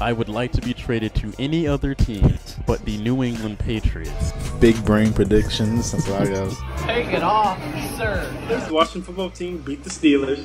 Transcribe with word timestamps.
I 0.00 0.12
would 0.12 0.28
like 0.28 0.52
to 0.52 0.60
be 0.62 0.72
traded 0.72 1.14
to 1.16 1.32
any 1.38 1.66
other 1.68 1.94
team 1.94 2.38
but 2.66 2.84
the 2.84 2.96
New 2.98 3.22
England 3.22 3.58
Patriots. 3.58 4.32
Big 4.60 4.82
brain 4.84 5.12
predictions. 5.12 5.92
That's 5.92 6.08
what 6.08 6.22
I 6.22 6.30
got. 6.30 6.56
Take 6.86 7.08
it 7.08 7.22
off, 7.22 7.58
sir. 7.96 8.30
This 8.48 8.70
Washington 8.70 9.02
football 9.02 9.30
team 9.30 9.58
beat 9.58 9.84
the 9.84 9.90
Steelers. 9.90 10.38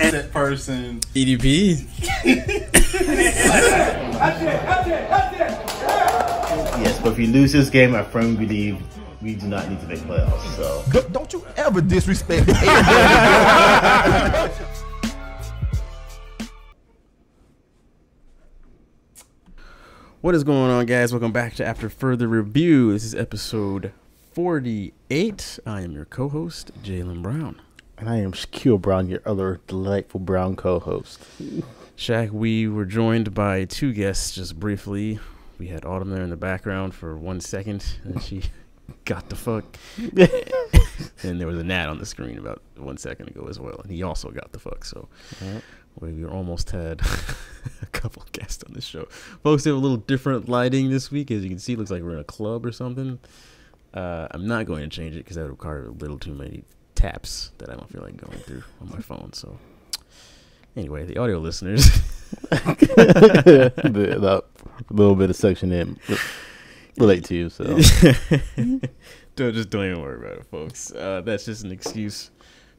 And 0.00 0.14
that 0.14 0.32
person. 0.32 1.00
EDP. 1.14 1.86
Yes, 6.80 6.98
but 7.00 7.12
if 7.12 7.18
we 7.18 7.26
lose 7.26 7.52
this 7.52 7.68
game, 7.70 7.94
I 7.94 8.02
firmly 8.02 8.46
believe 8.46 8.78
we 9.22 9.34
do 9.34 9.46
not 9.46 9.68
need 9.68 9.80
to 9.80 9.86
make 9.86 9.98
playoffs. 10.00 10.56
So 10.56 10.82
Don't- 10.90 11.12
Don't 11.12 11.30
you 11.32 11.44
ever 11.56 11.80
disrespect 11.82 12.46
What 20.22 20.34
is 20.34 20.44
going 20.44 20.70
on, 20.70 20.84
guys? 20.84 21.14
Welcome 21.14 21.32
back 21.32 21.54
to 21.54 21.64
After 21.64 21.88
Further 21.88 22.28
Review. 22.28 22.92
This 22.92 23.04
is 23.04 23.14
episode 23.14 23.94
48. 24.34 25.58
I 25.64 25.80
am 25.80 25.92
your 25.92 26.04
co 26.04 26.28
host, 26.28 26.72
Jalen 26.82 27.22
Brown. 27.22 27.58
And 27.96 28.06
I 28.06 28.18
am 28.18 28.32
Shaquille 28.32 28.78
Brown, 28.78 29.08
your 29.08 29.22
other 29.24 29.62
delightful 29.66 30.20
brown 30.20 30.56
co-host. 30.56 31.24
Shaq, 31.96 32.32
we 32.32 32.68
were 32.68 32.84
joined 32.84 33.32
by 33.32 33.64
two 33.64 33.94
guests 33.94 34.34
just 34.34 34.60
briefly. 34.60 35.18
We 35.58 35.68
had 35.68 35.86
Autumn 35.86 36.10
there 36.10 36.22
in 36.22 36.28
the 36.28 36.36
background 36.36 36.94
for 36.94 37.16
one 37.16 37.40
second, 37.40 37.82
and 38.04 38.22
she 38.22 38.42
got 39.06 39.30
the 39.30 39.36
fuck. 39.36 39.64
and 41.22 41.40
there 41.40 41.46
was 41.46 41.58
a 41.58 41.64
Nat 41.64 41.88
on 41.88 41.98
the 41.98 42.04
screen 42.04 42.36
about 42.36 42.60
one 42.76 42.98
second 42.98 43.28
ago 43.28 43.46
as 43.48 43.58
well, 43.58 43.80
and 43.82 43.90
he 43.90 44.02
also 44.02 44.30
got 44.30 44.52
the 44.52 44.58
fuck. 44.58 44.84
So 44.84 45.08
we 45.98 46.12
we 46.12 46.24
almost 46.24 46.70
had 46.70 47.00
a 47.82 47.86
couple 47.86 48.24
guests 48.32 48.62
on 48.64 48.74
this 48.74 48.84
show. 48.84 49.04
Folks, 49.42 49.64
they 49.64 49.70
have 49.70 49.76
a 49.76 49.80
little 49.80 49.96
different 49.96 50.48
lighting 50.48 50.90
this 50.90 51.10
week. 51.10 51.30
As 51.30 51.42
you 51.42 51.50
can 51.50 51.58
see, 51.58 51.72
it 51.72 51.78
looks 51.78 51.90
like 51.90 52.02
we're 52.02 52.12
in 52.12 52.18
a 52.18 52.24
club 52.24 52.64
or 52.64 52.72
something. 52.72 53.18
Uh, 53.92 54.28
I'm 54.30 54.46
not 54.46 54.66
going 54.66 54.82
to 54.82 54.88
change 54.88 55.16
it 55.16 55.24
because 55.24 55.36
that 55.36 55.42
would 55.42 55.50
require 55.50 55.86
a 55.86 55.90
little 55.90 56.18
too 56.18 56.34
many 56.34 56.62
taps 56.94 57.50
that 57.58 57.70
I 57.70 57.74
don't 57.74 57.90
feel 57.90 58.02
like 58.02 58.16
going 58.16 58.38
through 58.38 58.62
on 58.80 58.90
my 58.90 59.00
phone. 59.00 59.32
So 59.32 59.58
anyway, 60.76 61.04
the 61.06 61.18
audio 61.18 61.38
listeners. 61.38 61.84
the, 62.50 63.72
the 63.76 64.44
little 64.90 65.16
bit 65.16 65.30
of 65.30 65.36
section 65.36 65.72
in 65.72 65.98
relate 66.98 67.24
to 67.24 67.34
you. 67.34 67.50
So 67.50 67.64
don't 69.36 69.54
just 69.54 69.70
don't 69.70 69.84
even 69.84 70.02
worry 70.02 70.18
about 70.18 70.38
it, 70.38 70.46
folks. 70.46 70.92
Uh, 70.92 71.22
that's 71.24 71.44
just 71.44 71.64
an 71.64 71.72
excuse 71.72 72.30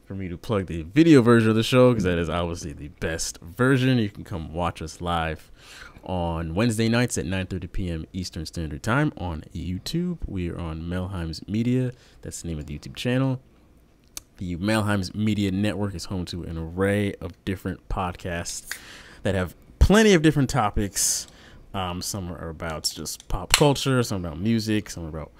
for 0.04 0.14
me 0.14 0.28
to 0.28 0.36
plug 0.36 0.66
the 0.66 0.82
video 0.82 1.22
version 1.22 1.50
of 1.50 1.56
the 1.56 1.62
show 1.62 1.90
because 1.90 2.04
that 2.04 2.18
is 2.18 2.28
obviously 2.28 2.72
the 2.72 2.88
best 2.88 3.38
version. 3.40 3.98
You 3.98 4.10
can 4.10 4.24
come 4.24 4.52
watch 4.52 4.82
us 4.82 5.00
live 5.00 5.50
on 6.04 6.54
Wednesday 6.54 6.88
nights 6.88 7.16
at 7.18 7.24
9:30 7.24 7.72
p.m. 7.72 8.06
Eastern 8.12 8.46
Standard 8.46 8.82
Time 8.82 9.12
on 9.16 9.44
YouTube. 9.54 10.18
We 10.26 10.50
are 10.50 10.58
on 10.58 10.88
Melheim's 10.88 11.46
Media. 11.46 11.92
That's 12.22 12.42
the 12.42 12.48
name 12.48 12.58
of 12.58 12.66
the 12.66 12.78
YouTube 12.78 12.96
channel. 12.96 13.40
The 14.38 14.56
Melheim's 14.56 15.14
Media 15.14 15.50
Network 15.52 15.94
is 15.94 16.06
home 16.06 16.24
to 16.26 16.42
an 16.42 16.58
array 16.58 17.14
of 17.20 17.32
different 17.44 17.88
podcasts 17.88 18.74
that 19.22 19.34
have 19.34 19.54
plenty 19.78 20.14
of 20.14 20.22
different 20.22 20.50
topics. 20.50 21.28
Um, 21.74 22.02
some 22.02 22.30
are 22.30 22.48
about 22.48 22.84
just 22.84 23.28
pop 23.28 23.52
culture, 23.52 24.02
some 24.02 24.24
about 24.24 24.38
music, 24.38 24.90
some 24.90 25.06
about 25.06 25.30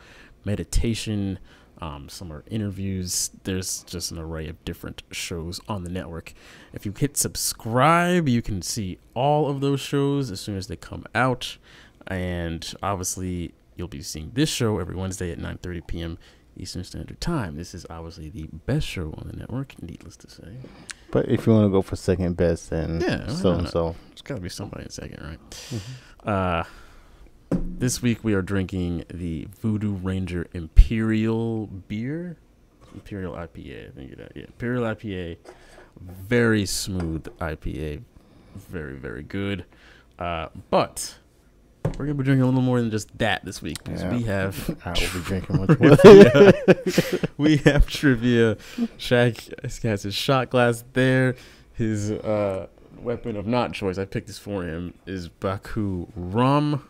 meditation, 0.45 1.39
um, 1.83 2.09
some 2.09 2.33
are 2.33 2.45
interviews. 2.49 3.33
There's 3.43 3.83
just 3.83 4.13
an 4.13 4.19
array 4.19 4.49
of 4.49 4.65
different 4.65 5.03
shows 5.11 5.61
on 5.69 5.83
the 5.83 5.91
network. 5.91 6.33
If 6.73 6.87
you 6.87 6.95
hit 6.97 7.17
subscribe, 7.17 8.29
you 8.29 8.41
can 8.41 8.63
see 8.63 8.99
all 9.15 9.51
of 9.51 9.61
those 9.61 9.81
shows 9.81 10.31
as 10.31 10.41
soon 10.41 10.57
as 10.57 10.69
they 10.69 10.77
come 10.77 11.05
out. 11.13 11.59
And 12.07 12.73
obviously, 12.85 13.53
you'll 13.75 13.89
be 13.89 14.01
seeing 14.01 14.31
this 14.35 14.49
show 14.49 14.79
every 14.79 14.95
Wednesday 14.95 15.33
at 15.33 15.39
9:30 15.39 15.87
p.m. 15.89 16.19
Eastern 16.57 16.85
Standard 16.85 17.21
Time. 17.21 17.57
This 17.57 17.75
is 17.75 17.85
obviously 17.91 18.29
the 18.29 18.47
best 18.67 18.87
show 18.87 19.13
on 19.19 19.27
the 19.29 19.37
network, 19.37 19.83
needless 19.83 20.17
to 20.19 20.31
say. 20.31 20.59
But 21.11 21.29
if 21.29 21.47
you 21.47 21.53
want 21.53 21.65
to 21.65 21.71
go 21.71 21.83
for 21.83 21.97
second 21.97 22.37
best, 22.37 22.71
then 22.71 23.01
Yeah, 23.01 23.27
so 23.27 23.55
and 23.55 23.69
so. 23.69 23.97
There's 24.11 24.23
got 24.23 24.37
to 24.37 24.41
be 24.41 24.49
somebody 24.49 24.85
in 24.85 24.91
second, 24.91 25.21
right? 25.21 26.29
Uh, 26.33 26.63
this 27.55 28.01
week 28.03 28.23
we 28.23 28.35
are 28.35 28.43
drinking 28.43 29.05
the 29.13 29.47
Voodoo 29.61 29.93
Ranger 29.95 30.47
Imperial 30.53 31.67
beer, 31.67 32.37
Imperial 32.95 33.35
IPA. 33.35 33.89
I 33.89 33.91
think 33.93 34.13
it 34.13 34.33
yeah, 34.35 34.43
Imperial 34.45 34.85
IPA, 34.85 35.37
very 36.01 36.67
smooth 36.67 37.25
IPA, 37.39 38.03
very 38.57 38.97
very 38.97 39.23
good. 39.23 39.65
Uh, 40.19 40.49
but 40.71 41.17
we're 41.99 42.07
gonna 42.07 42.15
be 42.15 42.25
drinking 42.25 42.43
a 42.43 42.47
little 42.47 42.61
more 42.63 42.81
than 42.81 42.91
just 42.91 43.17
that 43.19 43.45
this 43.45 43.61
week 43.61 43.83
because 43.83 44.03
Yeah. 44.03 44.17
we 44.17 44.23
have 44.25 44.77
I 44.85 44.91
will 44.91 45.21
be 45.21 45.25
drinking 45.27 45.57
much 45.57 45.79
more. 45.81 47.29
we 47.39 47.57
have 47.59 47.87
trivia. 47.87 48.57
Shaq 48.99 49.83
has 49.83 50.03
his 50.03 50.15
shot 50.15 50.51
glass 50.51 50.85
there. 50.93 51.35
His 51.75 52.13
uh, 52.13 52.69
weapon 52.99 53.37
of 53.37 53.47
not 53.47 53.73
choice, 53.73 53.99
I 53.99 54.05
picked 54.05 54.27
this 54.29 54.39
for 54.39 54.63
him, 54.63 54.95
is 55.07 55.29
Baku 55.29 56.07
rum. 56.15 56.89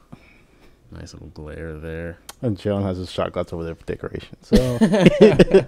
Nice 0.93 1.15
little 1.15 1.29
glare 1.29 1.79
there. 1.79 2.19
and 2.43 2.59
John 2.59 2.83
has 2.83 2.99
his 2.99 3.11
shot 3.11 3.33
glass 3.33 3.53
over 3.53 3.65
there 3.65 3.75
for 3.75 3.85
decoration. 3.85 4.37
So 4.43 4.79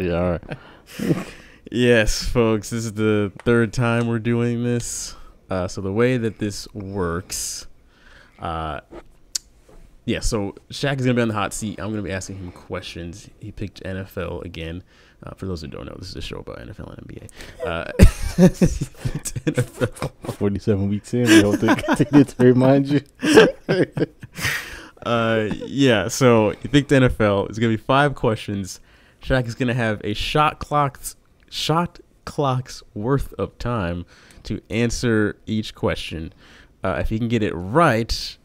yeah, 0.00 0.38
Yes, 1.70 2.22
folks, 2.28 2.70
this 2.70 2.84
is 2.84 2.92
the 2.94 3.32
third 3.44 3.72
time 3.72 4.06
we're 4.08 4.18
doing 4.18 4.62
this. 4.64 5.14
Uh, 5.48 5.66
so 5.68 5.80
the 5.80 5.92
way 5.92 6.16
that 6.18 6.38
this 6.38 6.66
works, 6.74 7.66
uh, 8.38 8.80
yeah. 10.04 10.20
So 10.20 10.54
Shaq 10.70 10.98
is 10.98 11.06
gonna 11.06 11.14
be 11.14 11.22
on 11.22 11.28
the 11.28 11.34
hot 11.34 11.54
seat. 11.54 11.78
I'm 11.80 11.90
gonna 11.90 12.02
be 12.02 12.12
asking 12.12 12.36
him 12.36 12.50
questions. 12.52 13.30
He 13.40 13.52
picked 13.52 13.82
NFL 13.82 14.44
again. 14.44 14.82
Uh, 15.22 15.32
for 15.36 15.46
those 15.46 15.62
who 15.62 15.68
don't 15.68 15.86
know, 15.86 15.96
this 15.98 16.10
is 16.10 16.16
a 16.16 16.20
show 16.20 16.38
about 16.40 16.58
NFL 16.58 16.98
and 16.98 17.08
NBA. 17.08 17.28
Uh, 17.66 17.90
NFL. 19.46 20.10
forty-seven 20.34 20.88
weeks 20.90 21.14
in, 21.14 21.22
we 21.26 21.40
hope 21.40 21.60
to 21.60 21.74
continue 21.76 22.24
to 22.24 22.44
remind 22.44 22.88
you. 22.88 23.00
Uh, 25.04 25.48
yeah. 25.66 26.08
So 26.08 26.50
you 26.50 26.70
think 26.70 26.88
the 26.88 26.96
NFL. 26.96 27.50
is 27.50 27.58
gonna 27.58 27.72
be 27.72 27.76
five 27.76 28.14
questions. 28.14 28.80
Shaq 29.22 29.46
is 29.46 29.54
gonna 29.54 29.74
have 29.74 30.00
a 30.04 30.14
shot 30.14 30.58
clock's 30.58 31.16
shot 31.50 32.00
clock's 32.24 32.82
worth 32.94 33.32
of 33.34 33.56
time 33.58 34.06
to 34.44 34.60
answer 34.70 35.36
each 35.46 35.74
question. 35.74 36.32
Uh, 36.82 36.96
if 37.00 37.08
he 37.08 37.18
can 37.18 37.28
get 37.28 37.42
it 37.42 37.52
right, 37.52 38.36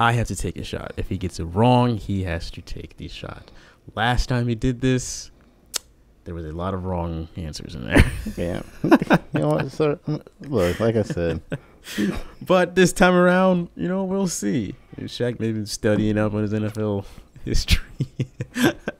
I 0.00 0.12
have 0.12 0.26
to 0.28 0.36
take 0.36 0.56
a 0.56 0.64
shot. 0.64 0.92
If 0.96 1.08
he 1.08 1.18
gets 1.18 1.38
it 1.38 1.44
wrong, 1.44 1.96
he 1.96 2.24
has 2.24 2.50
to 2.52 2.62
take 2.62 2.96
the 2.96 3.08
shot. 3.08 3.50
Last 3.94 4.28
time 4.28 4.48
he 4.48 4.54
did 4.54 4.80
this, 4.80 5.30
there 6.24 6.34
was 6.34 6.46
a 6.46 6.52
lot 6.52 6.72
of 6.72 6.84
wrong 6.84 7.28
answers 7.36 7.74
in 7.74 7.86
there. 7.86 8.04
Yeah, 8.36 8.62
you 8.82 9.40
know 9.40 9.48
what? 9.50 9.70
So, 9.70 9.98
look, 10.40 10.80
like 10.80 10.96
I 10.96 11.02
said, 11.02 11.42
But 12.42 12.74
this 12.74 12.92
time 12.92 13.14
around, 13.14 13.68
you 13.76 13.88
know, 13.88 14.04
we'll 14.04 14.28
see. 14.28 14.74
Shaq 15.00 15.40
maybe 15.40 15.52
been 15.54 15.66
studying 15.66 16.18
up 16.18 16.34
on 16.34 16.42
his 16.42 16.52
NFL 16.52 17.04
history. 17.44 17.82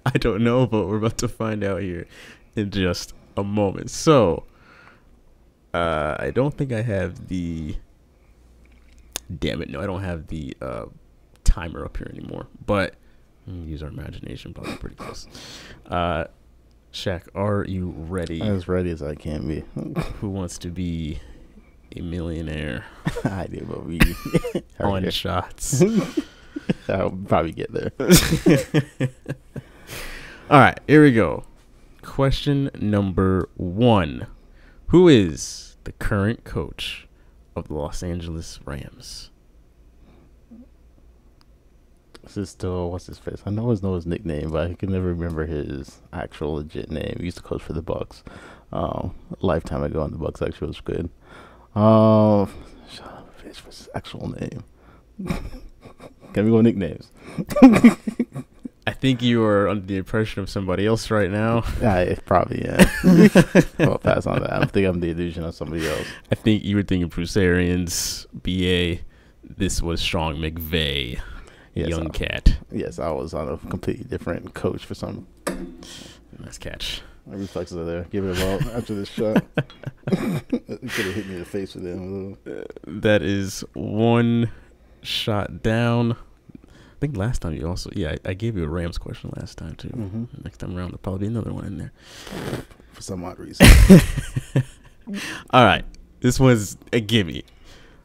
I 0.07 0.19
don't 0.19 0.43
know, 0.43 0.67
but 0.67 0.87
we're 0.87 0.99
about 0.99 1.19
to 1.19 1.29
find 1.29 1.65
out 1.65 1.83
here 1.83 2.07
in 2.57 2.71
just 2.71 3.15
a 3.37 3.45
moment. 3.45 3.91
So, 3.91 4.45
uh, 5.73 6.17
I 6.19 6.31
don't 6.31 6.57
think 6.57 6.73
I 6.73 6.83
have 6.83 7.29
the. 7.29 7.77
Damn 9.39 9.63
it! 9.63 9.71
No, 9.71 9.81
I 9.81 9.87
don't 9.87 10.03
have 10.03 10.27
the 10.27 10.57
uh, 10.61 10.85
timer 11.45 11.85
up 11.85 11.97
here 11.97 12.11
anymore. 12.13 12.47
But 12.67 12.95
use 13.47 13.83
our 13.83 13.89
imagination, 13.89 14.53
probably 14.53 14.77
pretty 14.77 14.97
close. 14.97 15.27
Uh, 15.87 16.25
Shaq, 16.93 17.23
are 17.35 17.65
you 17.65 17.95
ready? 17.97 18.41
as 18.41 18.69
ready 18.69 18.91
as 18.91 19.03
I 19.03 19.15
can 19.15 19.49
be. 19.49 19.65
Who 20.21 20.29
wants 20.29 20.59
to 20.59 20.69
be 20.69 21.21
a 21.97 22.03
millionaire 22.03 22.85
I 23.25 23.47
do, 23.47 23.67
but 23.69 23.87
we 23.87 24.01
on 24.81 25.09
shots? 25.11 25.83
I'll 26.89 27.11
probably 27.11 27.53
get 27.53 27.73
there. 27.73 27.93
All 30.51 30.61
right, 30.61 30.79
here 30.87 31.03
we 31.03 31.13
go. 31.13 31.45
Question 32.03 32.71
number 32.79 33.49
one 33.57 34.27
Who 34.89 35.09
is 35.09 35.77
the 35.85 35.93
current 35.93 36.45
coach 36.45 37.07
of 37.57 37.69
the 37.69 37.75
Los 37.75 38.03
Angeles 38.03 38.61
Rams? 38.65 39.31
This 42.23 42.37
is 42.39 42.51
still 42.51 42.91
what's 42.91 43.07
his 43.07 43.19
face? 43.19 43.43
I 43.45 43.51
know 43.51 43.69
his 43.71 43.83
know 43.83 43.95
his 43.95 44.07
nickname, 44.07 44.51
but 44.51 44.71
I 44.71 44.75
can 44.75 44.91
never 44.91 45.09
remember 45.09 45.45
his 45.45 46.01
actual 46.13 46.55
legit 46.55 46.91
name. 46.91 47.17
He 47.19 47.27
used 47.27 47.37
to 47.37 47.43
coach 47.43 47.63
for 47.63 47.75
the 47.75 47.83
Bucks. 47.83 48.23
Um, 48.73 49.15
a 49.41 49.47
lifetime 49.47 49.85
ago, 49.85 50.03
and 50.03 50.13
the 50.13 50.19
Bucks 50.19 50.43
actually 50.43 50.69
was 50.69 50.81
good. 50.81 51.09
Um, 51.75 52.49
shut 52.91 53.07
up, 53.07 53.31
bitch. 53.43 53.65
What's 53.65 53.79
his 53.79 53.89
actual 53.95 54.29
name? 54.31 54.65
can 56.33 56.45
we 56.45 56.51
go 56.51 56.61
nicknames? 56.61 57.11
I 58.87 58.93
think 58.93 59.23
you 59.23 59.43
are 59.45 59.69
under 59.69 59.85
the 59.87 59.97
impression 59.97 60.43
of 60.43 60.51
somebody 60.51 60.87
else 60.87 61.11
right 61.11 61.31
now. 61.31 61.65
Yeah, 61.81 61.99
it 62.01 62.25
probably 62.27 62.63
yeah. 62.65 62.87
I'll 63.81 63.99
pass 63.99 64.27
on 64.27 64.41
that. 64.41 64.53
I 64.53 64.59
don't 64.59 64.71
think 64.71 64.87
I'm 64.87 65.01
the 65.01 65.11
illusion 65.11 65.43
of 65.45 65.55
somebody 65.55 65.89
else. 65.89 66.07
I 66.31 66.35
think 66.35 66.65
you 66.65 66.77
were 66.77 66.83
thinking 66.83 67.09
Bruce 67.09 67.37
Arians, 67.37 68.27
BA. 68.35 68.99
This 69.43 69.81
was 69.83 70.01
Sean 70.03 70.37
McVay, 70.37 71.19
Yes, 71.75 71.89
young 71.89 72.07
I- 72.09 72.11
cat. 72.11 72.57
Yes, 72.71 72.99
I 72.99 73.11
was 73.11 73.33
on 73.35 73.49
a 73.49 73.57
completely 73.57 74.05
different 74.05 74.55
coach 74.55 74.85
for 74.85 74.95
some. 74.95 75.27
Nice 76.39 76.59
catch. 76.59 77.03
My 77.27 77.37
reflexes 77.37 77.77
are 77.77 77.85
there. 77.85 78.05
Give 78.11 78.25
it 78.27 78.39
a 78.39 78.41
ball 78.45 78.71
after 78.77 78.95
this 78.95 79.09
shot. 79.09 79.43
it 80.09 80.49
could 80.49 81.07
have 81.07 81.15
hit 81.15 81.27
me 81.27 81.35
in 81.35 81.39
the 81.41 81.45
face 81.47 81.75
with 81.75 81.87
it. 81.87 82.81
That 82.87 83.23
is 83.23 83.65
one 83.73 84.51
shot 85.03 85.63
down. 85.63 86.13
I 86.63 86.99
think 87.01 87.17
last 87.17 87.43
time 87.43 87.55
you 87.55 87.67
also, 87.67 87.91
yeah, 87.95 88.17
I, 88.25 88.31
I 88.31 88.35
gave 88.35 88.57
you 88.57 88.65
a 88.65 88.69
Rams 88.69 88.99
question 88.99 89.31
last 89.37 89.59
time 89.59 89.75
too. 89.77 89.89
Mhm. 89.89 90.45
Next 90.45 90.59
time 90.59 90.77
around, 90.77 90.89
there'll 90.89 90.99
probably 90.99 91.21
be 91.21 91.27
another 91.27 91.53
one 91.53 91.65
in 91.65 91.79
there. 91.79 91.93
For 92.93 93.03
some 93.03 93.25
odd 93.25 93.39
reason. 93.39 93.67
All 95.51 95.65
right, 95.65 95.85
this 96.21 96.39
was 96.41 96.77
a 96.93 97.01
gimme. 97.01 97.45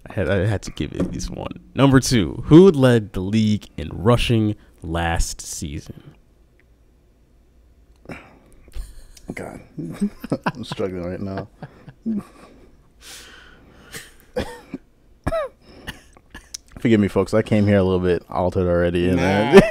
I 0.07 0.13
had 0.13 0.29
I 0.29 0.45
had 0.45 0.61
to 0.63 0.71
give 0.71 0.93
it 0.93 1.01
at 1.01 1.11
least 1.13 1.29
one. 1.29 1.59
Number 1.75 1.99
two, 1.99 2.43
who 2.47 2.71
led 2.71 3.13
the 3.13 3.19
league 3.21 3.67
in 3.77 3.89
rushing 3.89 4.55
last 4.81 5.39
season? 5.41 6.15
God, 9.33 9.59
I'm 10.53 10.63
struggling 10.63 11.03
right 11.03 11.19
now. 11.19 11.47
Forgive 16.79 16.99
me, 16.99 17.07
folks. 17.09 17.33
I 17.33 17.41
came 17.41 17.67
here 17.67 17.77
a 17.77 17.83
little 17.83 17.99
bit 17.99 18.23
altered 18.29 18.67
already. 18.67 19.09
And 19.09 19.19
uh, 19.19 19.61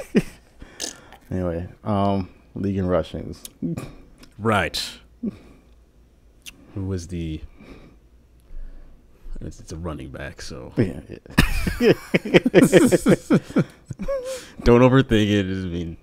anyway, 1.31 1.67
um, 1.83 2.29
league 2.55 2.77
and 2.77 2.89
rushings. 2.89 3.49
Right. 4.39 4.81
Who 6.75 6.85
was 6.85 7.09
the? 7.09 7.41
It's, 9.41 9.61
it's 9.61 9.73
a 9.73 9.77
running 9.77 10.11
back, 10.11 10.43
so 10.43 10.73
Yeah, 10.77 11.01
yeah. 11.81 11.93
don't 14.65 14.81
overthink 14.83 15.31
it. 15.31 15.47
I 15.47 15.69
mean, 15.69 15.97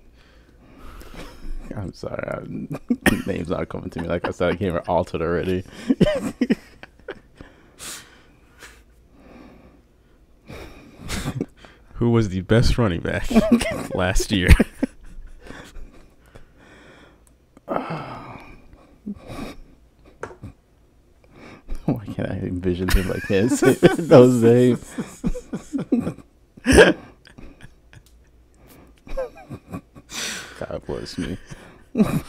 I'm 1.76 1.92
sorry. 1.92 2.26
I, 2.26 2.38
names 3.26 3.50
not 3.50 3.68
coming 3.68 3.90
to 3.90 4.00
me. 4.00 4.08
Like 4.08 4.26
I 4.26 4.30
said, 4.30 4.54
I 4.54 4.56
came 4.56 4.72
here 4.72 4.82
altered 4.88 5.20
already. 5.20 5.62
who 11.94 12.10
was 12.10 12.28
the 12.30 12.40
best 12.40 12.78
running 12.78 13.00
back 13.00 13.28
last 13.94 14.32
year? 14.32 14.48
Why 17.66 18.38
can't 22.06 22.30
I 22.30 22.38
envision 22.38 22.88
him 22.88 23.10
like 23.10 23.28
this? 23.28 23.60
Those 23.60 24.42
names. 24.42 24.82
God 30.58 30.82
bless 30.86 31.18
me. 31.18 31.36
I'm 31.98 32.22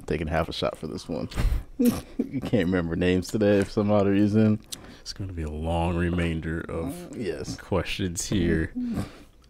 taking 0.06 0.26
half 0.26 0.48
a 0.48 0.52
shot 0.52 0.76
for 0.76 0.86
this 0.86 1.08
one. 1.08 1.28
you 1.78 2.40
can't 2.40 2.66
remember 2.66 2.96
names 2.96 3.28
today 3.28 3.62
for 3.64 3.70
some 3.70 3.90
odd 3.90 4.06
reason. 4.06 4.60
It's 5.00 5.12
going 5.12 5.28
to 5.28 5.34
be 5.34 5.42
a 5.42 5.50
long 5.50 5.96
remainder 5.96 6.60
of 6.60 6.86
mm, 6.92 7.16
Yes. 7.24 7.56
questions 7.56 8.26
here. 8.26 8.70
Mm. 8.78 9.04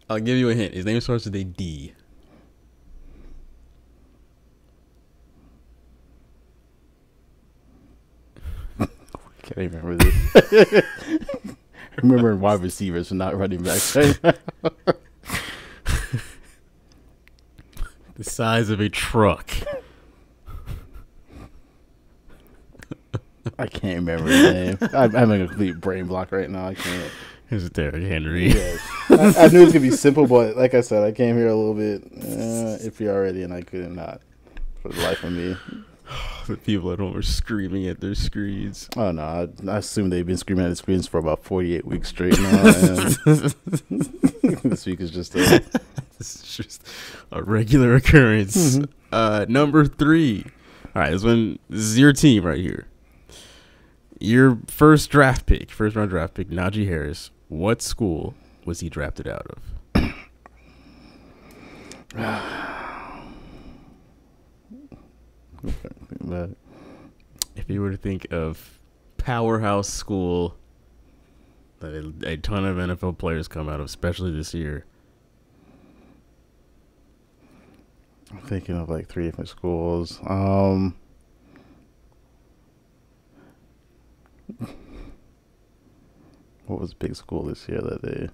I'll 0.09 0.21
give 0.21 0.39
you 0.39 0.49
a 0.51 0.55
hint. 0.55 0.75
His 0.75 0.85
name 0.85 1.01
starts 1.01 1.25
with 1.25 1.35
a 1.35 1.45
D. 1.45 1.93
Can't 8.79 9.59
even 9.59 9.83
remember 9.83 10.05
this. 10.05 10.85
remember 12.03 12.37
wide 12.37 12.61
receivers 12.63 13.11
and 13.11 13.19
not 13.19 13.37
running 13.37 13.63
backs. 13.63 13.97
The 18.21 18.29
size 18.29 18.69
of 18.69 18.81
a 18.81 18.91
truck. 18.91 19.51
I 23.59 23.67
can't 23.67 23.97
remember 23.97 24.31
his 24.31 24.43
name. 24.53 24.79
I'm 24.93 25.13
having 25.13 25.41
a 25.41 25.47
complete 25.47 25.81
brain 25.81 26.05
block 26.05 26.31
right 26.31 26.51
now. 26.51 26.67
I 26.67 26.75
can't. 26.75 27.11
Here's 27.49 27.71
Derrick 27.71 28.03
Henry. 28.03 28.49
Yes. 28.49 28.79
I, 29.09 29.45
I 29.45 29.49
knew 29.49 29.63
it 29.63 29.65
was 29.65 29.73
gonna 29.73 29.81
be 29.81 29.91
simple, 29.91 30.27
but 30.27 30.55
like 30.55 30.75
I 30.75 30.83
said, 30.83 31.03
I 31.03 31.13
came 31.13 31.35
here 31.35 31.49
a 31.49 31.55
little 31.55 31.73
bit 31.73 32.03
uh, 32.13 32.77
iffy 32.85 33.09
already, 33.09 33.43
and 33.43 33.55
I 33.55 33.63
couldn't 33.63 33.95
not 33.95 34.21
for 34.83 34.91
the 34.91 35.01
life 35.01 35.25
of 35.25 35.33
me. 35.33 35.57
People 36.57 36.93
at 36.93 36.99
home 36.99 37.17
are 37.17 37.23
screaming 37.23 37.87
at 37.87 38.01
their 38.01 38.15
screens. 38.15 38.89
Oh 38.97 39.11
no, 39.11 39.23
I, 39.23 39.49
I 39.71 39.79
assume 39.79 40.11
they've 40.11 40.27
been 40.27 40.37
screaming 40.37 40.65
at 40.67 40.69
the 40.69 40.77
screens 40.77 41.07
for 41.07 41.19
about 41.19 41.45
48 41.45 41.87
weeks 41.87 42.09
straight 42.09 42.39
now. 42.39 42.63
This 44.65 44.85
week 44.87 45.01
is 45.01 45.11
just 45.11 45.35
a, 45.35 45.39
This 46.19 46.37
is 46.37 46.57
just 46.57 46.87
a 47.33 47.43
regular 47.43 47.95
occurrence. 47.95 48.79
Uh, 49.13 49.47
number 49.49 49.85
three. 49.85 50.45
All 50.95 51.03
right, 51.03 51.11
this 51.11 51.25
one 51.25 51.59
this 51.69 51.81
is 51.81 51.99
your 51.99 52.13
team 52.13 52.45
right 52.45 52.59
here. 52.59 52.87
Your 54.19 54.59
first 54.67 55.11
draft 55.11 55.47
pick, 55.47 55.71
first 55.71 55.97
round 55.97 56.11
draft 56.11 56.35
pick, 56.35 56.51
Najee 56.51 56.87
Harris. 56.87 57.31
What 57.49 57.81
school 57.81 58.35
was 58.65 58.81
he 58.81 58.89
drafted 58.89 59.27
out 59.27 59.47
of? 59.95 60.15
but 66.21 66.51
If 67.57 67.69
you 67.69 67.81
were 67.81 67.91
to 67.91 67.97
think 67.97 68.33
of 68.33 68.79
powerhouse 69.19 69.89
school 69.89 70.57
that 71.81 71.95
a, 71.95 72.13
a 72.33 72.37
ton 72.37 72.65
of 72.65 72.77
NFL 72.77 73.19
players 73.19 73.49
come 73.49 73.69
out 73.69 73.81
of, 73.81 73.87
especially 73.87 74.31
this 74.31 74.55
year. 74.55 74.85
I'm 78.31 78.41
thinking 78.43 78.77
of 78.77 78.89
like 78.89 79.09
three 79.09 79.25
different 79.25 79.49
schools. 79.49 80.21
Um, 80.27 80.95
what 86.67 86.81
was 86.81 86.91
the 86.91 86.97
big 86.97 87.17
school 87.17 87.43
this 87.43 87.69
year 87.69 87.81
that 87.81 88.03
they 88.03 88.29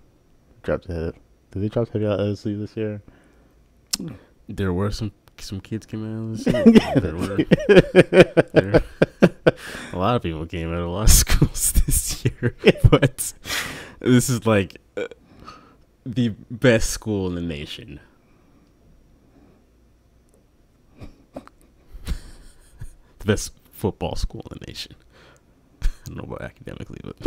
dropped 0.62 0.88
ahead? 0.88 1.14
Did 1.52 1.62
they 1.62 1.69
drop 1.69 1.88
heavy 1.88 2.06
out 2.06 2.20
of 2.20 2.26
LSU 2.26 2.58
this 2.58 2.76
year? 2.76 3.00
There 4.49 4.73
were 4.73 4.90
some 4.90 5.12
some 5.43 5.61
kids 5.61 5.87
came 5.87 6.05
out 6.05 6.23
of 6.23 6.44
this 6.44 6.47
year. 6.77 7.00
there 7.00 7.15
were 7.17 7.37
there- 8.53 8.83
a 9.93 9.99
lot 9.99 10.17
of 10.17 10.23
people 10.23 10.47
came 10.47 10.69
out 10.73 10.79
of 10.81 10.87
a 10.87 10.91
lot 10.91 11.03
of 11.05 11.11
schools 11.11 11.73
this 11.73 12.25
year, 12.25 12.55
but 12.90 13.33
this 14.00 14.28
is 14.28 14.47
like 14.47 14.76
uh, 14.97 15.07
the 16.05 16.31
best 16.50 16.90
school 16.90 17.26
in 17.28 17.35
the 17.35 17.40
nation. 17.40 18.00
the 23.19 23.25
best 23.25 23.52
football 23.73 24.14
school 24.16 24.43
in 24.50 24.59
the 24.61 24.66
nation. 24.66 24.95
I 25.83 25.87
don't 26.07 26.16
know 26.19 26.23
about 26.25 26.43
academically, 26.43 27.00
but 27.02 27.19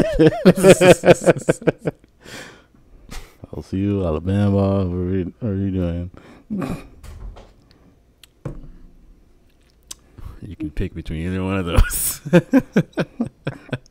LSU, 3.54 4.06
Alabama. 4.06 4.86
What 4.86 4.96
are 4.96 5.18
you, 5.18 5.34
what 5.40 5.50
are 5.50 5.56
you 5.56 5.72
doing? 5.72 6.12
You 10.42 10.56
can 10.56 10.72
pick 10.72 10.94
between 10.94 11.26
either 11.26 11.44
one 11.44 11.58
of 11.58 11.66
those. 11.66 12.22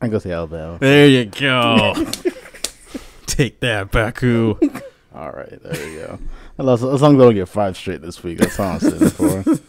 I'm 0.01 0.09
gonna 0.09 0.19
say 0.19 0.29
there 0.79 1.07
you 1.07 1.25
go. 1.25 1.93
Take 3.25 3.59
that, 3.61 3.91
Baku. 3.91 4.57
All 5.13 5.31
right, 5.31 5.61
there 5.63 5.89
you 5.89 5.99
go. 5.99 6.19
As 6.57 6.65
long 6.65 6.73
as 6.75 6.83
as 6.83 7.01
long 7.01 7.15
as 7.15 7.21
I 7.21 7.25
don't 7.25 7.33
get 7.35 7.49
five 7.49 7.77
straight 7.77 8.01
this 8.01 8.23
week, 8.23 8.39
that's 8.39 8.59
all 8.59 8.73
I'm 8.73 8.79
sitting 8.79 9.09
for. 9.09 9.43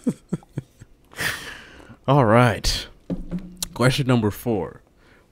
All 2.08 2.25
right. 2.25 2.87
Question 3.75 4.06
number 4.06 4.30
four. 4.30 4.82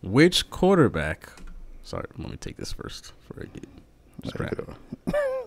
Which 0.03 0.49
quarterback? 0.51 1.31
Sorry, 1.83 2.05
let 2.19 2.31
me 2.31 2.37
take 2.37 2.57
this 2.57 2.73
first 2.73 3.13
before 3.29 3.45
I 3.45 3.47
get 3.47 3.63
There 3.63 3.73
you 4.23 4.25
distracted. 4.55 4.67
go. 4.67 4.75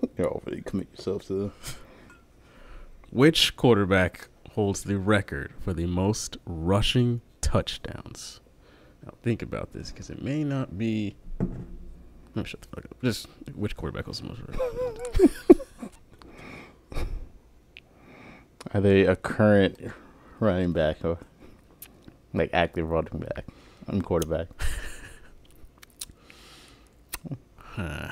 You're 0.17 0.34
overly 0.36 0.62
commit 0.62 0.88
yourself 0.96 1.27
to. 1.27 1.51
Which 3.12 3.55
quarterback 3.55 4.27
holds 4.51 4.84
the 4.84 4.98
record 4.98 5.53
for 5.60 5.74
the 5.74 5.86
most 5.86 6.38
rushing 6.46 7.22
touchdowns? 7.41 8.39
Now 9.03 9.13
think 9.24 9.41
about 9.41 9.74
this 9.74 9.91
because 9.91 10.10
it 10.10 10.22
may 10.22 10.43
not 10.43 10.77
be. 10.77 11.15
Let 11.39 12.36
me 12.36 12.43
shut 12.46 12.62
the 12.62 12.67
fuck 12.70 12.86
up. 12.86 13.01
Just 13.03 13.27
which 13.55 13.75
quarterback 13.75 14.05
holds 14.05 14.22
the 14.22 14.27
most 14.27 14.41
rushing? 14.48 15.29
Are 18.74 18.81
they 18.81 19.05
a 19.05 19.15
current 19.15 19.77
running 20.39 20.72
back 20.72 21.03
or 21.03 21.17
like 22.34 22.51
active 22.53 22.89
running 22.89 23.20
back? 23.20 23.46
I'm 23.88 24.01
quarterback. 24.01 24.48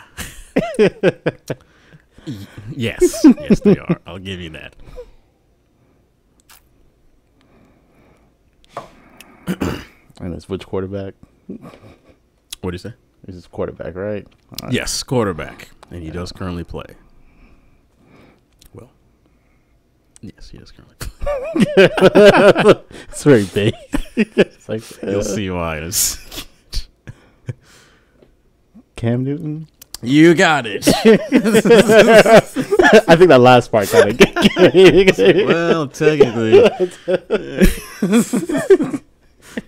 yes, 2.75 3.23
yes 3.23 3.59
they 3.61 3.77
are. 3.77 3.99
I'll 4.07 4.19
give 4.19 4.39
you 4.39 4.49
that. 4.51 4.75
And 10.21 10.33
it's 10.33 10.49
which 10.49 10.65
quarterback? 10.67 11.13
What 11.47 12.71
do 12.71 12.73
you 12.73 12.77
say? 12.77 12.93
This 13.25 13.35
is 13.37 13.47
quarterback, 13.47 13.95
right? 13.95 14.27
Right. 14.61 14.71
Yes, 14.73 15.01
quarterback, 15.03 15.69
and 15.91 16.03
he 16.03 16.09
does 16.11 16.33
currently 16.33 16.65
play. 16.65 16.95
Well, 18.73 18.91
yes, 20.19 20.49
he 20.49 20.57
does 20.57 20.71
currently. 20.71 20.95
Play. 20.99 21.05
It's 23.09 23.23
very 23.23 23.45
big. 23.45 23.73
it's 24.17 24.67
like 24.67 24.83
You'll 25.01 25.19
uh, 25.19 25.23
see 25.23 25.49
why. 25.49 25.89
second. 25.89 26.87
Cam 28.97 29.23
Newton. 29.23 29.67
You 30.01 30.33
got 30.33 30.65
it. 30.65 30.87
I 33.07 33.15
think 33.15 33.29
that 33.29 33.39
last 33.41 33.71
part 33.71 33.89
kind 33.89 34.11
of. 34.11 34.19
well, 35.47 35.87
technically, 35.87 36.61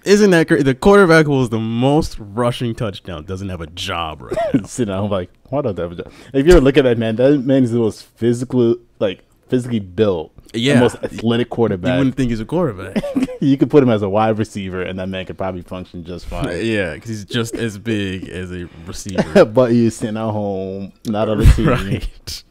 isn't 0.05 0.29
that 0.31 0.47
great? 0.47 0.63
The 0.65 0.75
quarterback 0.75 1.25
who 1.25 1.33
was 1.38 1.50
the 1.50 1.59
most 1.59 2.17
rushing 2.19 2.75
touchdown 2.75 3.25
doesn't 3.25 3.50
have 3.50 3.61
a 3.61 3.67
job 3.67 4.21
right 4.21 4.35
now. 4.53 4.63
Sitting 4.63 4.91
down, 4.93 5.05
I'm 5.05 5.11
like, 5.11 5.29
why 5.50 5.61
don't 5.61 5.77
I 5.77 5.81
have 5.83 5.91
a 5.93 5.95
job? 5.95 6.11
If 6.33 6.45
you 6.45 6.51
ever 6.53 6.61
look 6.61 6.77
at 6.77 6.83
that 6.83 6.97
man, 6.97 7.15
that 7.17 7.39
man 7.39 7.63
is 7.63 7.71
the 7.71 7.79
most 7.79 8.03
physical, 8.17 8.75
like 9.00 9.23
physically 9.50 9.79
built, 9.79 10.31
the 10.53 10.59
Yeah. 10.59 10.79
most 10.79 10.95
athletic 11.03 11.50
quarterback. 11.50 11.93
You 11.93 11.97
wouldn't 12.00 12.15
think 12.15 12.29
he's 12.29 12.39
a 12.39 12.45
quarterback. 12.45 13.03
you 13.41 13.57
could 13.57 13.69
put 13.69 13.83
him 13.83 13.89
as 13.89 14.01
a 14.01 14.09
wide 14.09 14.38
receiver, 14.38 14.81
and 14.81 14.97
that 15.00 15.09
man 15.09 15.25
could 15.25 15.38
probably 15.38 15.61
function 15.61 16.03
just 16.05 16.25
fine. 16.25 16.45
yeah, 16.65 16.93
because 16.93 17.09
he's 17.09 17.25
just 17.25 17.55
as 17.55 17.77
big 17.77 18.29
as 18.29 18.51
a 18.51 18.69
receiver. 18.85 19.45
but 19.45 19.71
he's 19.71 19.95
sitting 19.95 20.17
at 20.17 20.31
home, 20.31 20.93
not 21.05 21.27
on 21.29 21.39
the 21.39 21.45
team. 21.45 21.67
right. 21.67 22.43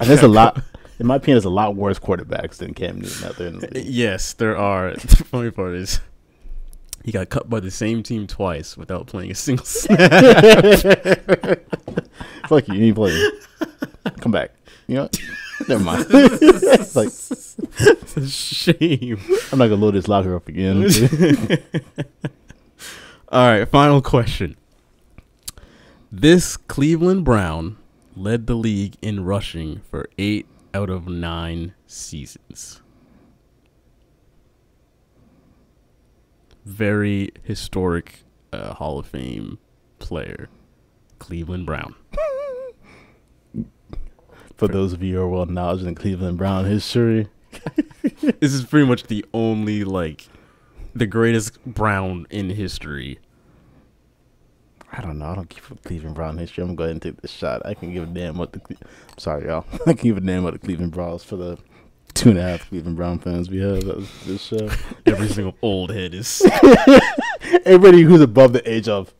And 0.00 0.08
there's 0.08 0.22
a 0.22 0.28
lot. 0.28 0.62
In 0.98 1.06
my 1.06 1.16
opinion, 1.16 1.36
there's 1.36 1.44
a 1.44 1.50
lot 1.50 1.74
worse 1.76 1.98
quarterbacks 1.98 2.56
than 2.58 2.74
Cam 2.74 3.00
Newton 3.00 3.28
out 3.28 3.36
there. 3.36 3.50
The. 3.50 3.82
Yes, 3.82 4.32
there 4.34 4.56
are. 4.56 4.92
The 4.94 5.24
funny 5.30 5.50
part 5.50 5.74
is 5.74 6.00
he 7.04 7.12
got 7.12 7.28
cut 7.28 7.50
by 7.50 7.60
the 7.60 7.70
same 7.70 8.02
team 8.02 8.26
twice 8.26 8.76
without 8.76 9.06
playing 9.06 9.30
a 9.30 9.34
single 9.34 9.64
snap. 9.66 9.98
Fuck 12.48 12.68
you, 12.68 12.74
you 12.74 12.86
ain't 12.86 12.96
playing. 12.96 13.32
Come 14.20 14.32
back. 14.32 14.52
You 14.86 14.96
know, 14.96 15.02
what? 15.02 15.18
never 15.68 15.84
mind. 15.84 16.06
it's 16.10 16.96
like 16.96 17.08
it's 17.08 18.16
a 18.16 18.28
shame. 18.28 19.20
I'm 19.50 19.58
not 19.58 19.68
gonna 19.68 19.80
load 19.80 19.94
this 19.94 20.08
locker 20.08 20.34
up 20.34 20.48
again. 20.48 20.82
All 23.28 23.46
right, 23.46 23.64
final 23.68 24.02
question. 24.02 24.56
This 26.10 26.58
Cleveland 26.58 27.24
Brown 27.24 27.78
led 28.14 28.46
the 28.46 28.54
league 28.54 28.96
in 29.00 29.24
rushing 29.24 29.80
for 29.90 30.10
eight 30.18 30.46
out 30.74 30.90
of 30.90 31.08
nine 31.08 31.72
seasons. 31.86 32.81
Very 36.64 37.30
historic 37.42 38.24
uh, 38.52 38.74
Hall 38.74 38.98
of 38.98 39.06
Fame 39.06 39.58
player, 39.98 40.48
Cleveland 41.18 41.66
Brown. 41.66 41.94
For 44.56 44.68
those 44.68 44.92
of 44.92 45.02
you 45.02 45.16
who 45.16 45.22
are 45.22 45.28
well 45.28 45.46
knowledge 45.46 45.82
in 45.82 45.94
Cleveland 45.94 46.38
Brown 46.38 46.64
history, 46.66 47.28
This 48.40 48.52
is 48.52 48.64
pretty 48.64 48.86
much 48.86 49.04
the 49.04 49.24
only 49.32 49.84
like 49.84 50.28
the 50.94 51.06
greatest 51.06 51.62
Brown 51.64 52.26
in 52.30 52.50
history. 52.50 53.18
I 54.90 55.00
don't 55.00 55.18
know. 55.18 55.26
I 55.26 55.34
don't 55.34 55.48
keep 55.48 55.70
up 55.70 55.82
Cleveland 55.84 56.14
Brown 56.14 56.36
history. 56.36 56.62
I'm 56.62 56.68
gonna 56.68 56.76
go 56.76 56.84
ahead 56.84 56.92
and 56.92 57.02
take 57.02 57.22
this 57.22 57.30
shot. 57.30 57.62
I 57.64 57.74
can 57.74 57.92
give 57.92 58.02
a 58.02 58.06
damn 58.06 58.36
what 58.36 58.52
the. 58.52 58.60
Cle- 58.60 58.76
I'm 58.80 59.18
sorry, 59.18 59.46
y'all. 59.46 59.64
I 59.86 59.94
can 59.94 60.08
give 60.08 60.16
a 60.16 60.20
damn 60.20 60.44
what 60.44 60.52
the 60.52 60.58
Cleveland 60.58 60.92
Browns 60.92 61.24
for 61.24 61.36
the 61.36 61.58
two 62.14 62.30
and 62.30 62.38
a 62.38 62.42
half 62.42 62.68
Cleveland 62.68 62.96
Brown 62.96 63.18
fans 63.18 63.50
we 63.50 63.58
have 63.60 63.88
at 63.88 63.98
this 64.26 64.42
show. 64.42 64.68
Every 65.06 65.28
single 65.28 65.54
old 65.62 65.90
head 65.90 66.14
is 66.14 66.42
Everybody 67.64 68.02
who's 68.02 68.20
above 68.20 68.52
the 68.52 68.68
age 68.70 68.88
of 68.88 69.12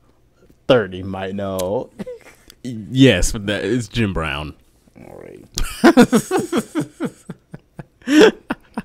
thirty 0.69 1.03
might 1.03 1.35
know. 1.35 1.91
yes, 2.63 3.33
but 3.33 3.47
that 3.47 3.65
is 3.65 3.89
Jim 3.89 4.13
Brown. 4.13 4.55
All 5.09 5.21
right. 5.21 5.45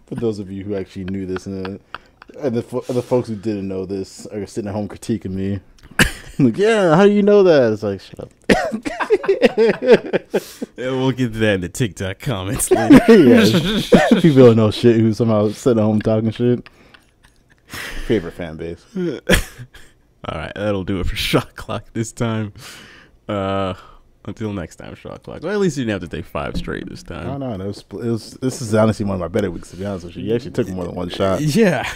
For 0.08 0.16
those 0.16 0.40
of 0.40 0.52
you 0.52 0.64
who 0.64 0.76
actually 0.76 1.06
knew 1.06 1.26
this, 1.26 1.46
and, 1.46 1.66
uh, 1.66 1.80
and 2.40 2.56
the 2.56 2.62
the 2.94 3.02
folks 3.02 3.28
who 3.28 3.36
didn't 3.36 3.68
know 3.68 3.86
this 3.86 4.26
are 4.28 4.46
sitting 4.46 4.70
at 4.70 4.74
home 4.74 4.88
critiquing 4.88 5.32
me. 5.32 5.60
like, 6.40 6.58
yeah, 6.58 6.96
how 6.96 7.06
do 7.06 7.12
you 7.12 7.24
know 7.24 7.44
that? 7.44 7.74
It's 7.74 7.84
like, 7.84 8.02
shut 8.02 8.20
up. 8.20 8.32
We'll 10.78 11.12
get 11.12 11.34
to 11.34 11.40
that 11.40 11.54
in 11.56 11.62
the 11.62 11.70
TikTok 11.70 12.20
comments 12.20 12.70
later. 12.72 12.96
yeah, 13.08 14.20
people 14.22 14.46
don't 14.48 14.56
know 14.58 14.72
shit 14.72 15.00
who 15.00 15.14
somehow 15.14 15.50
sitting 15.50 15.80
at 15.80 15.84
home 15.86 16.02
talking 16.02 16.32
shit. 16.32 16.68
Favorite 17.68 18.34
fan 18.34 18.58
base. 18.58 18.86
All 18.96 20.38
right, 20.38 20.52
that'll 20.56 20.84
do 20.84 21.00
it 21.00 21.08
for 21.08 21.16
shot 21.16 21.56
clock 21.56 21.86
this 21.94 22.12
time. 22.12 22.54
Uh, 23.28 23.74
until 24.26 24.54
next 24.54 24.78
time, 24.78 24.96
shot 24.96 25.24
clock. 25.24 25.44
Well, 25.44 25.52
at 25.54 25.60
least 25.60 25.78
you 25.78 25.86
didn't 25.86 26.02
have 26.02 26.10
to 26.10 26.16
take 26.18 26.26
five 26.26 26.56
straight 26.58 26.88
this 26.90 27.04
time. 27.04 27.40
No, 27.40 27.56
no. 27.56 27.64
It 27.64 27.68
was, 27.68 27.80
it 27.80 27.94
was, 27.94 28.32
this 28.36 28.62
is 28.62 28.74
honestly 28.76 29.06
one 29.06 29.16
of 29.16 29.20
my 29.22 29.28
better 29.28 29.50
weeks, 29.52 29.70
to 29.72 29.78
be 29.78 29.86
honest 29.86 30.06
with 30.06 30.16
you. 30.18 30.24
You 30.24 30.36
actually 30.36 30.52
took 30.52 30.68
more 30.70 30.86
than 30.86 30.96
one 30.96 31.10
shot. 31.10 31.42
Yeah. 31.42 31.90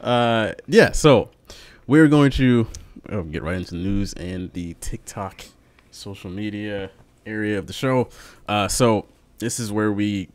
uh, 0.00 0.52
yeah. 0.66 0.92
So 0.92 1.30
we're 1.86 2.08
going 2.08 2.30
to 2.32 2.66
oh, 3.10 3.22
get 3.22 3.42
right 3.42 3.56
into 3.56 3.72
the 3.72 3.80
news 3.80 4.12
and 4.14 4.52
the 4.52 4.74
TikTok 4.80 5.44
social 5.90 6.30
media 6.30 6.90
area 7.26 7.58
of 7.58 7.66
the 7.66 7.72
show. 7.72 8.08
Uh, 8.48 8.68
so 8.68 9.06
this 9.38 9.58
is 9.60 9.72
where 9.72 9.92
we 9.92 10.28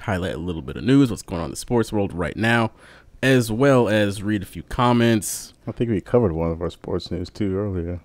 highlight 0.00 0.34
a 0.34 0.38
little 0.38 0.62
bit 0.62 0.76
of 0.76 0.84
news, 0.84 1.10
what's 1.10 1.22
going 1.22 1.40
on 1.40 1.46
in 1.46 1.50
the 1.50 1.56
sports 1.56 1.92
world 1.92 2.12
right 2.12 2.36
now, 2.36 2.70
as 3.22 3.50
well 3.50 3.88
as 3.88 4.22
read 4.22 4.42
a 4.42 4.46
few 4.46 4.62
comments. 4.62 5.54
I 5.66 5.72
think 5.72 5.90
we 5.90 6.00
covered 6.00 6.32
one 6.32 6.50
of 6.50 6.60
our 6.62 6.70
sports 6.70 7.10
news 7.10 7.30
too 7.30 7.56
earlier. 7.56 8.00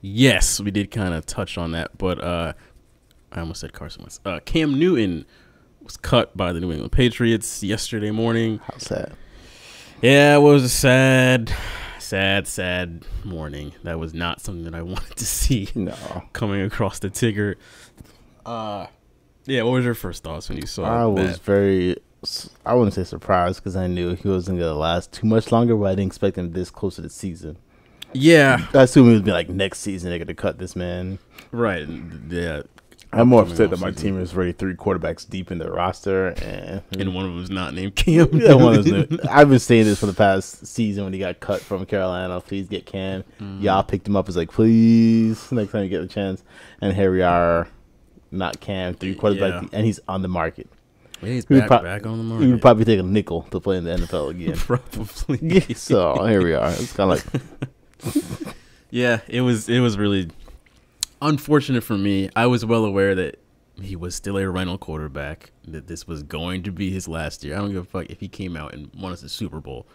Yes, 0.00 0.60
we 0.60 0.70
did 0.70 0.90
kind 0.90 1.14
of 1.14 1.26
touch 1.26 1.56
on 1.56 1.72
that, 1.72 1.96
but 1.96 2.22
uh, 2.22 2.54
I 3.30 3.40
almost 3.40 3.60
said 3.60 3.72
Carson 3.72 4.02
Wentz. 4.02 4.20
Uh, 4.24 4.40
Cam 4.44 4.78
Newton 4.78 5.26
was 5.80 5.96
cut 5.96 6.36
by 6.36 6.52
the 6.52 6.60
New 6.60 6.72
England 6.72 6.92
Patriots 6.92 7.62
yesterday 7.62 8.10
morning. 8.10 8.60
How's 8.64 8.84
that? 8.84 9.12
Yeah, 10.00 10.36
it 10.36 10.40
was 10.40 10.64
a 10.64 10.68
sad, 10.68 11.54
sad, 12.12 12.46
sad 12.46 13.06
morning. 13.24 13.72
That 13.84 13.98
was 13.98 14.12
not 14.12 14.42
something 14.42 14.64
that 14.64 14.74
I 14.74 14.82
wanted 14.94 15.16
to 15.16 15.24
see 15.24 15.68
No. 15.74 15.94
coming 16.34 16.60
across 16.60 16.98
the 16.98 17.08
ticker. 17.08 17.56
Uh, 18.44 18.86
yeah. 19.46 19.62
What 19.62 19.70
was 19.72 19.84
your 19.86 19.94
first 19.94 20.22
thoughts 20.22 20.50
when 20.50 20.58
you 20.58 20.66
saw 20.66 20.84
I 20.84 21.06
was 21.06 21.38
very, 21.38 21.96
I 22.66 22.74
wouldn't 22.74 22.92
say 22.92 23.04
surprised 23.04 23.60
because 23.60 23.76
I 23.76 23.86
knew 23.86 24.14
he 24.14 24.28
wasn't 24.28 24.58
going 24.58 24.70
to 24.70 24.78
last 24.78 25.10
too 25.12 25.26
much 25.26 25.50
longer, 25.50 25.74
but 25.74 25.86
I 25.86 25.90
didn't 25.94 26.08
expect 26.08 26.36
him 26.36 26.52
this 26.52 26.70
close 26.70 26.96
to 26.96 27.00
the 27.00 27.08
season. 27.08 27.56
Yeah, 28.12 28.66
I 28.74 28.82
assume 28.82 29.08
it 29.08 29.14
would 29.14 29.24
be 29.24 29.30
like 29.32 29.48
next 29.48 29.78
season 29.78 30.10
they're 30.10 30.18
going 30.18 30.26
to 30.28 30.34
cut 30.34 30.58
this 30.58 30.76
man. 30.76 31.18
right. 31.50 31.88
Yeah, 32.28 32.60
I'm 33.14 33.28
more 33.28 33.42
upset 33.42 33.68
that 33.70 33.78
my 33.80 33.90
team 33.90 34.18
is 34.20 34.34
already 34.34 34.52
three 34.52 34.74
quarterbacks 34.74 35.28
deep 35.28 35.50
in 35.50 35.58
their 35.58 35.70
roster, 35.70 36.28
and 36.28 36.82
and 36.98 37.14
one 37.14 37.26
of 37.26 37.32
them 37.34 37.42
is 37.42 37.50
not 37.50 37.74
named 37.74 37.94
Cam. 37.96 38.28
yeah, 38.32 38.54
one 38.54 38.78
of 38.78 38.84
those. 38.84 39.20
I've 39.30 39.50
been 39.50 39.58
saying 39.58 39.84
this 39.84 40.00
for 40.00 40.06
the 40.06 40.14
past 40.14 40.66
season 40.66 41.04
when 41.04 41.12
he 41.12 41.18
got 41.18 41.38
cut 41.40 41.60
from 41.60 41.84
Carolina. 41.84 42.40
Please 42.40 42.68
get 42.68 42.86
Cam. 42.86 43.22
Mm. 43.40 43.62
Y'all 43.62 43.82
picked 43.82 44.06
him 44.08 44.16
up. 44.16 44.28
It's 44.28 44.36
like 44.36 44.50
please 44.50 45.52
next 45.52 45.72
time 45.72 45.82
you 45.84 45.90
get 45.90 46.00
a 46.02 46.06
chance. 46.08 46.42
And 46.80 46.94
here 46.96 47.12
we 47.12 47.20
are, 47.22 47.68
not 48.30 48.60
Cam, 48.60 48.94
three 48.94 49.14
quarterbacks, 49.14 49.62
Yeah. 49.62 49.68
and 49.72 49.84
he's 49.86 50.00
on 50.08 50.22
the 50.22 50.28
market. 50.28 50.68
Yeah, 51.20 51.28
he's 51.28 51.46
He 51.46 51.58
back, 51.58 51.68
prob- 51.68 51.82
back 51.84 52.06
on 52.06 52.16
the 52.16 52.24
He 52.24 52.28
market. 52.30 52.50
would 52.50 52.60
probably 52.62 52.84
take 52.86 52.98
a 52.98 53.02
nickel 53.04 53.42
to 53.50 53.60
play 53.60 53.76
in 53.76 53.84
the 53.84 53.90
NFL 53.96 54.30
again. 54.30 54.56
Probably. 54.56 55.60
so 55.74 56.24
here 56.24 56.42
we 56.42 56.54
are. 56.54 56.70
It's 56.70 56.92
kind 56.94 57.12
of 57.12 57.34
like 58.06 58.54
Yeah, 58.90 59.20
it 59.28 59.40
was 59.42 59.68
it 59.68 59.80
was 59.80 59.96
really 59.96 60.30
unfortunate 61.22 61.82
for 61.84 61.96
me. 61.96 62.28
I 62.36 62.46
was 62.46 62.64
well 62.64 62.84
aware 62.84 63.14
that 63.14 63.38
he 63.80 63.96
was 63.96 64.14
still 64.14 64.36
a 64.36 64.48
rental 64.48 64.78
quarterback, 64.78 65.52
that 65.66 65.86
this 65.86 66.06
was 66.06 66.22
going 66.22 66.62
to 66.64 66.70
be 66.70 66.90
his 66.90 67.08
last 67.08 67.42
year. 67.42 67.54
I 67.54 67.58
don't 67.58 67.72
give 67.72 67.82
a 67.82 67.84
fuck 67.84 68.06
if 68.10 68.20
he 68.20 68.28
came 68.28 68.56
out 68.56 68.74
and 68.74 68.90
won 68.94 69.12
us 69.12 69.22
a 69.22 69.28
Super 69.28 69.60
Bowl. 69.60 69.86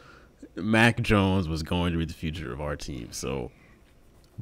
Mac 0.56 1.02
Jones 1.02 1.48
was 1.48 1.64
going 1.64 1.94
to 1.94 2.00
be 2.00 2.06
the 2.06 2.14
future 2.14 2.52
of 2.52 2.62
our 2.62 2.76
team. 2.76 3.10
So 3.12 3.52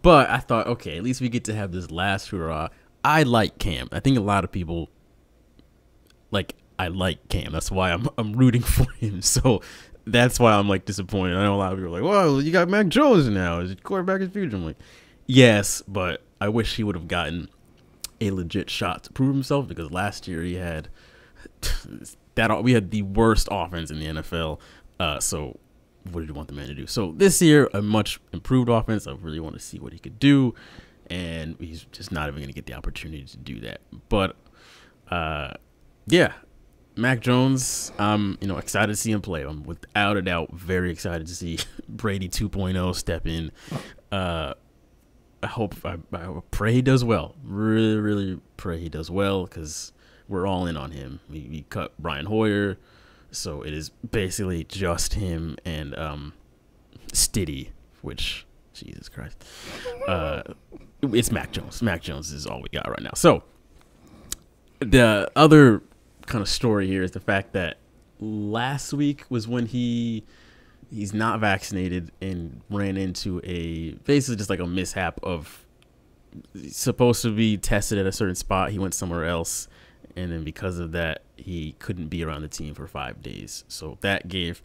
but 0.01 0.29
I 0.29 0.39
thought, 0.39 0.67
okay, 0.67 0.97
at 0.97 1.03
least 1.03 1.21
we 1.21 1.29
get 1.29 1.45
to 1.45 1.55
have 1.55 1.71
this 1.71 1.89
last 1.91 2.29
hurrah. 2.29 2.69
I 3.03 3.23
like 3.23 3.59
Cam. 3.59 3.87
I 3.91 3.99
think 3.99 4.17
a 4.17 4.21
lot 4.21 4.43
of 4.43 4.51
people 4.51 4.89
like 6.31 6.55
I 6.77 6.87
like 6.89 7.29
Cam. 7.29 7.51
That's 7.51 7.71
why 7.71 7.91
I'm 7.91 8.09
I'm 8.17 8.33
rooting 8.33 8.61
for 8.63 8.91
him. 8.93 9.21
So 9.21 9.61
that's 10.05 10.39
why 10.39 10.53
I'm 10.53 10.67
like 10.67 10.85
disappointed. 10.85 11.37
I 11.37 11.43
know 11.43 11.55
a 11.55 11.57
lot 11.57 11.73
of 11.73 11.79
people 11.79 11.95
are 11.95 12.01
like, 12.01 12.09
"Well, 12.09 12.41
you 12.41 12.51
got 12.51 12.67
Mac 12.69 12.87
Jones 12.87 13.27
now. 13.29 13.59
Is 13.59 13.71
it 13.71 13.83
quarterback 13.83 14.21
is 14.21 14.29
future?" 14.29 14.55
I'm 14.55 14.65
like, 14.65 14.77
"Yes, 15.27 15.81
but 15.87 16.21
I 16.39 16.49
wish 16.49 16.75
he 16.75 16.83
would 16.83 16.95
have 16.95 17.07
gotten 17.07 17.49
a 18.21 18.31
legit 18.31 18.69
shot 18.69 19.03
to 19.03 19.13
prove 19.13 19.33
himself 19.33 19.67
because 19.67 19.91
last 19.91 20.27
year 20.27 20.41
he 20.41 20.55
had 20.55 20.89
that 22.35 22.63
we 22.63 22.73
had 22.73 22.91
the 22.91 23.01
worst 23.01 23.47
offense 23.51 23.91
in 23.91 23.99
the 23.99 24.05
NFL. 24.05 24.59
Uh, 24.99 25.19
so 25.19 25.57
what 26.11 26.21
did 26.21 26.29
you 26.29 26.35
want 26.35 26.47
the 26.47 26.53
man 26.53 26.67
to 26.67 26.73
do? 26.73 26.87
So 26.87 27.13
this 27.15 27.41
year, 27.41 27.69
a 27.73 27.81
much 27.81 28.19
improved 28.31 28.69
offense. 28.69 29.07
I 29.07 29.13
really 29.13 29.39
want 29.39 29.55
to 29.55 29.61
see 29.61 29.79
what 29.79 29.93
he 29.93 29.99
could 29.99 30.19
do, 30.19 30.53
and 31.09 31.55
he's 31.59 31.85
just 31.91 32.11
not 32.11 32.27
even 32.27 32.39
going 32.39 32.49
to 32.49 32.53
get 32.53 32.65
the 32.65 32.73
opportunity 32.73 33.23
to 33.23 33.37
do 33.37 33.59
that. 33.61 33.81
But 34.09 34.35
uh, 35.09 35.53
yeah, 36.05 36.33
Mac 36.95 37.21
Jones, 37.21 37.91
I'm 37.97 38.37
you 38.41 38.47
know 38.47 38.57
excited 38.57 38.93
to 38.93 38.95
see 38.95 39.11
him 39.11 39.21
play. 39.21 39.43
I'm 39.43 39.63
without 39.63 40.17
a 40.17 40.21
doubt 40.21 40.53
very 40.53 40.91
excited 40.91 41.27
to 41.27 41.35
see 41.35 41.59
Brady 41.89 42.29
2.0 42.29 42.95
step 42.95 43.25
in. 43.25 43.51
Uh, 44.11 44.53
I 45.45 45.47
hope 45.47 45.75
I, 45.85 45.97
I 46.11 46.39
pray 46.49 46.73
he 46.73 46.81
does 46.81 47.03
well. 47.03 47.35
Really, 47.43 47.97
really 47.97 48.39
pray 48.57 48.79
he 48.79 48.89
does 48.89 49.11
well 49.11 49.45
because 49.45 49.93
we're 50.27 50.47
all 50.47 50.65
in 50.65 50.75
on 50.75 50.89
him. 50.89 51.19
We, 51.29 51.47
we 51.51 51.65
cut 51.69 51.93
Brian 51.99 52.25
Hoyer, 52.25 52.79
so 53.29 53.61
it 53.61 53.71
is 53.71 53.89
basically 53.89 54.63
just 54.63 55.13
him 55.13 55.57
and 55.63 55.95
um, 55.99 56.33
Stiddy, 57.13 57.69
which 58.01 58.47
Jesus 58.73 59.07
Christ, 59.07 59.45
uh, 60.07 60.41
it's 61.03 61.31
Mac 61.31 61.51
Jones. 61.51 61.79
Mac 61.83 62.01
Jones 62.01 62.31
is 62.31 62.47
all 62.47 62.59
we 62.59 62.69
got 62.69 62.89
right 62.89 63.03
now. 63.03 63.13
So 63.13 63.43
the 64.79 65.31
other 65.35 65.83
kind 66.25 66.41
of 66.41 66.49
story 66.49 66.87
here 66.87 67.03
is 67.03 67.11
the 67.11 67.19
fact 67.19 67.53
that 67.53 67.77
last 68.19 68.93
week 68.93 69.25
was 69.29 69.47
when 69.47 69.67
he 69.67 70.23
he's 70.95 71.13
not 71.13 71.41
vaccinated 71.41 72.09
and 72.21 72.61
ran 72.69 72.95
into 72.95 73.41
a 73.43 73.91
basically 74.05 74.37
just 74.37 74.49
like 74.49 74.61
a 74.61 74.65
mishap 74.65 75.19
of 75.23 75.65
supposed 76.69 77.21
to 77.21 77.35
be 77.35 77.57
tested 77.57 77.97
at 77.97 78.05
a 78.05 78.11
certain 78.13 78.35
spot. 78.35 78.71
He 78.71 78.79
went 78.79 78.93
somewhere 78.93 79.25
else. 79.25 79.67
And 80.15 80.31
then 80.31 80.45
because 80.45 80.79
of 80.79 80.93
that 80.93 81.23
he 81.35 81.75
couldn't 81.79 82.07
be 82.07 82.23
around 82.23 82.43
the 82.43 82.47
team 82.47 82.73
for 82.73 82.87
five 82.87 83.21
days. 83.21 83.65
So 83.67 83.97
that 84.01 84.29
gave 84.29 84.61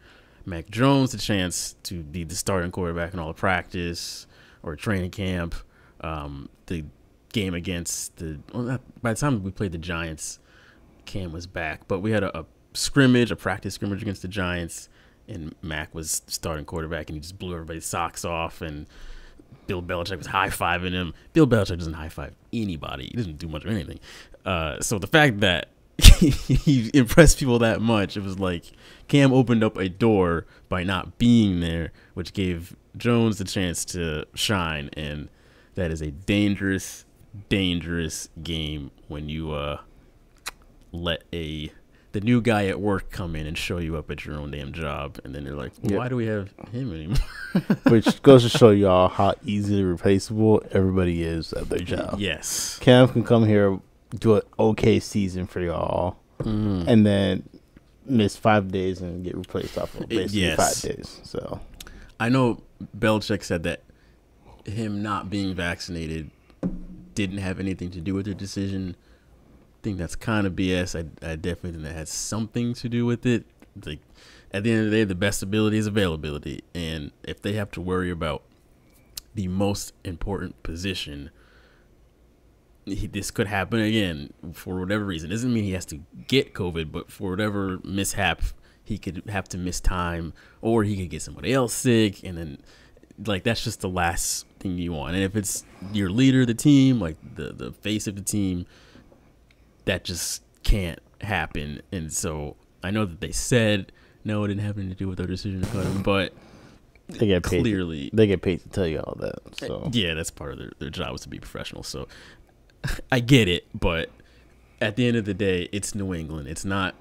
mac 0.46 0.70
jones 0.70 1.10
the 1.10 1.18
chance 1.18 1.74
to 1.82 2.02
be 2.02 2.22
the 2.22 2.36
starting 2.36 2.70
quarterback 2.70 3.12
in 3.12 3.18
all 3.18 3.28
the 3.28 3.34
practice 3.34 4.28
or 4.62 4.76
training 4.76 5.10
camp. 5.10 5.56
Um, 6.00 6.48
the 6.66 6.84
game 7.32 7.54
against 7.54 8.16
the 8.18 8.38
well, 8.54 8.78
by 9.02 9.14
the 9.14 9.20
time 9.20 9.42
we 9.42 9.50
played 9.50 9.72
the 9.72 9.78
giants 9.78 10.38
cam 11.06 11.32
was 11.32 11.48
back. 11.48 11.88
But 11.88 11.98
we 11.98 12.12
had 12.12 12.22
a, 12.22 12.38
a 12.38 12.46
scrimmage 12.72 13.32
a 13.32 13.36
practice 13.36 13.74
scrimmage 13.74 14.02
against 14.02 14.22
the 14.22 14.28
giants 14.28 14.88
and 15.30 15.54
Mac 15.62 15.94
was 15.94 16.22
starting 16.26 16.64
quarterback, 16.64 17.08
and 17.08 17.16
he 17.16 17.20
just 17.20 17.38
blew 17.38 17.54
everybody's 17.54 17.86
socks 17.86 18.24
off. 18.24 18.60
And 18.60 18.86
Bill 19.66 19.82
Belichick 19.82 20.18
was 20.18 20.26
high 20.26 20.48
fiving 20.48 20.92
him. 20.92 21.14
Bill 21.32 21.46
Belichick 21.46 21.78
doesn't 21.78 21.94
high 21.94 22.08
five 22.08 22.34
anybody. 22.52 23.06
He 23.06 23.16
doesn't 23.16 23.38
do 23.38 23.48
much 23.48 23.64
of 23.64 23.70
anything. 23.70 24.00
Uh, 24.44 24.80
so 24.80 24.98
the 24.98 25.06
fact 25.06 25.40
that 25.40 25.68
he 25.98 26.90
impressed 26.92 27.38
people 27.38 27.58
that 27.60 27.80
much, 27.80 28.16
it 28.16 28.22
was 28.22 28.38
like 28.38 28.64
Cam 29.08 29.32
opened 29.32 29.62
up 29.62 29.76
a 29.76 29.88
door 29.88 30.46
by 30.68 30.82
not 30.82 31.18
being 31.18 31.60
there, 31.60 31.92
which 32.14 32.32
gave 32.32 32.76
Jones 32.96 33.38
the 33.38 33.44
chance 33.44 33.84
to 33.86 34.26
shine. 34.34 34.90
And 34.94 35.28
that 35.74 35.90
is 35.90 36.00
a 36.00 36.10
dangerous, 36.10 37.04
dangerous 37.48 38.28
game 38.42 38.90
when 39.08 39.28
you 39.28 39.52
uh, 39.52 39.80
let 40.92 41.22
a 41.32 41.70
the 42.12 42.20
new 42.20 42.40
guy 42.40 42.66
at 42.66 42.80
work 42.80 43.10
come 43.10 43.36
in 43.36 43.46
and 43.46 43.56
show 43.56 43.78
you 43.78 43.96
up 43.96 44.10
at 44.10 44.24
your 44.24 44.36
own 44.36 44.50
damn 44.50 44.72
job, 44.72 45.18
and 45.24 45.34
then 45.34 45.44
they're 45.44 45.54
like, 45.54 45.72
well, 45.82 45.92
Yep. 45.92 45.98
"Why 45.98 46.08
do 46.08 46.16
we 46.16 46.26
have 46.26 46.52
him 46.72 46.92
anymore?" 46.92 47.16
Which 47.88 48.20
goes 48.22 48.42
to 48.42 48.48
show 48.48 48.70
y'all 48.70 49.08
how 49.08 49.34
easily 49.44 49.84
replaceable 49.84 50.62
everybody 50.72 51.22
is 51.22 51.52
at 51.52 51.68
their 51.68 51.78
job. 51.78 52.18
yes, 52.18 52.78
Cam 52.80 53.08
can 53.08 53.22
come 53.24 53.46
here, 53.46 53.78
do 54.18 54.36
an 54.36 54.42
okay 54.58 54.98
season 55.00 55.46
for 55.46 55.60
y'all, 55.60 56.16
Mm. 56.40 56.86
and 56.88 57.04
then 57.06 57.48
miss 58.06 58.34
five 58.34 58.72
days 58.72 59.00
and 59.02 59.22
get 59.22 59.36
replaced 59.36 59.76
off 59.78 59.94
of 60.00 60.08
basically 60.08 60.40
yes. 60.40 60.56
five 60.82 60.96
days. 60.96 61.20
So 61.22 61.60
I 62.18 62.28
know 62.30 62.62
Belichick 62.98 63.44
said 63.44 63.62
that 63.64 63.82
him 64.64 65.02
not 65.02 65.28
being 65.30 65.54
vaccinated 65.54 66.30
didn't 67.14 67.38
have 67.38 67.60
anything 67.60 67.90
to 67.90 68.00
do 68.00 68.14
with 68.14 68.24
the 68.26 68.34
decision. 68.34 68.96
Think 69.82 69.98
that's 69.98 70.16
kind 70.16 70.46
of 70.46 70.54
BS. 70.54 70.94
I, 70.94 71.26
I 71.26 71.36
definitely 71.36 71.72
think 71.72 71.84
that 71.84 71.94
has 71.94 72.10
something 72.10 72.74
to 72.74 72.88
do 72.88 73.06
with 73.06 73.24
it. 73.24 73.46
Like 73.84 74.00
at 74.52 74.64
the 74.64 74.72
end 74.72 74.84
of 74.86 74.90
the 74.90 74.96
day, 74.98 75.04
the 75.04 75.14
best 75.14 75.42
ability 75.42 75.78
is 75.78 75.86
availability, 75.86 76.62
and 76.74 77.12
if 77.22 77.40
they 77.40 77.52
have 77.54 77.70
to 77.72 77.80
worry 77.80 78.10
about 78.10 78.42
the 79.34 79.48
most 79.48 79.92
important 80.04 80.60
position, 80.62 81.30
he, 82.84 83.06
this 83.06 83.30
could 83.30 83.46
happen 83.46 83.80
again 83.80 84.32
for 84.52 84.80
whatever 84.80 85.04
reason. 85.04 85.30
doesn't 85.30 85.52
mean 85.52 85.64
he 85.64 85.72
has 85.72 85.86
to 85.86 86.00
get 86.26 86.52
COVID, 86.52 86.90
but 86.90 87.10
for 87.10 87.30
whatever 87.30 87.78
mishap, 87.84 88.42
he 88.82 88.98
could 88.98 89.22
have 89.28 89.48
to 89.50 89.58
miss 89.58 89.80
time, 89.80 90.32
or 90.60 90.82
he 90.82 90.96
could 90.96 91.10
get 91.10 91.22
somebody 91.22 91.52
else 91.52 91.72
sick, 91.72 92.24
and 92.24 92.36
then 92.36 92.58
like 93.26 93.44
that's 93.44 93.62
just 93.62 93.80
the 93.80 93.88
last 93.88 94.46
thing 94.58 94.78
you 94.78 94.92
want. 94.92 95.14
And 95.14 95.22
if 95.22 95.36
it's 95.36 95.64
your 95.92 96.10
leader 96.10 96.44
the 96.44 96.54
team, 96.54 97.00
like 97.00 97.16
the 97.36 97.52
the 97.52 97.72
face 97.72 98.06
of 98.06 98.16
the 98.16 98.22
team, 98.22 98.66
that 99.90 100.04
just 100.04 100.42
can't 100.62 101.00
happen. 101.20 101.82
And 101.90 102.12
so 102.12 102.56
I 102.82 102.90
know 102.90 103.04
that 103.04 103.20
they 103.20 103.32
said 103.32 103.92
no, 104.24 104.44
it 104.44 104.48
didn't 104.48 104.62
have 104.62 104.76
anything 104.76 104.94
to 104.94 104.98
do 104.98 105.08
with 105.08 105.18
our 105.18 105.26
decision 105.26 105.62
to 105.62 105.66
cut 105.68 105.86
him, 105.86 106.02
but 106.02 106.34
they 107.08 107.26
get 107.26 107.42
paid. 107.42 107.62
clearly, 107.62 108.10
they 108.12 108.26
get 108.26 108.42
paid 108.42 108.60
to 108.60 108.68
tell 108.68 108.86
you 108.86 109.00
all 109.00 109.16
that. 109.18 109.36
Eh, 109.62 109.66
so 109.66 109.90
yeah, 109.92 110.14
that's 110.14 110.30
part 110.30 110.52
of 110.52 110.58
their, 110.58 110.72
their 110.78 110.90
job 110.90 111.14
is 111.14 111.22
to 111.22 111.28
be 111.28 111.38
professional. 111.38 111.82
So 111.82 112.06
I 113.12 113.20
get 113.20 113.48
it, 113.48 113.66
but 113.78 114.10
at 114.80 114.96
the 114.96 115.06
end 115.06 115.16
of 115.16 115.24
the 115.24 115.34
day, 115.34 115.68
it's 115.72 115.94
New 115.94 116.14
England. 116.14 116.48
It's 116.48 116.64
not 116.64 116.94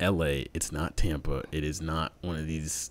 LA. 0.00 0.44
It's 0.54 0.70
not 0.70 0.96
Tampa. 0.96 1.44
It 1.50 1.64
is 1.64 1.80
not 1.80 2.12
one 2.20 2.36
of 2.36 2.46
these 2.46 2.90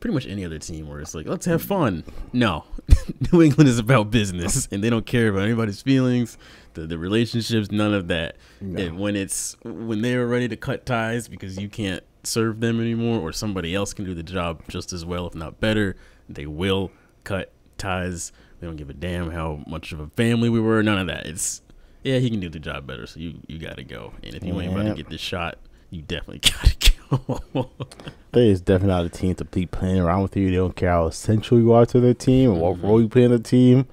pretty 0.00 0.14
much 0.14 0.26
any 0.26 0.44
other 0.44 0.58
team 0.58 0.88
where 0.88 1.00
it's 1.00 1.14
like, 1.14 1.26
let's 1.26 1.46
have 1.46 1.62
fun. 1.62 2.04
No. 2.32 2.64
New 3.32 3.42
England 3.42 3.68
is 3.68 3.78
about 3.78 4.10
business 4.10 4.68
and 4.70 4.82
they 4.82 4.90
don't 4.90 5.06
care 5.06 5.28
about 5.28 5.42
anybody's 5.42 5.82
feelings, 5.82 6.36
the, 6.74 6.86
the 6.86 6.98
relationships, 6.98 7.70
none 7.70 7.94
of 7.94 8.08
that. 8.08 8.36
And 8.60 8.98
when 8.98 9.16
it's 9.16 9.56
when 9.64 10.02
they're 10.02 10.26
ready 10.26 10.48
to 10.48 10.56
cut 10.56 10.86
ties 10.86 11.28
because 11.28 11.58
you 11.58 11.68
can't 11.68 12.02
serve 12.24 12.60
them 12.60 12.80
anymore 12.80 13.20
or 13.20 13.32
somebody 13.32 13.74
else 13.74 13.92
can 13.94 14.04
do 14.04 14.14
the 14.14 14.22
job 14.22 14.62
just 14.68 14.92
as 14.92 15.04
well, 15.04 15.26
if 15.26 15.34
not 15.34 15.60
better, 15.60 15.96
they 16.28 16.46
will 16.46 16.90
cut 17.24 17.52
ties. 17.78 18.32
They 18.60 18.66
don't 18.66 18.76
give 18.76 18.90
a 18.90 18.94
damn 18.94 19.30
how 19.30 19.62
much 19.66 19.92
of 19.92 20.00
a 20.00 20.08
family 20.16 20.48
we 20.48 20.60
were, 20.60 20.82
none 20.82 20.98
of 20.98 21.06
that. 21.08 21.26
It's 21.26 21.62
yeah, 22.02 22.18
he 22.18 22.30
can 22.30 22.40
do 22.40 22.48
the 22.48 22.60
job 22.60 22.86
better, 22.86 23.06
so 23.06 23.18
you 23.18 23.40
you 23.48 23.58
gotta 23.58 23.82
go. 23.82 24.12
And 24.22 24.34
if 24.34 24.44
you 24.44 24.60
ain't 24.60 24.72
about 24.72 24.84
to 24.84 24.94
get 24.94 25.08
this 25.10 25.20
shot, 25.20 25.58
you 25.90 26.02
definitely 26.02 26.38
gotta 26.50 26.76
go. 26.78 26.95
they 28.32 28.48
is 28.48 28.60
definitely 28.60 28.88
not 28.88 29.04
a 29.04 29.08
team 29.08 29.34
to 29.36 29.44
be 29.44 29.66
playing 29.66 30.00
around 30.00 30.22
with 30.22 30.36
you. 30.36 30.50
They 30.50 30.56
don't 30.56 30.76
care 30.76 30.90
how 30.90 31.06
essential 31.06 31.58
you 31.58 31.72
are 31.72 31.86
to 31.86 32.00
their 32.00 32.14
team 32.14 32.50
or 32.50 32.54
what 32.54 32.76
mm-hmm. 32.76 32.86
role 32.86 33.00
you 33.00 33.08
play 33.08 33.24
in 33.24 33.30
the 33.30 33.38
team. 33.38 33.86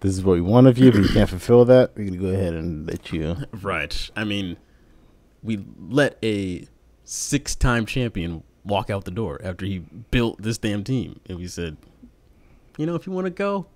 This 0.00 0.12
is 0.12 0.24
what 0.24 0.34
we 0.34 0.40
want 0.40 0.66
of 0.66 0.78
you. 0.78 0.88
If 0.88 0.96
you 0.96 1.08
can't 1.08 1.28
fulfill 1.28 1.64
that, 1.64 1.92
we're 1.96 2.06
gonna 2.06 2.18
go 2.18 2.28
ahead 2.28 2.54
and 2.54 2.86
let 2.86 3.12
you. 3.12 3.36
Right. 3.62 4.10
I 4.14 4.24
mean, 4.24 4.56
we 5.42 5.64
let 5.88 6.18
a 6.22 6.66
six-time 7.04 7.86
champion 7.86 8.42
walk 8.64 8.90
out 8.90 9.04
the 9.04 9.10
door 9.10 9.40
after 9.42 9.64
he 9.64 9.78
built 10.10 10.42
this 10.42 10.58
damn 10.58 10.84
team, 10.84 11.20
and 11.28 11.38
we 11.38 11.46
said, 11.46 11.76
you 12.76 12.84
know, 12.84 12.94
if 12.94 13.06
you 13.06 13.12
want 13.12 13.26
to 13.26 13.30
go, 13.30 13.66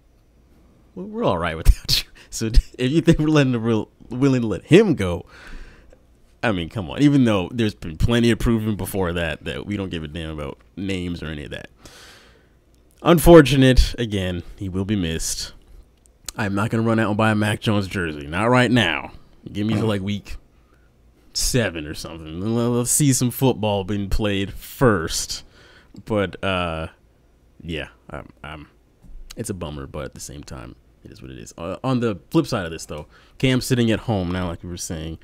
well, 0.95 1.07
we're 1.07 1.25
all 1.25 1.39
right 1.39 1.57
without 1.57 2.03
you. 2.05 2.11
So 2.29 2.47
if 2.79 2.91
you 2.91 3.01
think 3.01 3.19
we're 3.19 3.29
letting 3.29 3.53
the 3.53 3.59
real 3.59 3.91
willing 4.11 4.43
to 4.43 4.47
let 4.47 4.65
him 4.65 4.95
go, 4.95 5.25
I 6.43 6.53
mean, 6.53 6.69
come 6.69 6.91
on. 6.91 7.03
Even 7.03 7.25
though 7.25 7.51
there's 7.53 7.75
been 7.75 7.97
plenty 7.97 8.31
of 8.31 8.39
proven 8.39 8.77
before 8.77 9.13
that 9.13 9.45
that 9.45 9.67
we 9.67 9.77
don't 9.77 9.91
give 9.91 10.03
a 10.03 10.09
damn 10.09 10.31
about 10.31 10.59
names 10.77 11.23
or 11.23 11.27
any 11.27 11.45
of 11.45 11.51
that. 11.51 11.69
Unfortunate. 13.03 13.95
Again, 13.99 14.43
he 14.57 14.69
will 14.69 14.85
be 14.85 14.97
missed. 14.97 15.53
I'm 16.37 16.55
not 16.55 16.71
gonna 16.71 16.83
run 16.83 16.99
out 16.99 17.09
and 17.09 17.17
buy 17.17 17.31
a 17.31 17.35
Mac 17.35 17.61
Jones 17.61 17.87
jersey. 17.87 18.27
Not 18.27 18.49
right 18.49 18.71
now. 18.71 19.13
Give 19.51 19.67
me 19.67 19.75
to 19.75 19.85
like 19.85 20.01
week 20.01 20.37
seven 21.33 21.87
or 21.87 21.95
something. 21.95 22.41
Let's 22.41 22.91
see 22.91 23.13
some 23.13 23.31
football 23.31 23.85
being 23.85 24.09
played 24.09 24.53
first. 24.53 25.45
But 26.05 26.43
uh, 26.45 26.89
yeah, 27.63 27.89
I'm, 28.09 28.29
I'm, 28.45 28.69
it's 29.37 29.51
a 29.51 29.55
bummer, 29.55 29.87
but 29.87 30.05
at 30.05 30.15
the 30.15 30.21
same 30.21 30.43
time, 30.43 30.77
it 31.05 31.11
is 31.11 31.21
what 31.21 31.31
it 31.31 31.39
is. 31.39 31.53
Uh, 31.59 31.77
on 31.83 32.01
the 32.01 32.19
flip 32.31 32.47
side 32.47 32.65
of 32.65 32.71
this, 32.71 32.87
though, 32.87 33.07
Cam 33.39 33.61
sitting 33.61 33.91
at 33.91 34.01
home 34.01 34.31
now, 34.31 34.49
like 34.49 34.63
we 34.63 34.69
were 34.69 34.77
saying. 34.77 35.19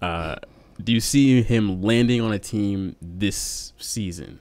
Uh, 0.00 0.36
do 0.82 0.92
you 0.92 1.00
see 1.00 1.42
him 1.42 1.82
landing 1.82 2.20
on 2.20 2.32
a 2.32 2.38
team 2.38 2.96
this 3.00 3.72
season? 3.78 4.40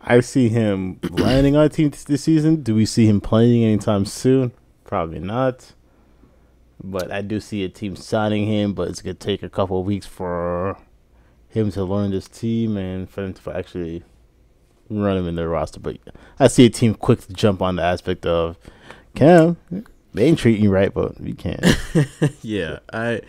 I 0.00 0.20
see 0.20 0.48
him 0.48 1.00
landing 1.10 1.56
on 1.56 1.64
a 1.64 1.68
team 1.68 1.90
this, 1.90 2.22
season. 2.22 2.62
Do 2.62 2.74
we 2.74 2.84
see 2.84 3.06
him 3.06 3.20
playing 3.20 3.64
anytime 3.64 4.04
soon? 4.04 4.52
Probably 4.84 5.18
not. 5.18 5.72
But 6.82 7.10
I 7.10 7.22
do 7.22 7.40
see 7.40 7.64
a 7.64 7.68
team 7.70 7.96
signing 7.96 8.46
him, 8.46 8.74
but 8.74 8.88
it's 8.88 9.00
gonna 9.00 9.14
take 9.14 9.42
a 9.42 9.48
couple 9.48 9.80
of 9.80 9.86
weeks 9.86 10.04
for 10.04 10.76
him 11.48 11.70
to 11.72 11.84
learn 11.84 12.10
this 12.10 12.28
team 12.28 12.76
and 12.76 13.08
for 13.08 13.22
them 13.22 13.32
to 13.32 13.56
actually 13.56 14.02
run 14.90 15.16
him 15.16 15.26
in 15.26 15.36
their 15.36 15.48
roster. 15.48 15.80
But 15.80 15.98
I 16.38 16.48
see 16.48 16.66
a 16.66 16.70
team 16.70 16.94
quick 16.94 17.20
to 17.22 17.32
jump 17.32 17.62
on 17.62 17.76
the 17.76 17.82
aspect 17.82 18.26
of 18.26 18.58
Cam. 19.14 19.56
They 20.12 20.26
ain't 20.26 20.38
treating 20.38 20.64
you 20.64 20.70
right, 20.70 20.92
but 20.92 21.18
we 21.20 21.32
can't. 21.32 21.64
yeah, 22.42 22.80
I, 22.92 23.22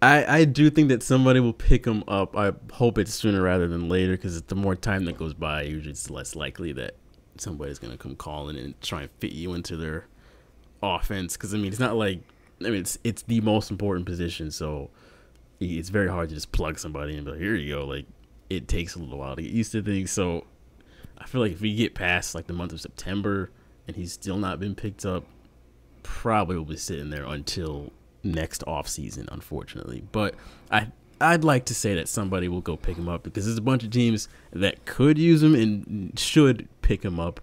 I, 0.00 0.40
I 0.40 0.44
do 0.44 0.70
think 0.70 0.88
that 0.90 1.02
somebody 1.02 1.40
will 1.40 1.52
pick 1.52 1.84
him 1.84 2.04
up. 2.06 2.36
I 2.36 2.52
hope 2.72 2.98
it's 2.98 3.12
sooner 3.12 3.42
rather 3.42 3.66
than 3.66 3.88
later 3.88 4.12
because 4.12 4.40
the 4.42 4.54
more 4.54 4.76
time 4.76 5.04
that 5.06 5.18
goes 5.18 5.34
by, 5.34 5.62
usually 5.62 5.90
it's 5.90 6.08
less 6.08 6.36
likely 6.36 6.72
that 6.72 6.94
somebody's 7.36 7.78
gonna 7.78 7.96
come 7.96 8.14
calling 8.14 8.56
and 8.56 8.80
try 8.80 9.02
and 9.02 9.10
fit 9.18 9.32
you 9.32 9.54
into 9.54 9.76
their 9.76 10.06
offense. 10.82 11.36
Because 11.36 11.52
I 11.52 11.56
mean, 11.58 11.66
it's 11.66 11.80
not 11.80 11.96
like 11.96 12.20
I 12.60 12.64
mean, 12.64 12.80
it's 12.80 12.98
it's 13.02 13.22
the 13.22 13.40
most 13.40 13.70
important 13.70 14.06
position, 14.06 14.52
so 14.52 14.90
it's 15.58 15.88
very 15.88 16.08
hard 16.08 16.28
to 16.28 16.34
just 16.34 16.52
plug 16.52 16.78
somebody 16.78 17.16
and 17.16 17.24
be 17.24 17.32
like, 17.32 17.40
here 17.40 17.56
you 17.56 17.74
go. 17.74 17.84
Like 17.84 18.06
it 18.48 18.68
takes 18.68 18.94
a 18.94 19.00
little 19.00 19.18
while 19.18 19.34
to 19.34 19.42
get 19.42 19.50
used 19.50 19.72
to 19.72 19.82
things. 19.82 20.12
So 20.12 20.44
I 21.18 21.26
feel 21.26 21.40
like 21.40 21.52
if 21.52 21.60
we 21.60 21.74
get 21.74 21.94
past 21.94 22.36
like 22.36 22.46
the 22.46 22.52
month 22.52 22.72
of 22.72 22.80
September 22.80 23.50
and 23.88 23.96
he's 23.96 24.12
still 24.12 24.36
not 24.36 24.60
been 24.60 24.76
picked 24.76 25.04
up, 25.04 25.24
probably 26.04 26.56
will 26.56 26.64
be 26.64 26.76
sitting 26.76 27.10
there 27.10 27.24
until 27.24 27.92
next 28.22 28.64
off 28.66 28.88
season, 28.88 29.28
unfortunately. 29.30 30.04
But 30.12 30.34
I 30.70 30.88
I'd 31.20 31.44
like 31.44 31.64
to 31.66 31.74
say 31.74 31.94
that 31.94 32.08
somebody 32.08 32.48
will 32.48 32.60
go 32.60 32.76
pick 32.76 32.96
him 32.96 33.08
up 33.08 33.22
because 33.22 33.44
there's 33.46 33.58
a 33.58 33.62
bunch 33.62 33.82
of 33.82 33.90
teams 33.90 34.28
that 34.52 34.84
could 34.84 35.18
use 35.18 35.42
him 35.42 35.54
and 35.54 36.18
should 36.18 36.68
pick 36.82 37.04
him 37.04 37.18
up. 37.18 37.40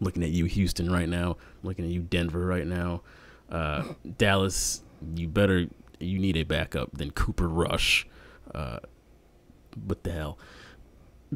Looking 0.00 0.22
at 0.22 0.30
you, 0.30 0.46
Houston, 0.46 0.90
right 0.90 1.08
now. 1.08 1.36
Looking 1.62 1.84
at 1.84 1.90
you, 1.90 2.00
Denver, 2.00 2.46
right 2.46 2.66
now. 2.66 3.02
Uh, 3.50 3.84
Dallas, 4.16 4.82
you 5.14 5.28
better 5.28 5.66
you 5.98 6.18
need 6.18 6.36
a 6.36 6.44
backup 6.44 6.96
than 6.96 7.10
Cooper 7.10 7.48
Rush. 7.48 8.06
Uh, 8.54 8.78
what 9.84 10.02
the 10.02 10.12
hell? 10.12 10.38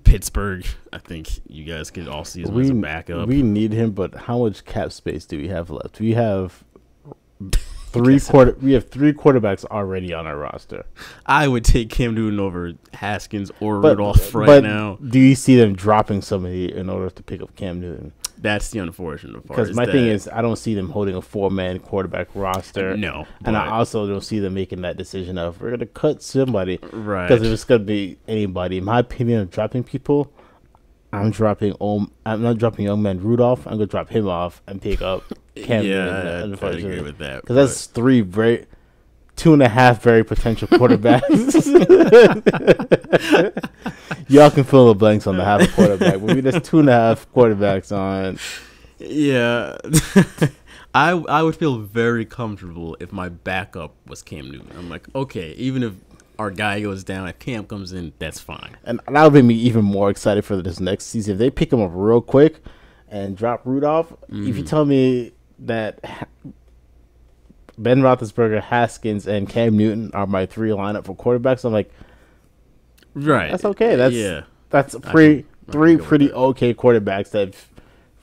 Pittsburgh, 0.02 0.66
I 0.92 0.98
think 0.98 1.28
you 1.46 1.64
guys 1.64 1.90
could 1.90 2.08
all 2.08 2.20
use 2.20 2.34
him 2.34 2.58
as 2.58 2.70
a 2.70 2.74
backup. 2.74 3.28
We 3.28 3.42
need 3.42 3.72
him, 3.72 3.92
but 3.92 4.14
how 4.14 4.38
much 4.38 4.64
cap 4.64 4.90
space 4.90 5.24
do 5.24 5.38
we 5.38 5.48
have 5.48 5.70
left? 5.70 6.00
We 6.00 6.14
have 6.14 6.64
three 7.94 8.20
quarter. 8.20 8.56
We 8.60 8.72
have 8.72 8.88
three 8.88 9.12
quarterbacks 9.12 9.64
already 9.64 10.12
on 10.12 10.26
our 10.26 10.36
roster. 10.36 10.84
I 11.26 11.48
would 11.48 11.64
take 11.64 11.88
Cam 11.90 12.14
Newton 12.14 12.40
over 12.40 12.72
Haskins 12.92 13.50
or 13.60 13.80
But, 13.80 13.90
Rudolph 13.96 14.34
right 14.34 14.46
but 14.46 14.62
now. 14.64 14.98
do 15.06 15.18
you 15.18 15.34
see 15.34 15.56
them 15.56 15.74
dropping 15.74 16.22
somebody 16.22 16.72
in 16.74 16.90
order 16.90 17.10
to 17.10 17.22
pick 17.22 17.40
up 17.40 17.54
Cam 17.56 17.80
Newton? 17.80 18.12
That's 18.36 18.70
the 18.70 18.80
unfortunate 18.80 19.46
part. 19.46 19.56
Because 19.56 19.74
my 19.74 19.86
thing 19.86 20.06
is, 20.06 20.28
I 20.28 20.42
don't 20.42 20.56
see 20.56 20.74
them 20.74 20.90
holding 20.90 21.14
a 21.14 21.22
four-man 21.22 21.78
quarterback 21.78 22.28
roster. 22.34 22.94
No, 22.94 23.26
and 23.44 23.56
I 23.56 23.68
also 23.68 24.06
don't 24.06 24.20
see 24.20 24.38
them 24.38 24.52
making 24.52 24.82
that 24.82 24.98
decision 24.98 25.38
of 25.38 25.62
we're 25.62 25.70
gonna 25.70 25.86
cut 25.86 26.22
somebody. 26.22 26.78
Right. 26.92 27.26
Because 27.26 27.42
if 27.42 27.50
it's 27.50 27.64
gonna 27.64 27.84
be 27.84 28.18
anybody, 28.28 28.78
in 28.78 28.84
my 28.84 28.98
opinion, 28.98 29.40
of 29.40 29.50
dropping 29.50 29.84
people, 29.84 30.30
I'm 31.14 31.30
dropping. 31.30 31.74
I'm 31.80 32.42
not 32.42 32.58
dropping 32.58 32.84
young 32.86 33.02
man 33.02 33.20
Rudolph. 33.20 33.66
I'm 33.66 33.74
gonna 33.74 33.86
drop 33.86 34.08
him 34.08 34.28
off 34.28 34.62
and 34.66 34.80
pick 34.82 35.02
up 35.02 35.22
Cam 35.56 35.84
Yeah. 35.84 36.42
I'd- 36.44 36.52
uh, 36.52 36.66
I'd 36.68 36.74
agree 36.76 37.00
with 37.00 37.18
that, 37.18 37.40
Because 37.42 37.56
that's 37.56 37.86
three 37.86 38.20
very, 38.20 38.66
two 39.36 39.52
and 39.52 39.62
a 39.62 39.68
half 39.68 40.02
very 40.02 40.24
potential 40.24 40.68
quarterbacks. 40.72 41.24
Y'all 44.28 44.50
can 44.50 44.64
fill 44.64 44.88
the 44.88 44.94
blanks 44.94 45.26
on 45.26 45.36
the 45.36 45.44
half 45.44 45.70
quarterback. 45.74 46.14
But 46.14 46.34
we 46.34 46.40
there's 46.40 46.62
two 46.62 46.78
and 46.80 46.88
a 46.88 46.92
half 46.92 47.30
quarterbacks 47.32 47.92
on. 47.96 48.38
Yeah. 48.98 49.76
I 50.94 51.10
I 51.12 51.42
would 51.42 51.56
feel 51.56 51.78
very 51.78 52.24
comfortable 52.24 52.96
if 53.00 53.12
my 53.12 53.28
backup 53.28 53.94
was 54.06 54.22
Cam 54.22 54.50
Newton. 54.50 54.70
I'm 54.78 54.88
like, 54.88 55.08
okay, 55.14 55.52
even 55.52 55.82
if 55.82 55.92
our 56.38 56.50
guy 56.50 56.80
goes 56.80 57.04
down, 57.04 57.28
if 57.28 57.38
Cam 57.38 57.64
comes 57.64 57.92
in, 57.92 58.12
that's 58.18 58.40
fine. 58.40 58.76
And 58.84 59.00
that 59.08 59.22
would 59.24 59.32
make 59.32 59.44
me 59.44 59.54
even 59.54 59.84
more 59.84 60.10
excited 60.10 60.44
for 60.44 60.60
this 60.60 60.80
next 60.80 61.06
season. 61.06 61.32
If 61.34 61.38
they 61.38 61.50
pick 61.50 61.72
him 61.72 61.80
up 61.80 61.90
real 61.94 62.20
quick 62.20 62.56
and 63.08 63.36
drop 63.36 63.62
Rudolph, 63.64 64.12
if 64.28 64.56
you 64.56 64.64
Mhm. 64.64 64.66
tell 64.68 64.84
me 64.84 65.32
that 65.60 66.00
Ben 67.78 68.00
Roethlisberger, 68.02 68.62
Haskins, 68.62 69.26
and 69.26 69.48
Cam 69.48 69.76
Newton 69.76 70.10
are 70.14 70.26
my 70.26 70.46
three 70.46 70.70
lineup 70.70 71.04
for 71.04 71.14
quarterbacks, 71.14 71.64
I'm 71.64 71.72
like, 71.72 71.90
Right. 73.14 73.50
that's 73.50 73.64
okay. 73.64 73.96
That's 73.96 74.14
yeah. 74.14 74.42
that's 74.70 74.94
can- 74.94 75.02
three 75.12 75.44
can 75.70 75.76
go 75.76 75.82
with 75.96 76.04
pretty 76.04 76.32
okay 76.32 76.74
quarterbacks 76.74 77.30
that. 77.30 77.54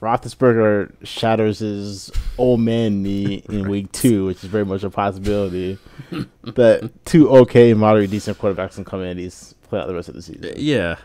Roethlisberger 0.02 0.94
shatters 1.06 1.60
his 1.60 2.12
old 2.38 2.60
man 2.60 3.04
knee 3.04 3.44
in 3.50 3.70
week 3.70 3.92
two, 3.92 4.26
which 4.26 4.44
is 4.44 4.50
very 4.50 4.66
much 4.66 4.84
a 4.84 4.90
possibility. 4.90 5.78
that 6.44 6.92
two 7.06 7.30
okay, 7.30 7.74
moderate, 7.74 8.10
decent 8.10 8.38
quarterbacks 8.40 8.76
can 8.76 8.86
come 8.86 9.02
in 9.02 9.10
and 9.10 9.20
these 9.20 9.54
play 9.64 9.80
out 9.80 9.88
the 9.88 9.94
rest 9.94 10.10
of 10.10 10.16
the 10.16 10.22
season. 10.22 10.54
Yeah. 10.58 10.98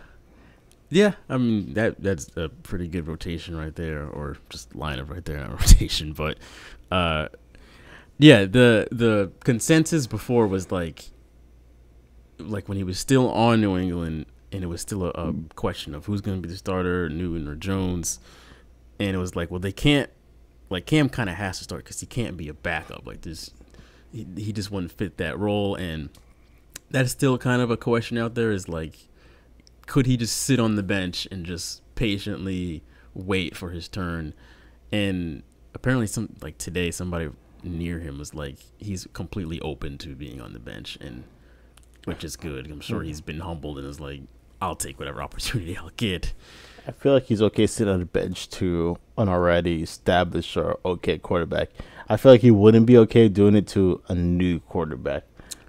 Yeah, 0.88 1.14
I 1.28 1.36
mean 1.36 1.74
that 1.74 2.00
that's 2.00 2.30
a 2.36 2.48
pretty 2.48 2.86
good 2.86 3.08
rotation 3.08 3.56
right 3.56 3.74
there, 3.74 4.06
or 4.06 4.36
just 4.50 4.70
lineup 4.70 5.10
right 5.10 5.24
there, 5.24 5.38
not 5.38 5.50
rotation. 5.60 6.12
But 6.12 6.38
uh, 6.92 7.28
yeah, 8.18 8.44
the 8.44 8.86
the 8.92 9.32
consensus 9.42 10.06
before 10.06 10.46
was 10.46 10.70
like, 10.70 11.10
like 12.38 12.68
when 12.68 12.78
he 12.78 12.84
was 12.84 13.00
still 13.00 13.28
on 13.32 13.60
New 13.60 13.76
England, 13.76 14.26
and 14.52 14.62
it 14.62 14.68
was 14.68 14.80
still 14.80 15.06
a, 15.06 15.10
a 15.10 15.34
question 15.56 15.92
of 15.92 16.06
who's 16.06 16.20
going 16.20 16.40
to 16.40 16.46
be 16.46 16.48
the 16.52 16.56
starter, 16.56 17.08
Newton 17.08 17.48
or 17.48 17.56
Jones, 17.56 18.20
and 18.98 19.14
it 19.14 19.18
was 19.18 19.36
like, 19.36 19.50
well, 19.50 19.60
they 19.60 19.72
can't, 19.72 20.10
like 20.70 20.86
Cam 20.86 21.08
kind 21.08 21.28
of 21.28 21.36
has 21.36 21.58
to 21.58 21.64
start 21.64 21.84
because 21.84 22.00
he 22.00 22.06
can't 22.06 22.36
be 22.36 22.48
a 22.48 22.54
backup. 22.54 23.06
Like 23.06 23.22
this, 23.22 23.50
he 24.12 24.26
he 24.36 24.52
just 24.52 24.70
wouldn't 24.70 24.92
fit 24.92 25.16
that 25.18 25.38
role, 25.38 25.74
and 25.74 26.10
that's 26.90 27.12
still 27.12 27.38
kind 27.38 27.62
of 27.62 27.70
a 27.70 27.76
question 27.76 28.18
out 28.18 28.34
there. 28.34 28.50
Is 28.50 28.68
like 28.68 29.08
could 29.86 30.06
he 30.06 30.16
just 30.16 30.36
sit 30.36 30.58
on 30.58 30.74
the 30.74 30.82
bench 30.82 31.26
and 31.30 31.46
just 31.46 31.82
patiently 31.94 32.82
wait 33.14 33.56
for 33.56 33.70
his 33.70 33.88
turn? 33.88 34.34
And 34.92 35.42
apparently, 35.74 36.06
some 36.06 36.34
like 36.40 36.58
today, 36.58 36.90
somebody 36.90 37.30
near 37.62 38.00
him 38.00 38.18
was 38.18 38.34
like 38.34 38.56
he's 38.78 39.06
completely 39.12 39.60
open 39.60 39.98
to 39.98 40.14
being 40.14 40.40
on 40.40 40.52
the 40.52 40.58
bench, 40.58 40.98
and 41.00 41.24
which 42.04 42.24
is 42.24 42.36
good. 42.36 42.70
I'm 42.70 42.80
sure 42.80 43.02
he's 43.02 43.20
been 43.20 43.40
humbled 43.40 43.78
and 43.78 43.86
is 43.86 44.00
like, 44.00 44.22
I'll 44.60 44.76
take 44.76 44.98
whatever 44.98 45.22
opportunity 45.22 45.76
I'll 45.76 45.90
get. 45.96 46.32
I 46.88 46.92
feel 46.92 47.12
like 47.14 47.24
he's 47.24 47.42
okay 47.42 47.66
sitting 47.66 47.92
on 47.92 48.00
the 48.00 48.06
bench 48.06 48.48
to 48.50 48.96
an 49.18 49.28
already 49.28 49.82
established 49.82 50.56
or 50.56 50.78
okay 50.84 51.18
quarterback. 51.18 51.70
I 52.08 52.16
feel 52.16 52.32
like 52.32 52.42
he 52.42 52.50
wouldn't 52.52 52.86
be 52.86 52.96
okay 52.98 53.28
doing 53.28 53.56
it 53.56 53.66
to 53.68 54.00
a 54.08 54.14
new 54.14 54.60
quarterback. 54.60 55.24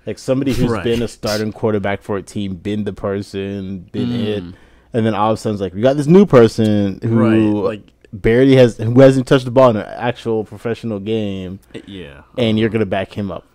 Like 0.05 0.19
somebody 0.19 0.53
who's 0.53 0.69
Right. 0.71 0.83
been 0.83 1.01
a 1.01 1.07
starting 1.07 1.51
quarterback 1.51 2.01
for 2.01 2.17
a 2.17 2.21
team, 2.21 2.55
been 2.55 2.83
the 2.83 2.93
person, 2.93 3.79
been 3.91 4.11
it, 4.13 4.43
Mm. 4.43 4.53
and 4.93 5.05
then 5.05 5.15
all 5.15 5.31
of 5.31 5.37
a 5.37 5.41
sudden 5.41 5.55
it's 5.55 5.61
like 5.61 5.73
we 5.73 5.81
got 5.81 5.97
this 5.97 6.07
new 6.07 6.25
person 6.25 6.99
who 7.03 7.17
Right, 7.63 7.63
like- 7.79 7.93
barely 8.13 8.55
has 8.55 8.77
who 8.77 8.99
hasn't 9.01 9.27
touched 9.27 9.45
the 9.45 9.51
ball 9.51 9.71
in 9.71 9.75
an 9.77 9.85
actual 9.85 10.43
professional 10.45 10.99
game, 10.99 11.59
Yeah, 11.87 12.21
and 12.37 12.57
you're 12.59 12.69
gonna 12.69 12.85
back 12.85 13.13
him 13.17 13.31
up. 13.31 13.45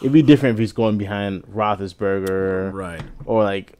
It'd 0.00 0.12
be 0.12 0.22
different 0.22 0.54
if 0.54 0.60
he's 0.60 0.72
going 0.72 0.96
behind 0.98 1.42
Roethlisberger, 1.52 2.72
Right. 2.72 3.02
Or 3.24 3.42
like 3.44 3.74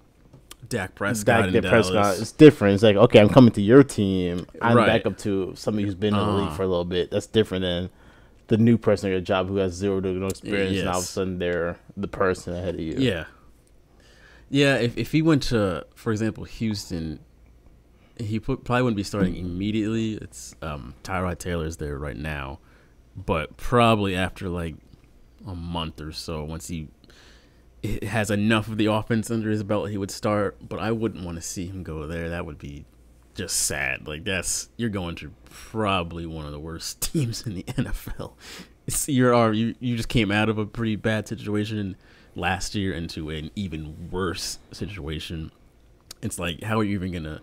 Dak 0.68 0.94
Prescott 0.94 1.52
Dak, 1.52 1.62
Prescott. 1.64 2.18
It's 2.18 2.32
different. 2.32 2.74
It's 2.74 2.82
like 2.82 2.96
okay, 2.96 3.20
I'm 3.20 3.28
coming 3.28 3.52
to 3.52 3.62
your 3.62 3.82
team. 3.82 4.46
I'm 4.60 4.76
Right. 4.76 4.86
back 4.86 5.06
up 5.06 5.18
to 5.18 5.52
somebody 5.56 5.84
who's 5.84 5.94
been 5.94 6.14
in 6.14 6.20
the 6.26 6.32
league 6.32 6.48
Uh. 6.48 6.54
for 6.54 6.62
a 6.62 6.66
little 6.68 6.84
bit. 6.84 7.10
That's 7.10 7.26
different 7.26 7.62
than 7.62 7.90
the 8.48 8.56
new 8.56 8.78
person 8.78 9.08
at 9.08 9.12
your 9.12 9.20
job 9.20 9.48
who 9.48 9.56
has 9.56 9.72
zero 9.74 10.00
to 10.00 10.08
no 10.08 10.26
experience, 10.26 10.78
and 10.78 10.88
all 10.88 10.98
of 10.98 11.04
a 11.04 11.06
sudden 11.06 11.38
they're 11.38 11.76
the 11.96 12.08
person 12.08 12.54
ahead 12.54 12.74
of 12.74 12.80
you. 12.80 12.94
Yeah. 12.98 13.24
Yeah, 14.48 14.76
if 14.76 14.96
if 14.96 15.12
he 15.12 15.22
went 15.22 15.42
to, 15.44 15.84
for 15.94 16.12
example, 16.12 16.44
Houston, 16.44 17.18
he 18.18 18.38
put, 18.38 18.64
probably 18.64 18.82
wouldn't 18.82 18.96
be 18.96 19.02
starting 19.02 19.36
immediately. 19.36 20.14
It's 20.14 20.54
um, 20.62 20.94
Tyrod 21.02 21.38
Taylor's 21.38 21.78
there 21.78 21.98
right 21.98 22.16
now, 22.16 22.60
but 23.16 23.56
probably 23.56 24.14
after 24.14 24.48
like 24.48 24.76
a 25.46 25.54
month 25.56 26.00
or 26.00 26.12
so, 26.12 26.44
once 26.44 26.68
he 26.68 26.88
has 28.02 28.30
enough 28.30 28.68
of 28.68 28.78
the 28.78 28.86
offense 28.86 29.30
under 29.30 29.50
his 29.50 29.62
belt, 29.62 29.90
he 29.90 29.98
would 29.98 30.10
start. 30.10 30.56
But 30.68 30.78
I 30.80 30.92
wouldn't 30.92 31.24
want 31.24 31.36
to 31.36 31.42
see 31.42 31.66
him 31.66 31.82
go 31.82 32.06
there. 32.06 32.28
That 32.30 32.46
would 32.46 32.58
be 32.58 32.84
just 33.34 33.56
sad. 33.56 34.06
Like 34.08 34.24
that's 34.24 34.68
you're 34.76 34.90
going 34.90 35.14
to 35.16 35.32
probably 35.50 36.26
one 36.26 36.46
of 36.46 36.52
the 36.52 36.60
worst 36.60 37.00
teams 37.12 37.46
in 37.46 37.54
the 37.54 37.62
NFL. 37.64 38.32
It's, 38.86 39.08
you're 39.08 39.52
you 39.52 39.74
you 39.80 39.96
just 39.96 40.08
came 40.08 40.30
out 40.30 40.48
of 40.48 40.58
a 40.58 40.66
pretty 40.66 40.96
bad 40.96 41.26
situation 41.28 41.96
last 42.34 42.74
year 42.74 42.92
into 42.92 43.30
an 43.30 43.50
even 43.56 44.10
worse 44.10 44.58
situation. 44.72 45.50
It's 46.22 46.38
like 46.38 46.62
how 46.62 46.78
are 46.78 46.84
you 46.84 46.94
even 46.94 47.12
gonna 47.12 47.40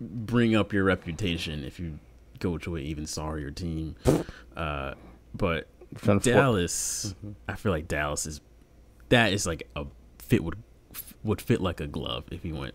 bring 0.00 0.54
up 0.54 0.72
your 0.72 0.84
reputation 0.84 1.64
if 1.64 1.78
you 1.80 1.98
go 2.40 2.58
to 2.58 2.76
an 2.76 2.82
even 2.82 3.06
sorrier 3.06 3.50
team? 3.50 3.96
Uh, 4.56 4.94
but 5.36 5.68
Trying 5.98 6.18
to 6.18 6.30
for- 6.32 6.36
Dallas, 6.36 7.14
I 7.48 7.54
feel 7.54 7.70
like 7.70 7.86
Dallas 7.86 8.26
is 8.26 8.40
that 9.10 9.32
is 9.32 9.46
like 9.46 9.68
a 9.76 9.84
fit 10.18 10.42
would 10.44 10.56
would 11.24 11.40
fit 11.40 11.60
like 11.60 11.80
a 11.80 11.86
glove 11.86 12.24
if 12.30 12.42
he 12.42 12.52
went 12.52 12.74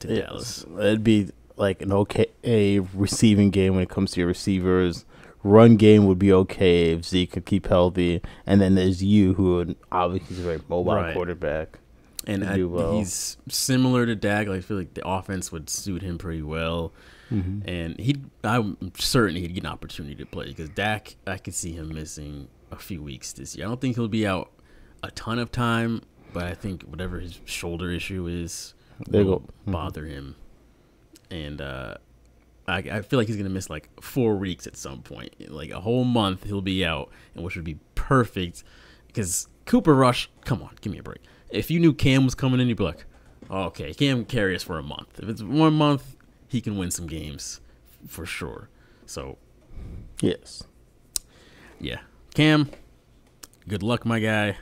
to 0.00 0.08
Yes. 0.14 0.26
Dallas. 0.26 0.66
It'd 0.78 1.04
be 1.04 1.30
like 1.56 1.82
an 1.82 1.92
okay 1.92 2.26
a 2.42 2.80
receiving 2.80 3.50
game 3.50 3.74
when 3.74 3.82
it 3.82 3.88
comes 3.90 4.12
to 4.12 4.20
your 4.20 4.26
receivers. 4.28 5.04
Run 5.42 5.76
game 5.76 6.06
would 6.06 6.18
be 6.18 6.32
okay 6.32 6.92
if 6.92 7.04
Zeke 7.04 7.32
could 7.32 7.44
keep 7.44 7.66
healthy, 7.66 8.22
and 8.46 8.62
then 8.62 8.76
there's 8.76 9.02
you 9.04 9.34
who 9.34 9.56
would 9.56 9.76
obviously 9.92 10.36
is 10.36 10.40
a 10.40 10.42
very 10.42 10.60
mobile 10.68 10.94
Right. 10.94 11.14
quarterback. 11.14 11.78
and 12.26 12.42
I, 12.42 12.62
well. 12.62 12.96
he's 12.96 13.36
similar 13.50 14.06
to 14.06 14.16
Dak. 14.16 14.48
Like, 14.48 14.56
I 14.56 14.60
feel 14.62 14.78
like 14.78 14.94
the 14.94 15.06
offense 15.06 15.52
would 15.52 15.68
suit 15.68 16.00
him 16.00 16.16
pretty 16.16 16.40
well, 16.40 16.90
Mhm. 17.30 17.60
and 17.68 18.00
he, 18.00 18.16
I'm 18.42 18.78
certain 18.98 19.36
he'd 19.36 19.52
get 19.52 19.64
an 19.64 19.68
opportunity 19.68 20.14
to 20.14 20.24
play 20.24 20.46
because 20.46 20.70
Dak, 20.70 21.16
I 21.26 21.36
could 21.36 21.52
see 21.54 21.72
him 21.72 21.92
missing 21.92 22.48
a 22.72 22.76
few 22.76 23.02
weeks 23.02 23.34
this 23.34 23.54
year. 23.54 23.66
I 23.66 23.68
don't 23.68 23.78
think 23.78 23.96
he'll 23.96 24.08
be 24.08 24.26
out 24.26 24.50
a 25.08 25.10
ton 25.12 25.38
of 25.38 25.50
time, 25.52 26.02
but 26.32 26.44
I 26.44 26.54
think 26.54 26.82
whatever 26.82 27.18
his 27.20 27.40
shoulder 27.44 27.90
issue 27.90 28.26
is 28.26 28.74
There 29.08 29.22
you 29.22 29.26
will. 29.28 29.40
Mhm. 29.66 29.72
bother 29.72 30.04
him, 30.06 30.36
and 31.30 31.60
uh, 31.60 31.94
I, 32.66 32.78
I 32.78 33.02
feel 33.02 33.18
like 33.18 33.28
he's 33.28 33.36
gonna 33.36 33.48
miss 33.50 33.68
like 33.70 33.88
four 34.00 34.36
weeks 34.36 34.66
at 34.66 34.76
some 34.76 35.02
point, 35.02 35.34
like 35.50 35.70
a 35.70 35.80
whole 35.80 36.04
month 36.04 36.44
he'll 36.44 36.60
be 36.62 36.84
out, 36.84 37.10
and 37.34 37.44
which 37.44 37.56
would 37.56 37.64
be 37.64 37.78
perfect 37.94 38.64
because 39.06 39.48
Cooper 39.66 39.94
Rush, 39.94 40.28
come 40.44 40.62
on, 40.62 40.70
give 40.80 40.92
me 40.92 40.98
a 40.98 41.02
break. 41.02 41.20
If 41.50 41.70
you 41.70 41.78
knew 41.80 41.92
Cam 41.94 42.24
was 42.24 42.34
coming 42.34 42.60
in, 42.60 42.68
you'd 42.68 42.76
be 42.78 42.84
like, 42.84 43.04
oh, 43.48 43.64
okay, 43.64 43.94
Cam 43.94 44.24
carry 44.24 44.54
us 44.56 44.62
for 44.62 44.78
a 44.78 44.82
month. 44.82 45.20
If 45.22 45.28
it's 45.28 45.42
one 45.42 45.74
month, 45.74 46.16
he 46.48 46.60
can 46.60 46.76
win 46.76 46.90
some 46.90 47.06
games 47.06 47.60
for 48.08 48.26
sure. 48.26 48.68
So 49.06 49.38
Yes. 50.20 50.64
yeah, 51.80 52.00
Cam, 52.34 52.70
good 53.68 53.82
luck, 53.82 54.04
my 54.04 54.18
guy. 54.20 54.56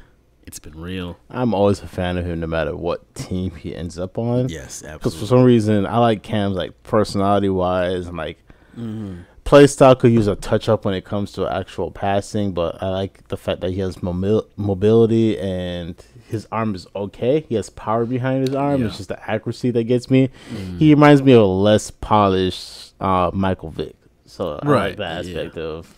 It's 0.44 0.58
been 0.58 0.78
real. 0.80 1.18
I'm 1.30 1.54
always 1.54 1.80
a 1.82 1.86
fan 1.88 2.16
of 2.18 2.26
him 2.26 2.40
no 2.40 2.46
matter 2.46 2.76
what 2.76 3.14
team 3.14 3.52
he 3.52 3.74
ends 3.74 3.98
up 3.98 4.18
on. 4.18 4.48
Yes, 4.48 4.82
absolutely. 4.82 4.98
Because 4.98 5.14
for 5.20 5.26
some 5.26 5.42
reason, 5.44 5.86
I 5.86 5.98
like 5.98 6.22
Cam's 6.22 6.56
like 6.56 6.82
personality 6.82 7.48
wise 7.48 8.06
and 8.06 8.16
like 8.16 8.38
Mm-hmm. 8.76 9.20
play 9.44 9.66
style 9.66 9.94
could 9.94 10.12
use 10.12 10.26
a 10.26 10.34
touch 10.36 10.66
up 10.66 10.86
when 10.86 10.94
it 10.94 11.04
comes 11.04 11.32
to 11.32 11.46
actual 11.46 11.90
passing, 11.90 12.52
but 12.52 12.82
I 12.82 12.88
like 12.88 13.28
the 13.28 13.36
fact 13.36 13.60
that 13.60 13.70
he 13.72 13.80
has 13.80 13.96
mobil- 13.96 14.46
mobility 14.56 15.38
and 15.38 15.94
his 16.26 16.48
arm 16.50 16.74
is 16.74 16.86
okay. 16.96 17.40
He 17.48 17.54
has 17.56 17.68
power 17.68 18.06
behind 18.06 18.46
his 18.48 18.56
arm. 18.56 18.82
It's 18.86 18.96
just 18.96 19.10
the 19.10 19.30
accuracy 19.30 19.70
that 19.72 19.84
gets 19.84 20.08
me. 20.10 20.30
He 20.78 20.94
reminds 20.94 21.22
me 21.22 21.32
of 21.34 21.42
a 21.42 21.44
less 21.44 21.90
polished 21.90 22.94
uh, 22.98 23.30
Michael 23.34 23.68
Vick. 23.70 23.94
So 24.24 24.58
I 24.62 24.66
Right, 24.66 24.88
like 24.88 24.96
that 24.96 25.18
aspect 25.26 25.58
of 25.58 25.94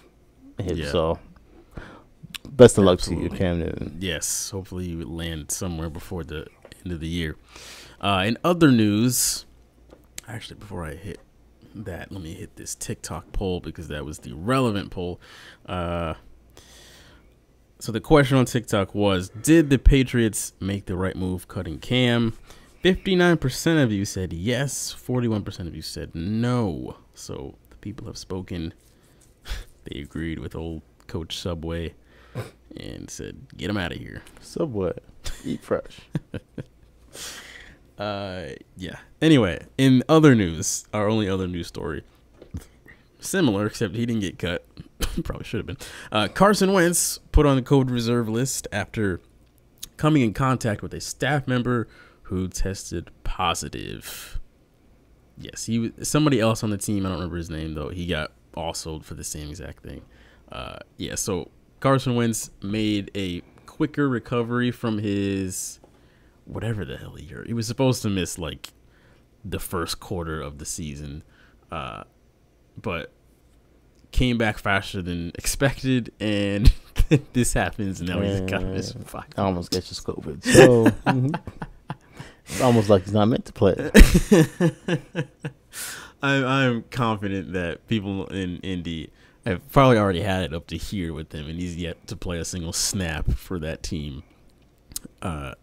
him. 0.58 0.76
Yeah. 0.78 0.90
So 0.90 1.18
best 2.56 2.78
of 2.78 2.84
luck 2.84 3.00
to 3.00 3.10
you, 3.10 3.26
Absolutely. 3.26 3.38
Cam 3.38 3.58
Newton. 3.58 3.96
Yes, 4.00 4.50
hopefully 4.50 4.86
you 4.86 5.04
land 5.04 5.50
somewhere 5.50 5.90
before 5.90 6.24
the 6.24 6.46
end 6.84 6.92
of 6.92 7.00
the 7.00 7.08
year. 7.08 7.36
Uh, 8.00 8.24
in 8.26 8.38
other 8.44 8.70
news, 8.70 9.46
actually, 10.28 10.58
before 10.58 10.84
I 10.84 10.94
hit 10.94 11.20
that, 11.74 12.12
let 12.12 12.22
me 12.22 12.34
hit 12.34 12.56
this 12.56 12.74
TikTok 12.74 13.32
poll 13.32 13.60
because 13.60 13.88
that 13.88 14.04
was 14.04 14.20
the 14.20 14.32
relevant 14.32 14.90
poll. 14.90 15.20
Uh, 15.66 16.14
so 17.80 17.92
the 17.92 18.00
question 18.00 18.36
on 18.36 18.44
TikTok 18.44 18.94
was: 18.94 19.30
Did 19.30 19.70
the 19.70 19.78
Patriots 19.78 20.52
make 20.60 20.86
the 20.86 20.96
right 20.96 21.16
move 21.16 21.48
cutting 21.48 21.78
Cam? 21.78 22.34
Fifty-nine 22.82 23.38
percent 23.38 23.80
of 23.80 23.90
you 23.90 24.04
said 24.04 24.32
yes. 24.32 24.92
Forty-one 24.92 25.42
percent 25.42 25.68
of 25.68 25.74
you 25.74 25.82
said 25.82 26.14
no. 26.14 26.96
So 27.14 27.56
the 27.70 27.76
people 27.76 28.06
have 28.06 28.18
spoken. 28.18 28.74
they 29.84 30.00
agreed 30.00 30.38
with 30.38 30.54
old 30.54 30.82
Coach 31.06 31.36
Subway 31.38 31.94
and 32.76 33.10
said, 33.10 33.46
"Get 33.56 33.70
him 33.70 33.76
out 33.76 33.92
of 33.92 33.98
here." 33.98 34.22
Subway, 34.40 34.98
eat 35.44 35.62
fresh. 35.62 36.00
Uh, 37.98 38.48
yeah. 38.76 38.96
Anyway, 39.22 39.64
in 39.78 40.02
other 40.08 40.34
news, 40.34 40.84
our 40.92 41.08
only 41.08 41.28
other 41.28 41.46
news 41.46 41.68
story, 41.68 42.02
similar 43.20 43.66
except 43.66 43.94
he 43.94 44.04
didn't 44.04 44.20
get 44.20 44.38
cut. 44.38 44.66
Probably 45.24 45.44
should 45.44 45.58
have 45.58 45.66
been. 45.66 45.76
Uh, 46.10 46.28
Carson 46.28 46.72
Wentz 46.72 47.18
put 47.32 47.46
on 47.46 47.56
the 47.56 47.62
COVID 47.62 47.90
reserve 47.90 48.28
list 48.28 48.66
after 48.72 49.20
coming 49.96 50.22
in 50.22 50.32
contact 50.32 50.82
with 50.82 50.92
a 50.92 51.00
staff 51.00 51.46
member 51.46 51.86
who 52.22 52.48
tested 52.48 53.10
positive. 53.22 54.40
Yes, 55.38 55.66
he 55.66 55.78
was 55.78 56.08
somebody 56.08 56.40
else 56.40 56.62
on 56.62 56.70
the 56.70 56.78
team. 56.78 57.06
I 57.06 57.10
don't 57.10 57.18
remember 57.18 57.36
his 57.36 57.50
name 57.50 57.74
though. 57.74 57.90
He 57.90 58.06
got 58.06 58.32
also 58.54 59.00
for 59.00 59.14
the 59.14 59.24
same 59.24 59.50
exact 59.50 59.82
thing. 59.82 60.02
Uh, 60.50 60.78
yeah. 60.96 61.14
So 61.14 61.50
Carson 61.84 62.14
Wentz 62.14 62.50
made 62.62 63.10
a 63.14 63.42
quicker 63.66 64.08
recovery 64.08 64.70
from 64.70 64.96
his 64.96 65.80
whatever 66.46 66.82
the 66.82 66.96
hell 66.96 67.12
he 67.12 67.26
hurt. 67.26 67.46
He 67.46 67.52
was 67.52 67.66
supposed 67.66 68.00
to 68.00 68.08
miss 68.08 68.38
like 68.38 68.72
the 69.44 69.58
first 69.58 70.00
quarter 70.00 70.40
of 70.40 70.56
the 70.56 70.64
season, 70.64 71.22
uh, 71.70 72.04
but 72.80 73.12
came 74.12 74.38
back 74.38 74.56
faster 74.56 75.02
than 75.02 75.28
expected, 75.34 76.10
and 76.20 76.72
this 77.34 77.52
happens. 77.52 78.00
And 78.00 78.08
now 78.08 78.22
he's 78.22 78.40
got 78.40 78.60
to 78.60 78.64
miss 78.64 78.92
five. 79.04 79.26
I 79.36 79.42
almost 79.42 79.70
get 79.70 79.90
you 79.90 79.94
COVID. 79.94 80.42
So 80.54 80.86
mhm. 80.86 81.38
it's 82.46 82.62
almost 82.62 82.88
like 82.88 83.02
he's 83.04 83.12
not 83.12 83.26
meant 83.26 83.44
to 83.44 83.52
play. 83.52 83.90
I'm 86.22 86.46
I'm 86.46 86.82
confident 86.84 87.52
that 87.52 87.86
people 87.88 88.26
in 88.28 88.56
Indy 88.60 89.10
have 89.46 89.70
probably 89.70 89.98
already 89.98 90.22
had 90.22 90.44
it 90.44 90.54
up 90.54 90.66
to 90.68 90.76
here 90.76 91.12
with 91.12 91.32
him, 91.32 91.48
and 91.48 91.58
he's 91.58 91.76
yet 91.76 92.06
to 92.06 92.16
play 92.16 92.38
a 92.38 92.44
single 92.44 92.72
snap 92.72 93.30
for 93.32 93.58
that 93.58 93.82
team. 93.82 94.22
Uh, 95.20 95.54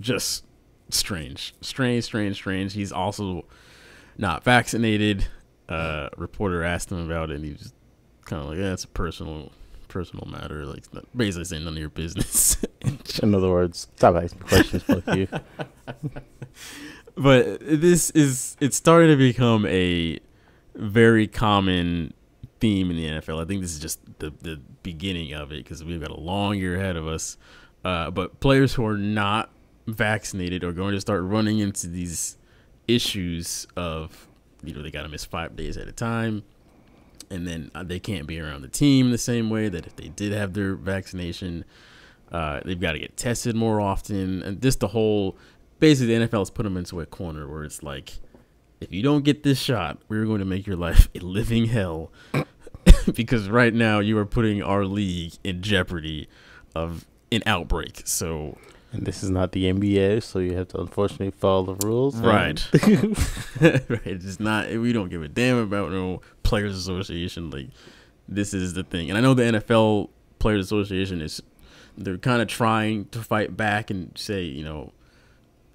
just 0.00 0.44
strange, 0.90 1.54
strange, 1.60 2.04
strange, 2.04 2.36
strange. 2.36 2.72
He's 2.72 2.92
also 2.92 3.44
not 4.16 4.44
vaccinated. 4.44 5.26
Uh, 5.68 6.08
reporter 6.16 6.62
asked 6.62 6.90
him 6.90 7.04
about 7.04 7.30
it, 7.30 7.36
and 7.36 7.44
he 7.44 7.52
was 7.52 7.72
kind 8.24 8.42
of 8.42 8.48
like, 8.48 8.58
"Yeah, 8.58 8.72
it's 8.72 8.84
a 8.84 8.88
personal, 8.88 9.52
personal 9.88 10.26
matter. 10.26 10.64
Like, 10.64 10.84
basically 11.14 11.44
saying 11.44 11.64
none 11.64 11.74
of 11.74 11.78
your 11.78 11.90
business." 11.90 12.56
In 13.22 13.34
other 13.34 13.50
words, 13.50 13.88
stop 13.96 14.16
asking 14.16 14.40
questions. 14.40 14.82
Fuck 14.84 15.16
you. 15.16 15.28
but 17.16 17.60
this 17.60 18.10
is 18.10 18.56
it's 18.60 18.76
starting 18.76 19.10
to 19.10 19.16
become 19.16 19.66
a 19.66 20.18
very 20.74 21.26
common 21.26 22.14
theme 22.60 22.90
in 22.90 22.96
the 22.96 23.06
NFL. 23.06 23.42
I 23.42 23.44
think 23.44 23.62
this 23.62 23.72
is 23.72 23.80
just 23.80 24.00
the 24.18 24.32
the 24.42 24.60
beginning 24.82 25.32
of 25.32 25.52
it 25.52 25.64
because 25.64 25.84
we've 25.84 26.00
got 26.00 26.10
a 26.10 26.20
long 26.20 26.56
year 26.56 26.76
ahead 26.76 26.96
of 26.96 27.06
us. 27.06 27.36
Uh, 27.84 28.10
but 28.10 28.40
players 28.40 28.74
who 28.74 28.84
are 28.84 28.98
not 28.98 29.50
vaccinated 29.86 30.64
are 30.64 30.72
going 30.72 30.94
to 30.94 31.00
start 31.00 31.22
running 31.22 31.58
into 31.60 31.86
these 31.86 32.36
issues 32.88 33.66
of 33.76 34.28
you 34.62 34.74
know 34.74 34.82
they 34.82 34.90
got 34.90 35.02
to 35.02 35.08
miss 35.08 35.24
five 35.24 35.56
days 35.56 35.76
at 35.76 35.88
a 35.88 35.92
time 35.92 36.42
and 37.30 37.46
then 37.46 37.70
uh, 37.74 37.82
they 37.82 37.98
can't 37.98 38.26
be 38.26 38.40
around 38.40 38.62
the 38.62 38.68
team 38.68 39.10
the 39.10 39.18
same 39.18 39.50
way 39.50 39.68
that 39.68 39.86
if 39.86 39.96
they 39.96 40.08
did 40.08 40.32
have 40.32 40.54
their 40.54 40.74
vaccination 40.74 41.64
uh, 42.32 42.60
they've 42.64 42.80
got 42.80 42.92
to 42.92 42.98
get 42.98 43.16
tested 43.16 43.54
more 43.54 43.80
often 43.80 44.42
and 44.42 44.60
just 44.60 44.80
the 44.80 44.88
whole 44.88 45.36
basically 45.78 46.16
the 46.18 46.26
NFL 46.26 46.40
has 46.40 46.50
put 46.50 46.62
them 46.62 46.76
into 46.76 47.00
a 47.00 47.06
corner 47.06 47.48
where 47.48 47.64
it's 47.64 47.82
like 47.82 48.14
if 48.80 48.92
you 48.92 49.02
don't 49.02 49.24
get 49.24 49.42
this 49.42 49.58
shot 49.58 49.98
we're 50.08 50.24
going 50.24 50.38
to 50.38 50.44
make 50.44 50.66
your 50.66 50.76
life 50.76 51.08
a 51.14 51.18
living 51.20 51.66
hell 51.66 52.10
because 53.14 53.48
right 53.48 53.74
now 53.74 53.98
you 53.98 54.16
are 54.18 54.26
putting 54.26 54.62
our 54.62 54.84
league 54.84 55.32
in 55.44 55.62
jeopardy 55.62 56.28
of 56.74 57.06
an 57.32 57.42
outbreak 57.46 58.02
so 58.04 58.56
And 58.92 59.04
this 59.04 59.22
is 59.22 59.30
not 59.30 59.52
the 59.52 59.64
NBA, 59.64 60.22
so 60.22 60.38
you 60.38 60.56
have 60.56 60.68
to 60.68 60.80
unfortunately 60.80 61.32
follow 61.32 61.74
the 61.74 61.86
rules. 61.86 62.16
Right. 62.16 62.66
right. 63.60 64.00
It's 64.06 64.40
not. 64.40 64.70
We 64.70 64.92
don't 64.92 65.08
give 65.08 65.22
a 65.22 65.28
damn 65.28 65.58
about 65.58 65.90
no 65.90 66.22
players 66.42 66.76
association. 66.76 67.50
Like 67.50 67.68
this 68.28 68.54
is 68.54 68.74
the 68.74 68.84
thing, 68.84 69.10
and 69.10 69.18
I 69.18 69.20
know 69.20 69.34
the 69.34 69.42
NFL 69.42 70.08
Players 70.38 70.64
Association 70.64 71.20
is. 71.20 71.42
They're 71.98 72.18
kind 72.18 72.42
of 72.42 72.48
trying 72.48 73.06
to 73.06 73.22
fight 73.22 73.56
back 73.56 73.90
and 73.90 74.12
say, 74.16 74.42
you 74.42 74.62
know, 74.62 74.92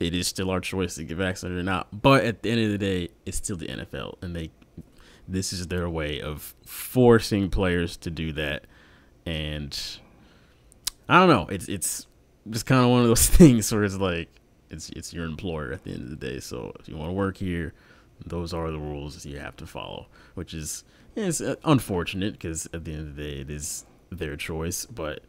it 0.02 0.16
is 0.16 0.28
still 0.28 0.50
our 0.50 0.60
choice 0.60 0.96
to 0.96 1.04
get 1.04 1.18
vaccinated 1.18 1.60
or 1.60 1.64
not. 1.64 2.02
But 2.02 2.26
at 2.26 2.44
the 2.44 2.50
end 2.50 2.62
of 2.62 2.72
the 2.72 2.78
day, 2.78 3.10
it's 3.26 3.38
still 3.38 3.58
the 3.58 3.68
NFL, 3.68 4.16
and 4.22 4.36
they. 4.36 4.52
This 5.28 5.54
is 5.54 5.68
their 5.68 5.90
way 5.90 6.20
of 6.20 6.56
forcing 6.66 7.50
players 7.50 7.96
to 7.98 8.10
do 8.10 8.34
that, 8.34 8.66
and 9.26 9.80
I 11.08 11.20
don't 11.20 11.30
know. 11.30 11.48
It's 11.48 11.70
it's 11.70 12.08
just 12.50 12.66
kind 12.66 12.84
of 12.84 12.90
one 12.90 13.02
of 13.02 13.08
those 13.08 13.28
things 13.38 13.72
where 13.72 13.84
it's 13.84 13.96
like 13.96 14.30
it's 14.70 14.90
it's 14.90 15.14
your 15.14 15.26
employer 15.26 15.72
at 15.72 15.84
the 15.84 15.92
end 15.92 16.04
of 16.04 16.10
the 16.10 16.16
day. 16.16 16.40
So 16.40 16.74
if 16.80 16.90
you 16.90 16.98
want 16.98 17.10
to 17.10 17.14
work 17.14 17.38
here, 17.38 17.74
those 18.26 18.54
are 18.54 18.72
the 18.72 18.80
rules 18.80 19.26
you 19.26 19.40
have 19.40 19.56
to 19.58 19.68
follow, 19.68 20.08
which 20.34 20.54
is 20.54 20.84
it's 21.16 21.42
uh, 21.42 21.56
unfortunate 21.64 22.34
because 22.34 22.68
at 22.74 22.86
the 22.86 22.94
end 22.94 23.10
of 23.10 23.16
the 23.16 23.24
day, 23.24 23.42
it 23.42 23.50
is 23.50 23.86
their 24.10 24.36
choice. 24.36 24.86
But 24.86 25.24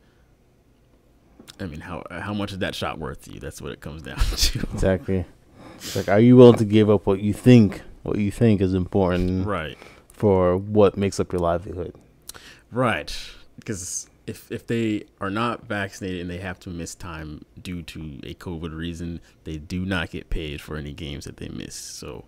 I 1.61 1.67
mean, 1.67 1.81
how 1.81 2.01
uh, 2.11 2.21
how 2.21 2.35
much 2.35 2.53
is 2.53 2.59
that 2.59 2.75
shot 2.75 2.99
worth 2.99 3.25
to 3.25 3.33
you? 3.33 3.41
That's 3.41 3.61
what 3.61 3.73
it 3.73 3.81
comes 3.81 4.03
down 4.11 4.19
to. 4.19 4.61
Exactly. 4.75 5.25
It's 5.77 5.97
like, 5.97 6.09
are 6.09 6.21
you 6.21 6.37
willing 6.37 6.59
to 6.59 6.65
give 6.65 6.89
up 6.89 7.07
what 7.07 7.21
you 7.21 7.33
think, 7.33 7.83
what 8.03 8.17
you 8.19 8.31
think 8.31 8.61
is 8.61 8.75
important 8.75 9.47
right, 9.47 9.77
for 10.09 10.57
what 10.57 10.97
makes 10.97 11.19
up 11.19 11.33
your 11.33 11.41
livelihood? 11.41 11.95
right. 12.71 13.15
Because 13.57 14.09
if 14.27 14.51
if 14.51 14.67
they 14.67 15.05
are 15.21 15.31
not 15.31 15.67
vaccinated 15.67 16.21
and 16.21 16.31
they 16.31 16.39
have 16.39 16.59
to 16.61 16.71
miss 16.71 16.95
time 16.95 17.45
due 17.61 17.83
to 17.83 18.21
a 18.23 18.35
COVID 18.35 18.75
reason, 18.75 19.21
they 19.45 19.57
do 19.57 19.85
not 19.85 20.11
get 20.11 20.31
paid 20.31 20.61
for 20.61 20.77
any 20.77 20.93
games 20.93 21.25
that 21.25 21.37
they 21.39 21.49
miss. 21.49 21.75
So. 21.75 22.25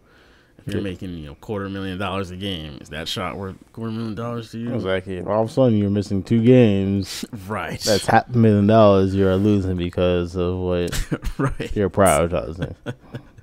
If 0.59 0.73
you're 0.73 0.77
Yeah. 0.83 0.91
making, 0.91 1.19
you 1.19 1.27
know, 1.27 1.35
quarter 1.37 1.69
million 1.69 1.99
dollars 1.99 2.31
a 2.31 2.37
game, 2.37 2.79
is 2.81 2.89
that 2.89 3.07
shot 3.07 3.37
worth 3.37 3.57
quarter 3.73 3.93
million 3.93 4.15
dollars 4.15 4.51
to 4.53 4.59
you? 4.59 4.75
Exactly. 4.75 5.21
All 5.23 5.43
of 5.43 5.51
a 5.51 5.53
sudden, 5.53 5.77
you're 5.79 5.91
missing 5.91 6.23
two 6.23 6.43
games. 6.43 7.25
Right. 7.47 7.79
That's 7.81 8.07
half 8.07 8.35
a 8.35 8.39
million 8.39 8.67
dollars 8.67 9.15
you're 9.15 9.37
losing 9.37 9.77
because 9.77 10.35
of 10.37 10.57
what 10.57 10.91
right. 11.39 11.77
you're 11.77 11.91
prioritizing. 11.91 12.75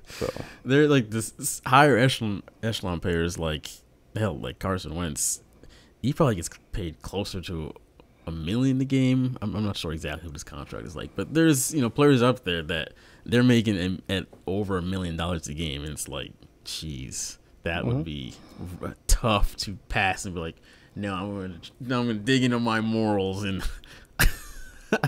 So 0.08 0.30
They're 0.64 0.88
like 0.88 1.08
this, 1.10 1.30
this 1.30 1.62
higher 1.64 1.96
echelon 1.96 2.42
echelon 2.62 3.00
players 3.00 3.38
like 3.38 3.70
hell, 4.14 4.38
like 4.38 4.58
Carson 4.58 4.94
Wentz. 4.94 5.40
He 6.02 6.12
probably 6.12 6.34
gets 6.34 6.50
paid 6.72 7.00
closer 7.00 7.40
to 7.42 7.72
a 8.26 8.30
million 8.30 8.78
a 8.80 8.84
game. 8.84 9.38
I'm, 9.40 9.54
I'm 9.56 9.64
not 9.64 9.76
sure 9.78 9.90
exactly 9.92 10.28
what 10.28 10.34
his 10.34 10.44
contract 10.44 10.86
is 10.86 10.94
like, 10.94 11.16
but 11.16 11.32
there's 11.32 11.72
you 11.72 11.80
know 11.80 11.88
players 11.88 12.20
up 12.20 12.44
there 12.44 12.62
that 12.64 12.92
they're 13.24 13.42
making 13.42 14.02
at 14.10 14.26
over 14.46 14.76
a 14.76 14.82
million 14.82 15.16
dollars 15.16 15.48
a 15.48 15.54
game, 15.54 15.82
and 15.82 15.92
it's 15.92 16.08
like, 16.08 16.32
jeez, 16.64 17.38
that 17.62 17.84
would 17.84 17.96
mm-hmm. 17.96 18.02
be 18.02 18.34
tough 19.06 19.56
to 19.56 19.78
pass 19.88 20.24
and 20.24 20.34
be 20.34 20.40
like, 20.40 20.56
no, 20.94 21.14
I'm 21.14 21.34
gonna, 21.34 21.60
now 21.80 22.00
I'm 22.00 22.06
gonna 22.06 22.18
dig 22.18 22.44
into 22.44 22.58
my 22.58 22.80
morals 22.80 23.44
and 23.44 23.62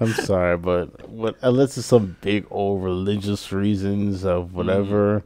I'm 0.00 0.12
sorry, 0.12 0.56
but 0.56 1.08
what 1.08 1.36
unless 1.42 1.76
it's 1.76 1.86
some 1.86 2.16
big 2.20 2.46
old 2.50 2.82
religious 2.82 3.52
reasons 3.52 4.24
of 4.24 4.48
mm-hmm. 4.48 4.56
whatever. 4.56 5.24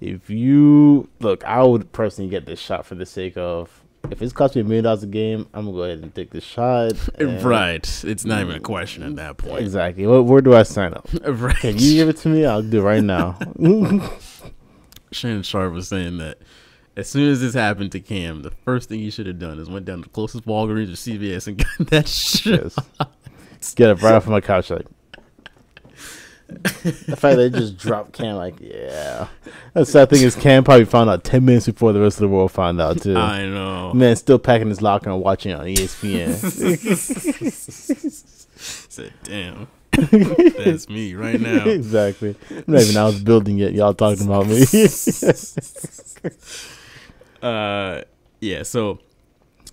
If 0.00 0.30
you 0.30 1.10
look, 1.20 1.44
I 1.44 1.62
would 1.62 1.92
personally 1.92 2.30
get 2.30 2.46
this 2.46 2.58
shot 2.58 2.86
for 2.86 2.94
the 2.94 3.04
sake 3.04 3.36
of 3.36 3.82
if 4.10 4.22
it's 4.22 4.32
cost 4.32 4.56
me 4.56 4.62
a 4.62 4.64
million 4.64 4.84
dollars 4.84 5.02
a 5.02 5.06
game, 5.06 5.46
I'm 5.52 5.66
gonna 5.66 5.76
go 5.76 5.82
ahead 5.82 5.98
and 5.98 6.14
take 6.14 6.30
the 6.30 6.40
shot. 6.40 6.92
right. 7.20 8.04
It's 8.04 8.24
not 8.24 8.40
even 8.40 8.56
a 8.56 8.60
mm, 8.60 8.62
question 8.62 9.02
at 9.02 9.16
that 9.16 9.36
point. 9.36 9.60
Exactly. 9.60 10.06
What, 10.06 10.24
where 10.24 10.40
do 10.40 10.54
I 10.54 10.62
sign 10.62 10.94
up? 10.94 11.08
right. 11.24 11.56
Can 11.56 11.78
you 11.78 11.94
give 11.94 12.08
it 12.08 12.16
to 12.18 12.28
me? 12.28 12.46
I'll 12.46 12.62
do 12.62 12.80
it 12.80 12.82
right 12.82 13.04
now. 13.04 13.38
Shannon 15.12 15.42
Sharpe 15.42 15.72
was 15.72 15.88
saying 15.88 16.18
that 16.18 16.38
as 16.96 17.08
soon 17.08 17.30
as 17.30 17.40
this 17.40 17.54
happened 17.54 17.92
to 17.92 18.00
Cam, 18.00 18.42
the 18.42 18.50
first 18.50 18.88
thing 18.88 19.00
he 19.00 19.10
should 19.10 19.26
have 19.26 19.38
done 19.38 19.58
is 19.58 19.70
went 19.70 19.86
down 19.86 19.98
to 19.98 20.04
the 20.04 20.08
closest 20.10 20.44
Walgreens 20.44 20.88
or 20.88 20.96
CVS 20.96 21.46
and 21.46 21.58
got 21.78 21.88
that 21.90 22.08
shit. 22.08 22.62
yes. 22.62 22.76
Get 23.74 23.90
it 23.90 24.02
right 24.02 24.14
off 24.14 24.24
of 24.24 24.30
my 24.30 24.40
couch, 24.40 24.70
like. 24.70 24.86
the 26.48 27.16
fact 27.16 27.36
they 27.36 27.48
just 27.48 27.76
dropped 27.76 28.12
Cam, 28.12 28.36
like, 28.36 28.60
yeah. 28.60 29.28
The 29.74 29.86
sad 29.86 30.10
thing 30.10 30.22
is, 30.22 30.34
Cam 30.34 30.64
probably 30.64 30.84
found 30.84 31.08
out 31.08 31.22
10 31.22 31.44
minutes 31.44 31.66
before 31.66 31.92
the 31.92 32.00
rest 32.00 32.16
of 32.16 32.22
the 32.22 32.28
world 32.28 32.50
found 32.50 32.80
out, 32.80 33.02
too. 33.02 33.16
I 33.16 33.46
know. 33.46 33.92
Man, 33.94 34.16
still 34.16 34.38
packing 34.38 34.68
his 34.68 34.82
locker 34.82 35.10
and 35.10 35.22
watching 35.22 35.54
on 35.54 35.66
ESPN. 35.66 36.34
Said, 38.90 39.12
damn. 39.22 39.68
That's 39.92 40.88
me 40.88 41.14
right 41.14 41.40
now. 41.40 41.64
exactly. 41.66 42.36
I'm 42.50 42.64
not 42.66 42.82
even 42.82 42.96
out 42.96 43.08
of 43.10 43.18
the 43.18 43.24
building 43.24 43.58
yet. 43.58 43.72
Y'all 43.72 43.94
talking 43.94 44.26
about 44.26 44.46
me. 44.46 44.64
uh 47.42 48.02
yeah 48.40 48.62
so 48.62 48.98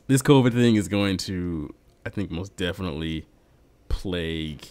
this 0.08 0.22
covid 0.22 0.54
thing 0.54 0.76
is 0.76 0.88
going 0.88 1.18
to 1.18 1.74
i 2.06 2.10
think 2.10 2.32
most 2.32 2.56
definitely 2.56 3.26
plague 3.90 4.66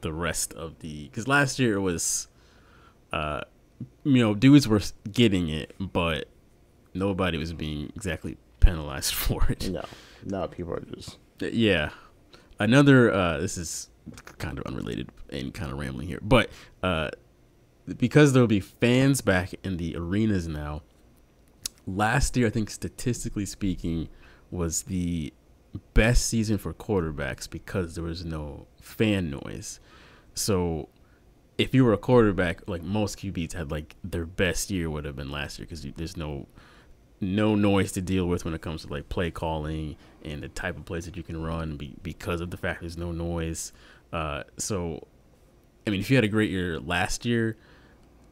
the 0.00 0.12
rest 0.12 0.54
of 0.54 0.78
the 0.78 1.04
because 1.08 1.28
last 1.28 1.58
year 1.58 1.74
it 1.74 1.80
was 1.80 2.28
uh 3.12 3.42
you 4.04 4.22
know 4.22 4.34
dudes 4.34 4.66
were 4.66 4.80
getting 5.12 5.48
it 5.48 5.74
but 5.78 6.28
nobody 6.94 7.36
was 7.36 7.52
being 7.52 7.92
exactly 7.94 8.36
penalized 8.60 9.12
for 9.14 9.44
it 9.50 9.68
no, 9.68 9.84
no, 10.24 10.48
people 10.48 10.72
are 10.72 10.80
just. 10.94 11.18
yeah 11.40 11.90
another 12.58 13.12
uh 13.12 13.38
this 13.38 13.58
is 13.58 13.88
kind 14.38 14.58
of 14.58 14.64
unrelated 14.66 15.08
and 15.30 15.54
kind 15.54 15.70
of 15.72 15.78
rambling 15.78 16.06
here 16.06 16.18
but 16.22 16.50
uh 16.82 17.08
because 17.98 18.32
there'll 18.32 18.46
be 18.46 18.60
fans 18.60 19.20
back 19.20 19.54
in 19.64 19.76
the 19.76 19.96
arenas 19.96 20.48
now 20.48 20.82
last 21.86 22.36
year 22.36 22.46
i 22.46 22.50
think 22.50 22.70
statistically 22.70 23.46
speaking 23.46 24.08
was 24.50 24.82
the 24.84 25.32
best 25.94 26.26
season 26.26 26.58
for 26.58 26.74
quarterbacks 26.74 27.48
because 27.48 27.94
there 27.94 28.04
was 28.04 28.24
no 28.24 28.66
fan 28.80 29.30
noise 29.30 29.80
so 30.34 30.88
if 31.58 31.74
you 31.74 31.84
were 31.84 31.92
a 31.92 31.98
quarterback 31.98 32.68
like 32.68 32.82
most 32.82 33.18
qb's 33.18 33.54
had 33.54 33.70
like 33.70 33.96
their 34.02 34.26
best 34.26 34.70
year 34.70 34.90
would 34.90 35.04
have 35.04 35.16
been 35.16 35.30
last 35.30 35.58
year 35.58 35.66
because 35.66 35.86
there's 35.96 36.16
no 36.16 36.46
no 37.22 37.54
noise 37.54 37.92
to 37.92 38.02
deal 38.02 38.26
with 38.26 38.44
when 38.44 38.52
it 38.52 38.60
comes 38.60 38.82
to 38.82 38.88
like 38.88 39.08
play 39.08 39.30
calling 39.30 39.96
and 40.24 40.42
the 40.42 40.48
type 40.48 40.76
of 40.76 40.84
plays 40.84 41.06
that 41.06 41.16
you 41.16 41.22
can 41.22 41.40
run 41.40 41.76
be, 41.76 41.94
because 42.02 42.40
of 42.40 42.50
the 42.50 42.56
fact 42.56 42.80
there's 42.80 42.98
no 42.98 43.12
noise. 43.12 43.72
Uh, 44.12 44.42
so, 44.58 45.06
I 45.86 45.90
mean, 45.90 46.00
if 46.00 46.10
you 46.10 46.16
had 46.16 46.24
a 46.24 46.28
great 46.28 46.50
year 46.50 46.78
last 46.78 47.24
year, 47.24 47.56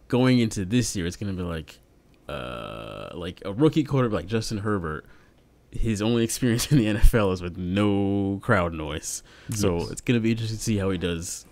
going 0.09 0.39
into 0.39 0.65
this 0.65 0.95
year, 0.95 1.07
it's 1.07 1.17
gonna 1.17 1.33
be 1.33 1.43
like, 1.43 1.79
uh, 2.29 3.11
like 3.15 3.43
a 3.45 3.53
rookie 3.53 3.85
quarterback 3.85 4.21
like 4.21 4.27
Justin 4.27 4.59
Herbert. 4.59 5.07
His 5.71 6.03
only 6.03 6.25
experience 6.25 6.71
in 6.73 6.79
the 6.79 6.87
NFL 6.87 7.33
is 7.33 7.43
with 7.43 7.57
no 7.57 8.39
crowd 8.43 8.75
noise, 8.75 9.23
so 9.51 9.89
it's 9.91 10.01
gonna 10.01 10.21
be 10.21 10.33
interesting 10.33 10.59
to 10.59 10.63
see 10.63 10.77
how 10.79 10.91
he 10.91 10.99
does 10.99 11.47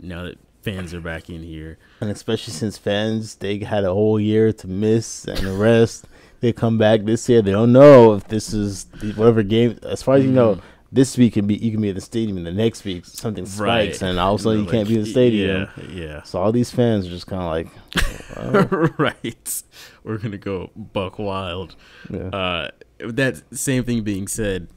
now 0.00 0.24
that 0.24 0.38
fans 0.62 0.94
are 0.94 1.00
back 1.00 1.28
in 1.28 1.42
here. 1.42 1.78
And 2.00 2.10
especially 2.10 2.54
since 2.54 2.78
fans, 2.78 3.36
they 3.36 3.58
had 3.58 3.84
a 3.84 3.92
whole 3.92 4.18
year 4.18 4.52
to 4.52 4.66
miss 4.66 5.26
and 5.26 5.38
the 5.38 5.52
rest. 5.52 6.06
They 6.40 6.52
come 6.52 6.78
back 6.78 7.04
this 7.04 7.28
year. 7.28 7.42
They 7.42 7.52
don't 7.52 7.72
know 7.72 8.14
if 8.14 8.28
this 8.28 8.52
is 8.52 8.86
whatever 9.14 9.42
game. 9.42 9.78
As 9.82 10.02
far 10.02 10.16
as 10.16 10.24
you 10.24 10.30
know, 10.32 10.60
this 10.94 11.18
week 11.18 11.32
can 11.32 11.46
be 11.46 11.56
you 11.56 11.72
can 11.72 11.80
be 11.80 11.88
at 11.88 11.96
the 11.96 12.00
stadium, 12.00 12.36
and 12.36 12.46
the 12.46 12.52
next 12.52 12.84
week 12.84 13.04
something 13.04 13.44
spikes, 13.44 14.00
and 14.00 14.18
all 14.18 14.34
of 14.34 14.40
a 14.40 14.42
sudden 14.44 14.64
you 14.64 14.70
can't 14.70 14.88
be 14.88 14.94
in 14.94 15.00
the 15.02 15.10
stadium. 15.10 15.68
Yeah, 15.76 15.84
yeah. 15.90 16.22
So 16.22 16.40
all 16.40 16.52
these 16.52 16.70
fans 16.70 17.06
are 17.06 17.10
just 17.10 17.26
kind 17.26 17.42
of 17.42 17.50
like, 17.50 18.98
right. 18.98 19.62
We're 20.04 20.18
gonna 20.18 20.38
go 20.38 20.70
buck 20.76 21.18
wild. 21.18 21.74
Yeah. 22.08 22.28
Uh, 22.28 22.70
that 23.00 23.42
same 23.56 23.82
thing 23.82 24.04
being 24.04 24.28
said, 24.28 24.68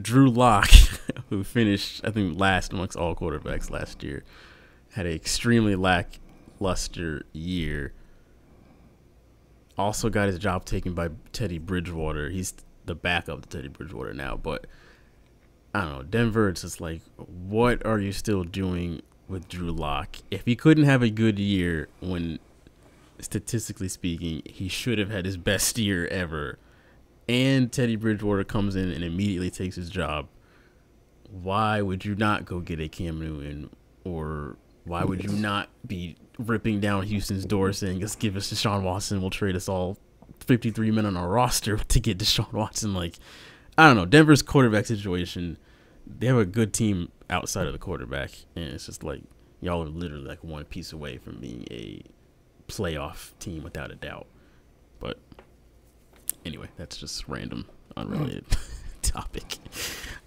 Drew 0.00 0.30
Lock, 0.30 0.70
who 1.28 1.42
finished 1.42 2.00
I 2.04 2.12
think 2.12 2.38
last 2.38 2.72
amongst 2.72 2.96
all 2.96 3.16
quarterbacks 3.16 3.68
last 3.68 4.04
year, 4.04 4.22
had 4.92 5.06
an 5.06 5.12
extremely 5.12 5.74
lackluster 5.74 7.26
year. 7.32 7.94
Also 9.76 10.08
got 10.08 10.28
his 10.28 10.38
job 10.38 10.64
taken 10.64 10.94
by 10.94 11.08
Teddy 11.32 11.58
Bridgewater. 11.58 12.30
He's 12.30 12.54
the 12.84 12.94
backup 12.94 13.42
to 13.42 13.48
Teddy 13.48 13.68
Bridgewater 13.68 14.12
now, 14.12 14.36
but 14.36 14.66
I 15.74 15.82
don't 15.82 15.92
know. 15.92 16.02
Denver, 16.02 16.48
it's 16.48 16.62
just 16.62 16.80
like, 16.80 17.00
what 17.16 17.84
are 17.86 17.98
you 17.98 18.12
still 18.12 18.44
doing 18.44 19.02
with 19.28 19.48
Drew 19.48 19.70
Lock? 19.70 20.16
If 20.30 20.44
he 20.44 20.56
couldn't 20.56 20.84
have 20.84 21.02
a 21.02 21.10
good 21.10 21.38
year 21.38 21.88
when, 22.00 22.38
statistically 23.20 23.88
speaking, 23.88 24.42
he 24.44 24.68
should 24.68 24.98
have 24.98 25.10
had 25.10 25.24
his 25.24 25.36
best 25.36 25.78
year 25.78 26.06
ever, 26.08 26.58
and 27.28 27.72
Teddy 27.72 27.96
Bridgewater 27.96 28.44
comes 28.44 28.76
in 28.76 28.90
and 28.90 29.04
immediately 29.04 29.50
takes 29.50 29.76
his 29.76 29.88
job, 29.88 30.28
why 31.30 31.80
would 31.80 32.04
you 32.04 32.14
not 32.14 32.44
go 32.44 32.60
get 32.60 32.80
a 32.80 32.88
Cam 32.88 33.20
Newton? 33.20 33.70
Or 34.04 34.56
why 34.84 35.04
would 35.04 35.22
you 35.22 35.30
not 35.30 35.68
be 35.86 36.16
ripping 36.38 36.80
down 36.80 37.04
Houston's 37.04 37.46
door 37.46 37.72
saying, 37.72 38.00
let's 38.00 38.16
give 38.16 38.36
us 38.36 38.52
Deshaun 38.52 38.82
Watson, 38.82 39.20
we'll 39.20 39.30
trade 39.30 39.54
us 39.54 39.68
all 39.68 39.96
53 40.42 40.90
men 40.90 41.06
on 41.06 41.16
our 41.16 41.28
roster 41.28 41.76
to 41.88 42.00
get 42.00 42.18
Deshaun 42.18 42.52
Watson? 42.52 42.94
Like, 42.94 43.18
I 43.76 43.86
don't 43.86 43.96
know. 43.96 44.06
Denver's 44.06 44.42
quarterback 44.42 44.86
situation, 44.86 45.58
they 46.06 46.26
have 46.26 46.36
a 46.36 46.44
good 46.44 46.72
team 46.72 47.10
outside 47.30 47.66
of 47.66 47.72
the 47.72 47.78
quarterback, 47.78 48.30
and 48.54 48.64
it's 48.66 48.86
just 48.86 49.02
like 49.02 49.22
y'all 49.60 49.82
are 49.82 49.88
literally 49.88 50.26
like 50.26 50.42
one 50.44 50.64
piece 50.64 50.92
away 50.92 51.16
from 51.16 51.38
being 51.38 51.66
a 51.70 52.02
playoff 52.68 53.32
team 53.38 53.62
without 53.62 53.90
a 53.90 53.94
doubt. 53.94 54.26
But 55.00 55.18
anyway, 56.44 56.68
that's 56.76 56.96
just 56.96 57.26
random, 57.28 57.66
unrelated 57.96 58.44
topic. 59.02 59.56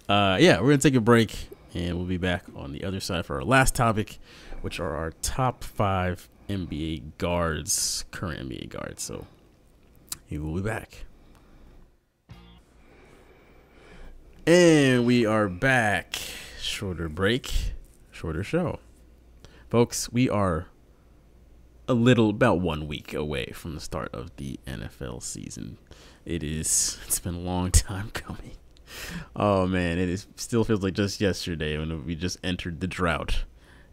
Uh, 0.08 0.38
yeah, 0.40 0.60
we're 0.60 0.68
gonna 0.68 0.78
take 0.78 0.94
a 0.94 1.00
break, 1.00 1.48
and 1.74 1.96
we'll 1.96 2.06
be 2.06 2.16
back 2.16 2.44
on 2.54 2.72
the 2.72 2.84
other 2.84 3.00
side 3.00 3.26
for 3.26 3.36
our 3.36 3.44
last 3.44 3.74
topic, 3.74 4.18
which 4.62 4.80
are 4.80 4.96
our 4.96 5.12
top 5.22 5.62
five 5.62 6.28
NBA 6.48 7.18
guards, 7.18 8.04
current 8.10 8.48
NBA 8.48 8.68
guards. 8.68 9.02
So, 9.02 9.26
he 10.26 10.38
will 10.38 10.54
be 10.54 10.60
back. 10.60 11.04
And 14.46 15.06
we 15.06 15.24
are 15.24 15.48
back. 15.48 16.16
Shorter 16.60 17.08
break, 17.08 17.52
shorter 18.10 18.44
show. 18.44 18.80
Folks, 19.70 20.12
we 20.12 20.28
are 20.28 20.66
a 21.88 21.94
little, 21.94 22.30
about 22.30 22.60
one 22.60 22.86
week 22.86 23.14
away 23.14 23.46
from 23.54 23.74
the 23.74 23.80
start 23.80 24.12
of 24.12 24.34
the 24.36 24.58
NFL 24.66 25.22
season. 25.22 25.78
It 26.24 26.42
is, 26.42 26.98
it's 27.06 27.20
been 27.20 27.34
a 27.34 27.40
long 27.40 27.70
time 27.72 28.10
coming. 28.10 28.52
Oh 29.34 29.66
man, 29.66 29.98
it 29.98 30.08
is, 30.08 30.26
still 30.36 30.64
feels 30.64 30.82
like 30.82 30.94
just 30.94 31.20
yesterday 31.20 31.76
when 31.76 32.04
we 32.04 32.14
just 32.14 32.38
entered 32.44 32.80
the 32.80 32.86
drought. 32.86 33.44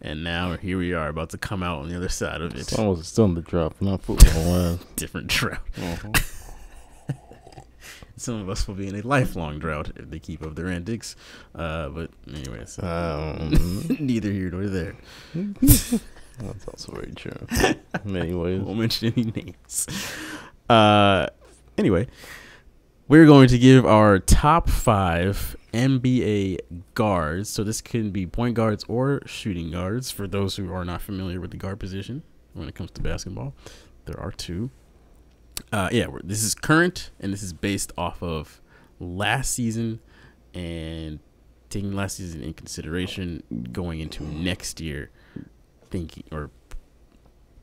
And 0.06 0.24
now 0.24 0.58
here 0.58 0.78
we 0.78 0.94
are 0.94 1.08
about 1.08 1.30
to 1.30 1.38
come 1.38 1.64
out 1.64 1.80
on 1.80 1.88
the 1.90 1.96
other 1.96 2.10
side 2.10 2.42
of 2.42 2.54
it. 2.54 2.60
it's 2.60 2.78
almost 2.78 3.06
still 3.14 3.26
in 3.26 3.36
the 3.36 3.42
drop. 3.42 3.82
Not 3.82 4.02
football. 4.02 4.78
Different 4.98 5.28
drought. 5.28 5.60
Uh-huh. 5.82 6.12
Some 8.18 8.36
of 8.42 8.50
us 8.50 8.68
will 8.68 8.76
be 8.76 8.88
in 8.88 8.96
a 8.96 9.02
lifelong 9.02 9.60
drought 9.60 9.92
if 9.96 10.10
they 10.10 10.20
keep 10.20 10.44
up 10.46 10.56
their 10.56 10.68
antics. 10.68 11.16
Uh, 11.56 11.88
but 11.90 12.10
anyways, 12.34 12.80
Um, 12.80 13.86
neither 14.00 14.32
here 14.32 14.50
nor 14.52 14.68
there. 14.68 14.96
that's 15.34 16.68
also 16.68 16.92
very 16.94 17.12
true. 17.16 17.32
In 18.06 18.14
many 18.14 18.34
ways. 18.34 18.62
Won't 18.62 18.80
mention 18.80 19.14
any 19.16 19.32
names. 19.32 19.88
Uh, 20.70 21.28
anyway, 21.78 22.08
we're 23.08 23.26
going 23.26 23.48
to 23.50 23.60
give 23.60 23.86
our 23.86 24.20
top 24.20 24.70
five 24.70 25.56
NBA 25.74 26.60
guards. 26.94 27.50
So 27.50 27.64
this 27.64 27.82
can 27.82 28.12
be 28.12 28.26
point 28.26 28.56
guards 28.56 28.86
or 28.88 29.22
shooting 29.26 29.72
guards 29.72 30.12
for 30.12 30.28
those 30.28 30.56
who 30.56 30.72
are 30.74 30.86
not 30.86 31.02
familiar 31.02 31.40
with 31.40 31.52
the 31.52 31.58
guard 31.58 31.80
position 31.80 32.24
when 32.54 32.68
it 32.68 32.76
comes 32.76 32.92
to 32.92 33.02
basketball. 33.02 33.54
There 34.06 34.20
are 34.20 34.32
two. 34.32 34.72
Uh, 35.72 35.90
yeah, 35.92 36.08
this 36.24 36.44
is 36.44 36.56
current 36.56 37.12
and 37.20 37.34
this 37.34 37.44
is 37.44 37.54
based 37.54 37.92
off 37.98 38.24
of 38.24 38.62
last 39.00 39.54
season 39.54 40.00
and 40.54 41.20
taking 41.70 41.94
last 41.94 42.18
season 42.18 42.42
in 42.42 42.54
consideration 42.54 43.44
going 43.72 44.00
into 44.00 44.24
next 44.24 44.80
year, 44.80 45.10
thinking 45.90 46.24
or 46.32 46.52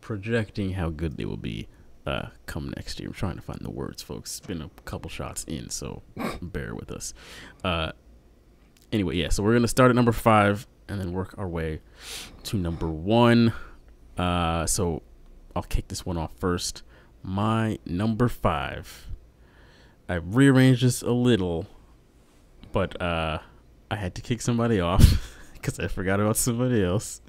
projecting 0.00 0.72
how 0.72 0.90
good 0.90 1.16
they 1.16 1.24
will 1.24 1.36
be 1.36 1.68
uh, 2.10 2.28
come 2.46 2.72
next 2.76 2.98
year. 2.98 3.08
I'm 3.08 3.14
trying 3.14 3.36
to 3.36 3.42
find 3.42 3.60
the 3.60 3.70
words, 3.70 4.02
folks. 4.02 4.38
It's 4.38 4.46
been 4.46 4.62
a 4.62 4.70
couple 4.84 5.08
shots 5.08 5.44
in, 5.44 5.70
so 5.70 6.02
bear 6.42 6.74
with 6.74 6.90
us. 6.90 7.14
Uh, 7.62 7.92
anyway, 8.90 9.16
yeah. 9.16 9.28
So 9.28 9.42
we're 9.42 9.54
gonna 9.54 9.68
start 9.68 9.90
at 9.90 9.96
number 9.96 10.12
five 10.12 10.66
and 10.88 11.00
then 11.00 11.12
work 11.12 11.34
our 11.38 11.48
way 11.48 11.80
to 12.44 12.56
number 12.56 12.88
one. 12.88 13.52
Uh, 14.18 14.66
so 14.66 15.02
I'll 15.54 15.62
kick 15.62 15.88
this 15.88 16.04
one 16.04 16.16
off 16.16 16.32
first. 16.36 16.82
My 17.22 17.78
number 17.86 18.28
five. 18.28 19.06
I 20.08 20.14
rearranged 20.14 20.82
this 20.82 21.02
a 21.02 21.12
little, 21.12 21.66
but 22.72 23.00
uh, 23.00 23.38
I 23.90 23.96
had 23.96 24.16
to 24.16 24.22
kick 24.22 24.42
somebody 24.42 24.80
off 24.80 25.38
because 25.52 25.78
I 25.78 25.86
forgot 25.86 26.18
about 26.18 26.36
somebody 26.36 26.82
else. 26.82 27.20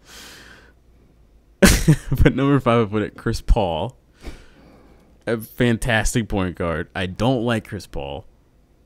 but 1.61 2.35
number 2.35 2.59
five, 2.59 2.87
I 2.87 2.89
put 2.89 3.03
it 3.03 3.15
Chris 3.15 3.41
Paul. 3.41 3.95
A 5.27 5.37
fantastic 5.37 6.27
point 6.27 6.55
guard. 6.55 6.89
I 6.95 7.05
don't 7.05 7.43
like 7.43 7.67
Chris 7.67 7.87
Paul. 7.87 8.25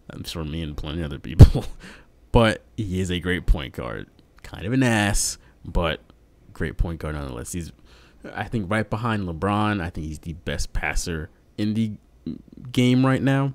I'm 0.10 0.24
sure 0.24 0.44
me 0.44 0.62
and 0.62 0.78
plenty 0.78 1.02
other 1.02 1.20
people, 1.20 1.66
but 2.32 2.64
he 2.78 3.00
is 3.00 3.10
a 3.10 3.20
great 3.20 3.46
point 3.46 3.74
guard. 3.74 4.08
Kind 4.44 4.66
of 4.66 4.74
an 4.74 4.84
ass, 4.84 5.38
but 5.64 6.02
great 6.54 6.78
point 6.78 7.00
guard 7.00 7.16
nonetheless. 7.16 7.54
He's, 7.54 7.72
I 8.34 8.44
think, 8.46 8.70
right 8.70 8.88
behind 8.88 9.28
LeBron. 9.28 9.82
I 9.82 9.90
think 9.90 10.08
he's 10.08 10.20
the 10.20 10.34
best 10.34 10.74
passer 10.74 11.30
in 11.58 11.74
the 11.74 11.94
game 12.72 13.06
right 13.06 13.22
now. 13.22 13.54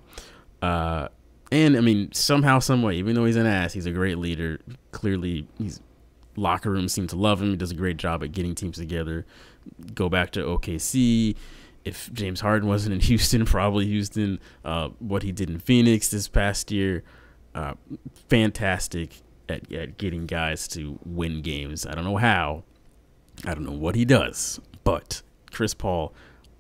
Uh, 0.62 1.08
and 1.52 1.76
I 1.76 1.80
mean, 1.80 2.12
somehow, 2.12 2.58
some 2.58 2.82
way, 2.82 2.96
even 2.96 3.14
though 3.14 3.24
he's 3.24 3.36
an 3.36 3.46
ass, 3.46 3.72
he's 3.72 3.86
a 3.86 3.92
great 3.92 4.18
leader. 4.18 4.60
Clearly, 4.92 5.46
he's 5.58 5.80
locker 6.36 6.70
room 6.70 6.88
seem 6.88 7.06
to 7.08 7.16
love 7.16 7.42
him. 7.42 7.50
He 7.50 7.56
does 7.56 7.70
a 7.70 7.76
great 7.76 7.96
job 7.96 8.22
at 8.22 8.32
getting 8.32 8.54
teams 8.54 8.78
together. 8.78 9.26
Go 9.94 10.08
back 10.08 10.30
to 10.32 10.40
OKC. 10.40 11.36
If 11.84 12.12
James 12.12 12.40
Harden 12.40 12.68
wasn't 12.68 12.94
in 12.94 13.00
Houston, 13.08 13.44
probably 13.44 13.86
Houston. 13.86 14.38
Uh, 14.64 14.90
what 14.98 15.22
he 15.22 15.32
did 15.32 15.50
in 15.50 15.58
Phoenix 15.58 16.08
this 16.08 16.28
past 16.28 16.70
year, 16.70 17.02
uh, 17.54 17.74
fantastic 18.28 19.22
at, 19.48 19.72
at 19.72 19.98
getting 19.98 20.26
guys 20.26 20.68
to 20.68 20.98
win 21.04 21.42
games. 21.42 21.86
I 21.86 21.94
don't 21.94 22.04
know 22.04 22.16
how. 22.16 22.64
I 23.46 23.54
don't 23.54 23.64
know 23.64 23.72
what 23.72 23.94
he 23.94 24.04
does, 24.04 24.60
but 24.84 25.22
Chris 25.50 25.72
Paul, 25.72 26.12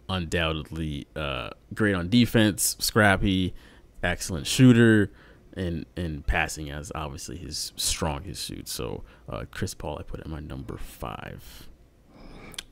undoubtedly 0.08 1.06
uh, 1.14 1.50
great 1.74 1.94
on 1.94 2.08
defense, 2.08 2.76
scrappy, 2.78 3.54
excellent 4.02 4.46
shooter 4.46 5.10
and 5.54 5.84
and 5.96 6.26
passing 6.26 6.70
as 6.70 6.92
obviously 6.94 7.36
his 7.36 7.72
strongest 7.76 8.44
suit. 8.44 8.68
So 8.68 9.04
uh, 9.28 9.44
Chris 9.50 9.74
Paul, 9.74 9.98
I 9.98 10.02
put 10.02 10.20
at 10.20 10.26
my 10.26 10.40
number 10.40 10.76
five. 10.76 11.68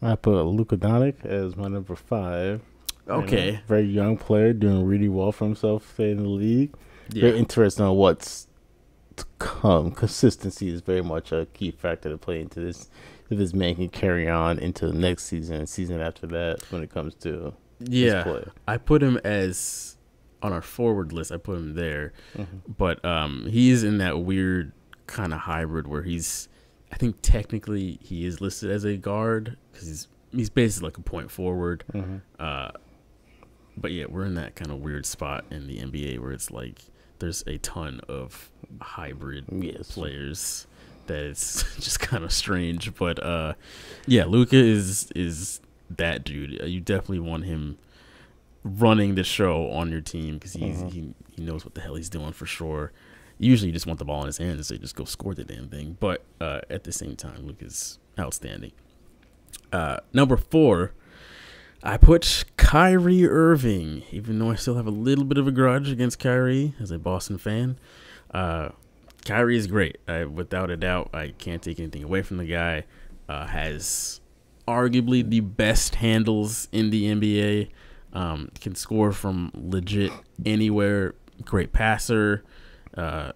I 0.00 0.14
put 0.16 0.42
Luka 0.44 0.76
Doncic 0.76 1.24
as 1.24 1.56
my 1.56 1.68
number 1.68 1.96
five. 1.96 2.60
Okay, 3.08 3.46
You 3.46 3.52
know, 3.52 3.58
very 3.66 3.84
young 3.86 4.16
player, 4.18 4.52
doing 4.52 4.84
really 4.84 5.08
well 5.08 5.32
for 5.32 5.44
himself 5.46 5.98
in 5.98 6.22
the 6.22 6.28
league. 6.28 6.74
yeah, 7.10 7.22
Very 7.22 7.38
interested 7.38 7.82
on 7.82 7.96
what's 7.96 8.48
to 9.16 9.24
come. 9.38 9.92
Consistency 9.92 10.68
is 10.68 10.82
very 10.82 11.02
much 11.02 11.32
a 11.32 11.46
key 11.54 11.70
factor 11.70 12.10
to 12.10 12.18
play 12.18 12.40
into 12.40 12.60
this. 12.60 12.88
If 13.30 13.38
this 13.38 13.52
man 13.54 13.74
can 13.76 13.88
carry 13.88 14.28
on 14.28 14.58
into 14.58 14.86
the 14.86 14.92
next 14.92 15.24
season 15.24 15.56
and 15.56 15.68
season 15.68 16.00
after 16.00 16.26
that, 16.28 16.62
when 16.70 16.82
it 16.82 16.90
comes 16.90 17.14
to 17.16 17.54
yeah. 17.80 18.22
play. 18.22 18.44
I 18.66 18.76
put 18.76 19.02
him 19.02 19.16
as 19.24 19.96
on 20.42 20.52
our 20.52 20.62
forward 20.62 21.12
list. 21.12 21.32
I 21.32 21.36
put 21.38 21.56
him 21.56 21.74
there, 21.74 22.12
Mm-hmm. 22.36 22.72
but 22.76 23.04
um, 23.04 23.46
he's 23.50 23.82
in 23.84 23.98
that 23.98 24.20
weird 24.20 24.72
kind 25.06 25.32
of 25.32 25.40
hybrid 25.40 25.86
where 25.88 26.02
he's. 26.02 26.48
I 26.92 26.96
think 26.96 27.16
technically 27.22 27.98
he 28.02 28.24
is 28.24 28.40
listed 28.40 28.70
as 28.70 28.84
a 28.84 28.96
guard 28.96 29.56
because 29.72 29.86
he's 29.88 30.08
he's 30.32 30.50
basically 30.50 30.88
like 30.88 30.98
a 30.98 31.02
point 31.02 31.30
forward. 31.30 31.84
Mm-hmm. 31.92 32.16
Uh, 32.38 32.70
but 33.76 33.92
yeah, 33.92 34.06
we're 34.08 34.24
in 34.24 34.34
that 34.34 34.54
kind 34.56 34.70
of 34.70 34.78
weird 34.78 35.06
spot 35.06 35.44
in 35.50 35.66
the 35.66 35.78
NBA 35.78 36.18
where 36.18 36.32
it's 36.32 36.50
like 36.50 36.80
there's 37.18 37.44
a 37.46 37.58
ton 37.58 38.00
of 38.08 38.50
hybrid 38.80 39.44
Yes. 39.52 39.92
players 39.92 40.66
that 41.06 41.22
it's 41.22 41.62
just 41.80 42.00
kind 42.00 42.24
of 42.24 42.32
strange. 42.32 42.94
But 42.94 43.22
uh, 43.22 43.54
yeah, 44.06 44.24
Luka 44.24 44.56
is 44.56 45.10
is 45.14 45.60
that 45.90 46.24
dude. 46.24 46.60
Uh, 46.62 46.66
You 46.66 46.80
definitely 46.80 47.20
want 47.20 47.44
him 47.44 47.78
running 48.64 49.14
the 49.14 49.24
show 49.24 49.70
on 49.70 49.90
your 49.90 50.00
team 50.00 50.34
because 50.34 50.52
he's 50.54 50.80
he, 50.92 51.14
he 51.36 51.42
knows 51.42 51.64
what 51.64 51.74
the 51.74 51.80
hell 51.80 51.94
he's 51.94 52.08
doing 52.10 52.32
for 52.32 52.46
sure. 52.46 52.92
Usually, 53.38 53.68
you 53.68 53.72
just 53.72 53.86
want 53.86 53.98
the 53.98 54.04
ball 54.04 54.20
in 54.20 54.26
his 54.26 54.38
hands 54.38 54.54
and 54.54 54.66
say 54.66 54.78
just 54.78 54.96
go 54.96 55.04
score 55.04 55.34
the 55.34 55.44
damn 55.44 55.68
thing. 55.68 55.96
But 56.00 56.24
uh, 56.40 56.60
at 56.70 56.84
the 56.84 56.92
same 56.92 57.16
time, 57.16 57.46
Luka's 57.46 57.98
outstanding. 58.18 58.72
Uh, 59.72 59.98
number 60.12 60.36
four, 60.36 60.92
I 61.82 61.96
put 61.96 62.44
Kyrie 62.56 63.26
Irving, 63.26 64.02
even 64.10 64.38
though 64.38 64.50
I 64.50 64.56
still 64.56 64.74
have 64.74 64.86
a 64.86 64.92
little 64.92 65.24
bit 65.24 65.38
of 65.38 65.46
a 65.46 65.52
grudge 65.52 65.90
against 65.90 66.18
Kyrie 66.18 66.74
as 66.80 66.90
a 66.90 66.98
Boston 66.98 67.38
fan. 67.38 67.78
Uh, 68.32 68.70
Kyrie 69.24 69.56
is 69.56 69.66
great. 69.66 69.98
I, 70.08 70.24
without 70.24 70.70
a 70.70 70.76
doubt, 70.76 71.10
I 71.14 71.34
can't 71.38 71.62
take 71.62 71.78
anything 71.78 72.02
away 72.02 72.22
from 72.22 72.38
the 72.38 72.46
guy. 72.46 72.84
Uh, 73.28 73.46
has 73.46 74.20
arguably 74.66 75.28
the 75.28 75.40
best 75.40 75.96
handles 75.96 76.66
in 76.72 76.90
the 76.90 77.04
NBA. 77.04 77.68
Um, 78.12 78.50
can 78.60 78.74
score 78.74 79.12
from 79.12 79.52
legit 79.54 80.10
anywhere. 80.46 81.14
Great 81.44 81.72
passer. 81.72 82.42
Uh, 82.96 83.32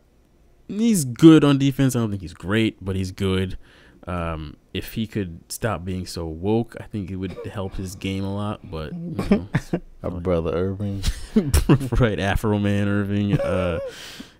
he's 0.69 1.05
good 1.05 1.45
on 1.45 1.59
defense. 1.59 1.95
I 1.95 2.01
don't 2.01 2.11
think 2.11 2.23
he's 2.23 2.35
great, 2.35 2.83
but 2.85 2.97
he's 2.97 3.13
good. 3.13 3.59
Um, 4.07 4.57
if 4.75 4.95
he 4.95 5.07
could 5.07 5.41
stop 5.49 5.85
being 5.85 6.07
so 6.07 6.27
woke, 6.27 6.77
I 6.81 6.85
think 6.85 7.11
it 7.11 7.17
would 7.17 7.37
help 7.53 7.77
his 7.77 7.95
game 7.95 8.25
a 8.25 8.35
lot. 8.35 8.69
But 8.69 8.93
you 8.95 9.17
know, 9.31 9.49
our 10.03 10.11
brother 10.11 10.53
Irving. 10.53 11.03
right, 12.01 12.19
Afro 12.19 12.59
Man 12.59 12.89
Irving. 12.89 13.41
Uh, 13.41 13.79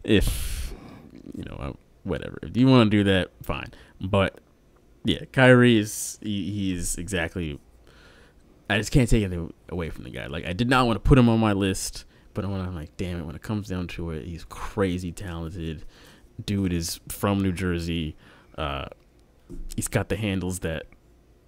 if 0.03 0.75
you 1.37 1.45
know, 1.45 1.57
uh, 1.57 1.73
whatever. 2.03 2.39
If 2.43 2.57
you 2.57 2.67
want 2.67 2.91
to 2.91 2.97
do 2.97 3.05
that, 3.05 3.31
fine. 3.43 3.69
But 4.01 4.41
yeah, 5.05 5.25
Kyrie 5.33 5.79
is 5.79 6.19
he, 6.23 6.51
he's 6.51 6.97
exactly. 6.97 7.61
I 8.71 8.79
just 8.79 8.91
can't 8.91 9.09
take 9.09 9.23
anything 9.23 9.53
away 9.69 9.91
from 9.91 10.05
the 10.05 10.11
guy. 10.11 10.27
Like 10.27 10.47
I 10.47 10.53
did 10.53 10.69
not 10.69 10.87
want 10.87 10.97
to 10.97 11.01
put 11.01 11.19
him 11.19 11.29
on 11.29 11.39
my 11.39 11.53
list, 11.53 12.05
but 12.35 12.47
when 12.47 12.61
I'm 12.61 12.75
like, 12.75 12.97
damn 12.97 13.21
it, 13.21 13.25
when 13.25 13.35
it 13.35 13.43
comes 13.43 13.69
down 13.69 13.87
to 13.89 14.11
it, 14.11 14.27
he's 14.27 14.45
crazy 14.45 15.13
talented. 15.13 15.85
Dude 16.45 16.73
is 16.73 17.01
from 17.09 17.43
New 17.43 17.53
Jersey. 17.53 18.17
Uh, 18.57 18.87
he's 19.77 19.89
got 19.89 20.09
the 20.09 20.17
handles 20.17 20.61
that 20.61 20.87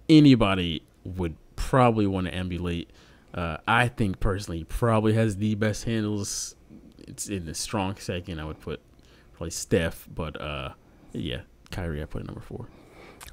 anybody 0.09 0.83
would 1.03 1.35
probably 1.55 2.07
want 2.07 2.27
to 2.27 2.33
emulate. 2.33 2.91
Uh, 3.33 3.57
I 3.67 3.87
think 3.87 4.19
personally, 4.19 4.63
probably 4.63 5.13
has 5.13 5.37
the 5.37 5.55
best 5.55 5.83
handles. 5.83 6.55
It's 6.99 7.27
in 7.27 7.45
the 7.45 7.53
strong 7.53 7.95
second. 7.97 8.39
I 8.39 8.45
would 8.45 8.61
put 8.61 8.79
probably 9.33 9.51
Steph, 9.51 10.07
but 10.13 10.39
uh, 10.39 10.69
yeah, 11.11 11.41
Kyrie. 11.71 12.01
I 12.01 12.05
put 12.05 12.21
at 12.21 12.27
number 12.27 12.41
four. 12.41 12.67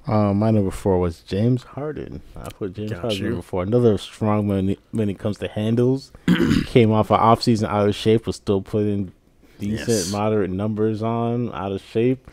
Um, 0.07 0.39
my 0.41 0.51
number 0.51 0.71
four 0.73 0.99
was 0.99 1.21
James 1.21 1.63
Harden. 1.63 2.23
I 2.37 2.49
put 2.51 2.73
James 2.75 2.91
Got 2.91 3.03
Harden 3.03 3.19
you. 3.19 3.29
number 3.31 3.43
four. 3.43 3.63
Another 3.63 3.97
strong 3.99 4.49
man 4.49 4.77
when 4.91 5.09
it 5.09 5.19
comes 5.19 5.39
to 5.39 5.49
handles. 5.49 6.11
Came 6.67 6.91
off 6.91 7.11
an 7.11 7.19
offseason 7.21 7.69
out 7.69 7.89
of 7.89 7.95
shape, 7.95 8.27
was 8.27 8.37
still 8.37 8.63
putting 8.63 9.13
decent, 9.61 9.89
Yes. 9.89 10.11
moderate 10.13 10.51
numbers 10.51 11.03
on 11.03 11.53
out 11.55 11.71
of 11.73 11.81
shape. 11.83 12.29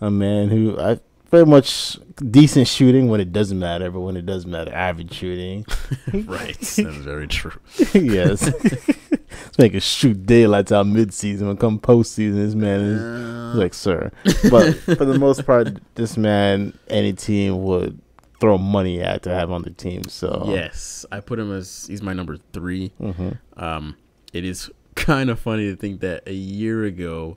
A 0.00 0.10
man 0.10 0.48
who 0.50 0.78
I 0.78 1.00
very 1.30 1.46
much 1.46 1.98
decent 2.30 2.66
shooting 2.68 3.08
when 3.08 3.20
it 3.20 3.32
doesn't 3.32 3.58
matter, 3.58 3.90
but 3.90 4.00
when 4.00 4.16
it 4.16 4.24
does 4.26 4.46
matter, 4.46 4.72
average 4.72 5.12
shooting. 5.12 5.66
right, 6.26 6.56
that's 6.58 6.76
very 6.78 7.26
true. 7.26 7.52
yes. 7.94 8.50
Let's 9.44 9.58
make 9.58 9.74
a 9.74 9.80
shoot 9.80 10.26
daylights 10.26 10.72
out 10.72 10.86
midseason. 10.86 11.42
When 11.48 11.56
come 11.56 11.78
postseason, 11.78 12.34
this 12.34 12.54
man 12.54 12.80
is 12.80 13.56
like, 13.56 13.74
sir. 13.74 14.10
But 14.50 14.74
for 14.74 15.04
the 15.04 15.18
most 15.18 15.44
part, 15.46 15.68
this 15.94 16.16
man, 16.16 16.78
any 16.88 17.12
team 17.12 17.62
would 17.64 18.00
throw 18.40 18.56
money 18.56 19.02
at 19.02 19.22
to 19.24 19.30
have 19.30 19.50
on 19.50 19.62
the 19.62 19.70
team. 19.70 20.04
So 20.04 20.44
Yes, 20.48 21.04
I 21.12 21.20
put 21.20 21.38
him 21.38 21.52
as 21.52 21.86
he's 21.88 22.00
my 22.02 22.12
number 22.12 22.38
three. 22.52 22.92
Mhm. 23.00 23.38
Um, 23.56 23.96
it 24.32 24.44
is 24.44 24.70
kind 24.94 25.28
of 25.30 25.38
funny 25.38 25.64
to 25.70 25.76
think 25.76 26.00
that 26.00 26.22
a 26.26 26.32
year 26.34 26.84
ago, 26.84 27.36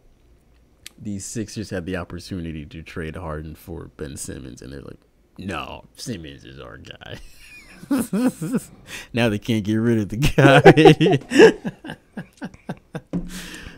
the 1.02 1.20
Sixers 1.20 1.72
had 1.72 1.86
the 1.86 1.98
opportunity 1.98 2.66
to 2.66 2.82
trade 2.82 3.16
Harden 3.18 3.56
for 3.56 3.90
Ben 3.98 4.16
Simmons, 4.16 4.62
and 4.62 4.72
they're 4.72 4.82
like, 4.82 5.00
"No, 5.38 5.86
Simmons 5.96 6.46
is 6.46 6.60
our 6.60 6.78
guy." 6.78 7.18
now 9.14 9.30
they 9.30 9.40
can't 9.40 9.64
get 9.64 9.76
rid 9.76 10.00
of 10.00 10.10
the 10.10 10.18
guy. 10.18 10.62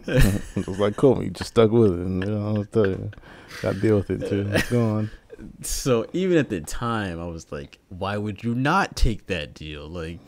it 0.07 0.67
was 0.67 0.79
like, 0.79 0.95
cool. 0.95 1.23
You 1.23 1.29
just 1.29 1.51
stuck 1.51 1.71
with 1.71 1.93
it. 1.93 1.99
And, 1.99 2.23
you 2.23 2.31
know, 2.31 2.47
I'll 2.47 2.65
tell 2.65 2.87
you, 2.87 3.11
got 3.61 3.75
to 3.75 3.81
deal 3.81 3.97
with 3.97 4.09
it 4.09 4.27
too. 4.29 4.51
Go 4.69 4.89
on. 4.89 5.11
so 5.61 6.05
even 6.13 6.37
at 6.37 6.49
the 6.49 6.61
time, 6.61 7.19
I 7.19 7.25
was 7.25 7.51
like, 7.51 7.79
"Why 7.89 8.17
would 8.17 8.43
you 8.43 8.55
not 8.55 8.95
take 8.95 9.27
that 9.27 9.53
deal?" 9.53 9.87
Like, 9.87 10.19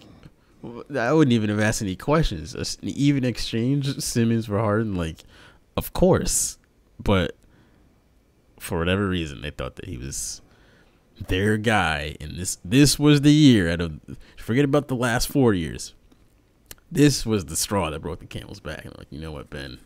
I 0.95 1.13
wouldn't 1.13 1.33
even 1.33 1.49
have 1.49 1.59
asked 1.59 1.81
any 1.81 1.95
questions. 1.95 2.77
Even 2.81 3.23
exchange 3.23 3.99
Simmons 4.01 4.47
for 4.47 4.59
Harden, 4.59 4.95
like, 4.95 5.23
of 5.75 5.93
course. 5.93 6.57
But 6.99 7.35
for 8.59 8.79
whatever 8.79 9.07
reason, 9.07 9.41
they 9.41 9.51
thought 9.51 9.75
that 9.75 9.85
he 9.85 9.97
was 9.97 10.41
their 11.27 11.57
guy, 11.57 12.15
and 12.19 12.35
this 12.37 12.57
this 12.63 12.97
was 12.99 13.21
the 13.21 13.33
year. 13.33 13.69
Out 13.69 13.81
of 13.81 13.99
forget 14.37 14.65
about 14.65 14.87
the 14.87 14.95
last 14.95 15.27
four 15.27 15.53
years. 15.53 15.93
This 16.91 17.25
was 17.25 17.45
the 17.45 17.55
straw 17.55 17.89
that 17.89 17.99
broke 18.01 18.19
the 18.19 18.25
camel's 18.25 18.61
back. 18.61 18.85
And 18.85 18.97
like, 18.97 19.07
you 19.09 19.19
know 19.19 19.31
what, 19.31 19.49
Ben, 19.49 19.79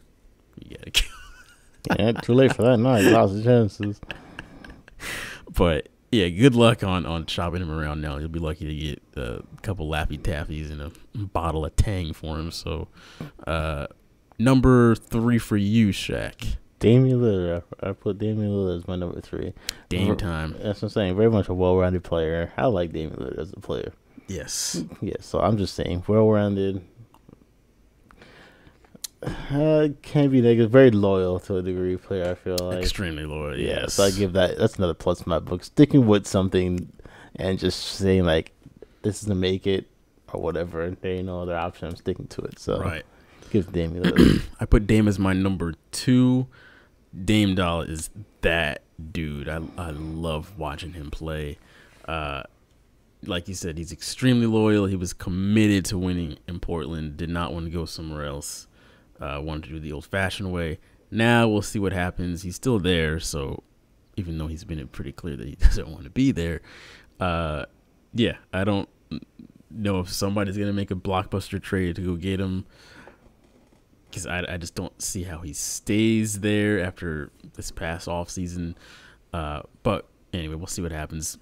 you 0.60 0.78
gotta 0.78 0.92
go. 0.92 1.96
yeah, 1.98 2.12
too 2.12 2.34
late 2.34 2.56
for 2.56 2.62
that. 2.64 2.78
No, 2.78 2.96
he 2.96 3.10
lost 3.10 3.34
his 3.34 3.44
chances. 3.44 4.00
But 5.54 5.90
yeah, 6.12 6.30
good 6.30 6.56
luck 6.56 6.84
on 6.84 7.06
on 7.06 7.26
shopping 7.26 7.62
him 7.62 7.72
around 7.72 8.02
now. 8.02 8.18
You'll 8.18 8.30
be 8.30 8.40
lucky 8.40 8.66
to 8.68 8.76
get 8.76 9.02
a 9.16 9.44
couple 9.62 9.90
Laffy 9.90 10.20
Taffies 10.20 10.70
and 10.72 10.82
a 10.82 10.92
bottle 11.16 11.66
of 11.66 11.76
Tang 11.76 12.14
for 12.14 12.38
him. 12.38 12.52
So, 12.52 12.88
uh, 13.48 13.88
number 14.38 14.96
three 14.96 15.40
for 15.40 15.58
you, 15.58 15.90
Shaq. 15.90 16.58
Damian 16.82 17.22
Lillard. 17.22 17.64
I, 17.82 17.90
I 17.90 17.94
put 17.94 18.18
Damian 18.18 18.50
Lillard 18.52 18.80
as 18.80 18.88
my 18.88 18.96
number 18.98 19.22
three. 19.22 19.54
Game 19.90 20.18
time. 20.18 20.54
That's 20.62 20.82
what 20.82 20.88
I'm 20.88 20.90
saying. 20.90 21.16
Very 21.16 21.30
much 21.30 21.48
a 21.48 21.54
well-rounded 21.54 22.04
player. 22.04 22.52
I 22.58 22.66
like 22.66 22.92
Damian 22.92 23.16
Lillard 23.18 23.40
as 23.40 23.54
a 23.54 23.60
player. 23.60 23.94
Yes. 24.28 24.84
Yeah, 25.00 25.16
so 25.20 25.40
I'm 25.40 25.58
just 25.58 25.76
saying, 25.76 26.04
well-rounded. 26.08 26.84
Uh, 29.24 29.90
can't 30.02 30.32
be 30.32 30.42
negative. 30.42 30.72
Very 30.72 30.90
loyal 30.90 31.40
to 31.42 31.58
a 31.58 31.62
degree 31.62 31.96
player. 31.98 32.32
I 32.32 32.34
feel 32.34 32.58
like. 32.60 32.80
Extremely 32.80 33.26
loyal. 33.26 33.58
Yeah, 33.58 33.82
Yes. 33.82 33.94
so 33.94 34.04
I 34.04 34.12
give 34.12 34.34
that. 34.34 34.58
That's 34.58 34.78
another 34.78 34.96
plus 34.96 35.22
in 35.22 35.30
my 35.30 35.38
book. 35.38 35.64
Sticking 35.64 36.08
with 36.08 36.26
something, 36.26 36.92
and 37.36 37.60
just 37.60 37.80
saying 37.80 38.24
like, 38.26 38.52
this 39.04 39.22
is 39.22 39.28
to 39.28 39.36
make 39.36 39.68
it 39.68 39.88
or 40.34 40.42
whatever. 40.42 40.90
There 40.90 41.14
ain't 41.14 41.28
no 41.28 41.42
other 41.42 41.56
option. 41.56 41.90
I'm 41.90 41.96
sticking 41.96 42.28
to 42.28 42.42
it. 42.42 42.58
So 42.58 42.80
right. 42.80 43.04
give 43.52 43.68
Lillard. 43.68 44.42
I 44.60 44.66
put 44.66 44.88
Dame 44.88 45.08
as 45.08 45.20
my 45.20 45.34
number 45.34 45.76
two. 45.92 46.48
Dame 47.26 47.56
Dolla 47.56 47.86
is 47.86 48.10
that 48.42 48.84
dude. 49.12 49.50
I 49.50 49.62
I 49.78 49.92
love 49.92 50.58
watching 50.58 50.94
him 50.94 51.12
play. 51.12 51.58
Uh, 52.06 52.44
like 53.24 53.48
you 53.48 53.54
said, 53.54 53.78
he's 53.78 53.92
extremely 53.92 54.48
loyal. 54.48 54.86
He 54.86 54.96
was 54.96 55.14
committed 55.14 55.86
to 55.86 55.98
winning 55.98 56.38
in 56.48 56.60
Portland. 56.60 57.18
Did 57.18 57.30
not 57.30 57.54
want 57.54 57.66
to 57.66 57.72
go 57.72 57.86
somewhere 57.86 58.26
else. 58.26 58.68
Uh, 59.20 59.40
wanted 59.42 59.64
to 59.66 59.70
do 59.70 59.80
the 59.80 59.92
old-fashioned 59.92 60.52
way. 60.52 60.80
Now 61.12 61.48
we'll 61.48 61.62
see 61.62 61.78
what 61.78 61.94
happens. 61.94 62.42
He's 62.42 62.56
still 62.56 62.80
there, 62.80 63.20
so 63.20 63.62
even 64.18 64.38
though 64.38 64.48
he's 64.48 64.64
been 64.64 64.86
pretty 64.88 65.12
clear 65.12 65.36
that 65.36 65.48
he 65.48 65.56
doesn't 65.60 65.88
want 65.88 66.06
to 66.06 66.10
be 66.10 66.32
there, 66.32 66.62
uh, 67.20 67.66
yeah, 68.14 68.38
I 68.52 68.64
don't 68.64 68.90
know 69.70 70.00
if 70.00 70.10
somebody's 70.10 70.58
gonna 70.58 70.74
make 70.74 70.92
a 70.92 70.96
blockbuster 70.96 71.62
trade 71.62 71.96
to 71.98 72.02
go 72.02 72.16
get 72.16 72.40
him 72.40 72.66
because 74.12 74.28
I, 74.28 74.46
I 74.48 74.58
just 74.58 74.76
don't 74.76 75.02
see 75.02 75.24
how 75.24 75.40
he 75.40 75.54
stays 75.54 76.42
there 76.42 76.82
after 76.82 77.32
this 77.56 77.72
past 77.72 78.08
off 78.08 78.30
season. 78.30 78.78
Uh, 79.34 79.62
but 79.84 80.08
anyway, 80.34 80.56
we'll 80.56 80.68
see 80.68 80.82
what 80.82 80.92
happens. 80.92 81.38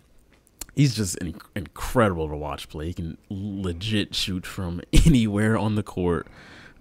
He's 0.75 0.95
just 0.95 1.17
in, 1.17 1.35
incredible 1.55 2.29
to 2.29 2.35
watch 2.35 2.69
play. 2.69 2.87
He 2.87 2.93
can 2.93 3.17
legit 3.29 4.15
shoot 4.15 4.45
from 4.45 4.81
anywhere 5.05 5.57
on 5.57 5.75
the 5.75 5.83
court. 5.83 6.27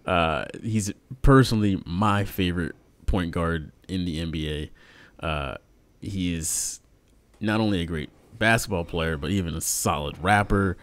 Uh, 0.07 0.45
he's 0.63 0.93
personally 1.23 1.83
my 1.85 2.25
favorite 2.25 2.75
point 3.07 3.33
guard 3.33 3.73
in 3.89 4.05
the 4.05 4.19
NBA. 4.19 4.71
Uh, 5.21 5.57
he 6.01 6.35
is 6.35 6.81
not 7.41 7.61
only 7.61 7.81
a 7.81 7.87
great 7.87 8.11
basketball 8.39 8.85
player, 8.85 9.17
but 9.17 9.31
even 9.31 9.55
a 9.55 9.61
solid 9.61 10.23
rapper. 10.23 10.77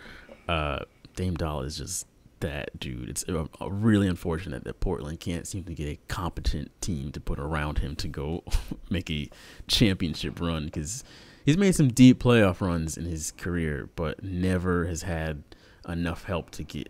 Uh, 0.47 0.80
Dame 1.16 1.36
Dolla 1.36 1.64
is 1.64 1.78
just 1.78 2.06
that 2.40 2.80
dude. 2.80 3.10
It's 3.10 3.26
uh, 3.28 3.46
really 3.62 4.08
unfortunate 4.08 4.64
that 4.64 4.80
Portland 4.80 5.20
can't 5.20 5.48
seem 5.48 5.64
to 5.66 5.74
get 5.74 5.88
a 5.88 6.00
competent 6.08 6.72
team 6.82 7.12
to 7.12 7.20
put 7.20 7.40
around 7.40 7.80
him 7.80 7.96
to 7.98 8.08
go 8.08 8.44
make 8.90 9.10
a 9.10 9.30
championship 9.68 10.40
run 10.40 10.66
because 10.66 11.04
he's 11.46 11.58
made 11.58 11.76
some 11.76 11.90
deep 11.90 12.22
playoff 12.22 12.62
runs 12.62 12.98
in 12.98 13.06
his 13.06 13.32
career, 13.32 13.90
but 13.96 14.24
never 14.24 14.86
has 14.86 15.04
had 15.04 15.44
enough 15.88 16.24
help 16.24 16.52
to 16.52 16.64
get 16.64 16.90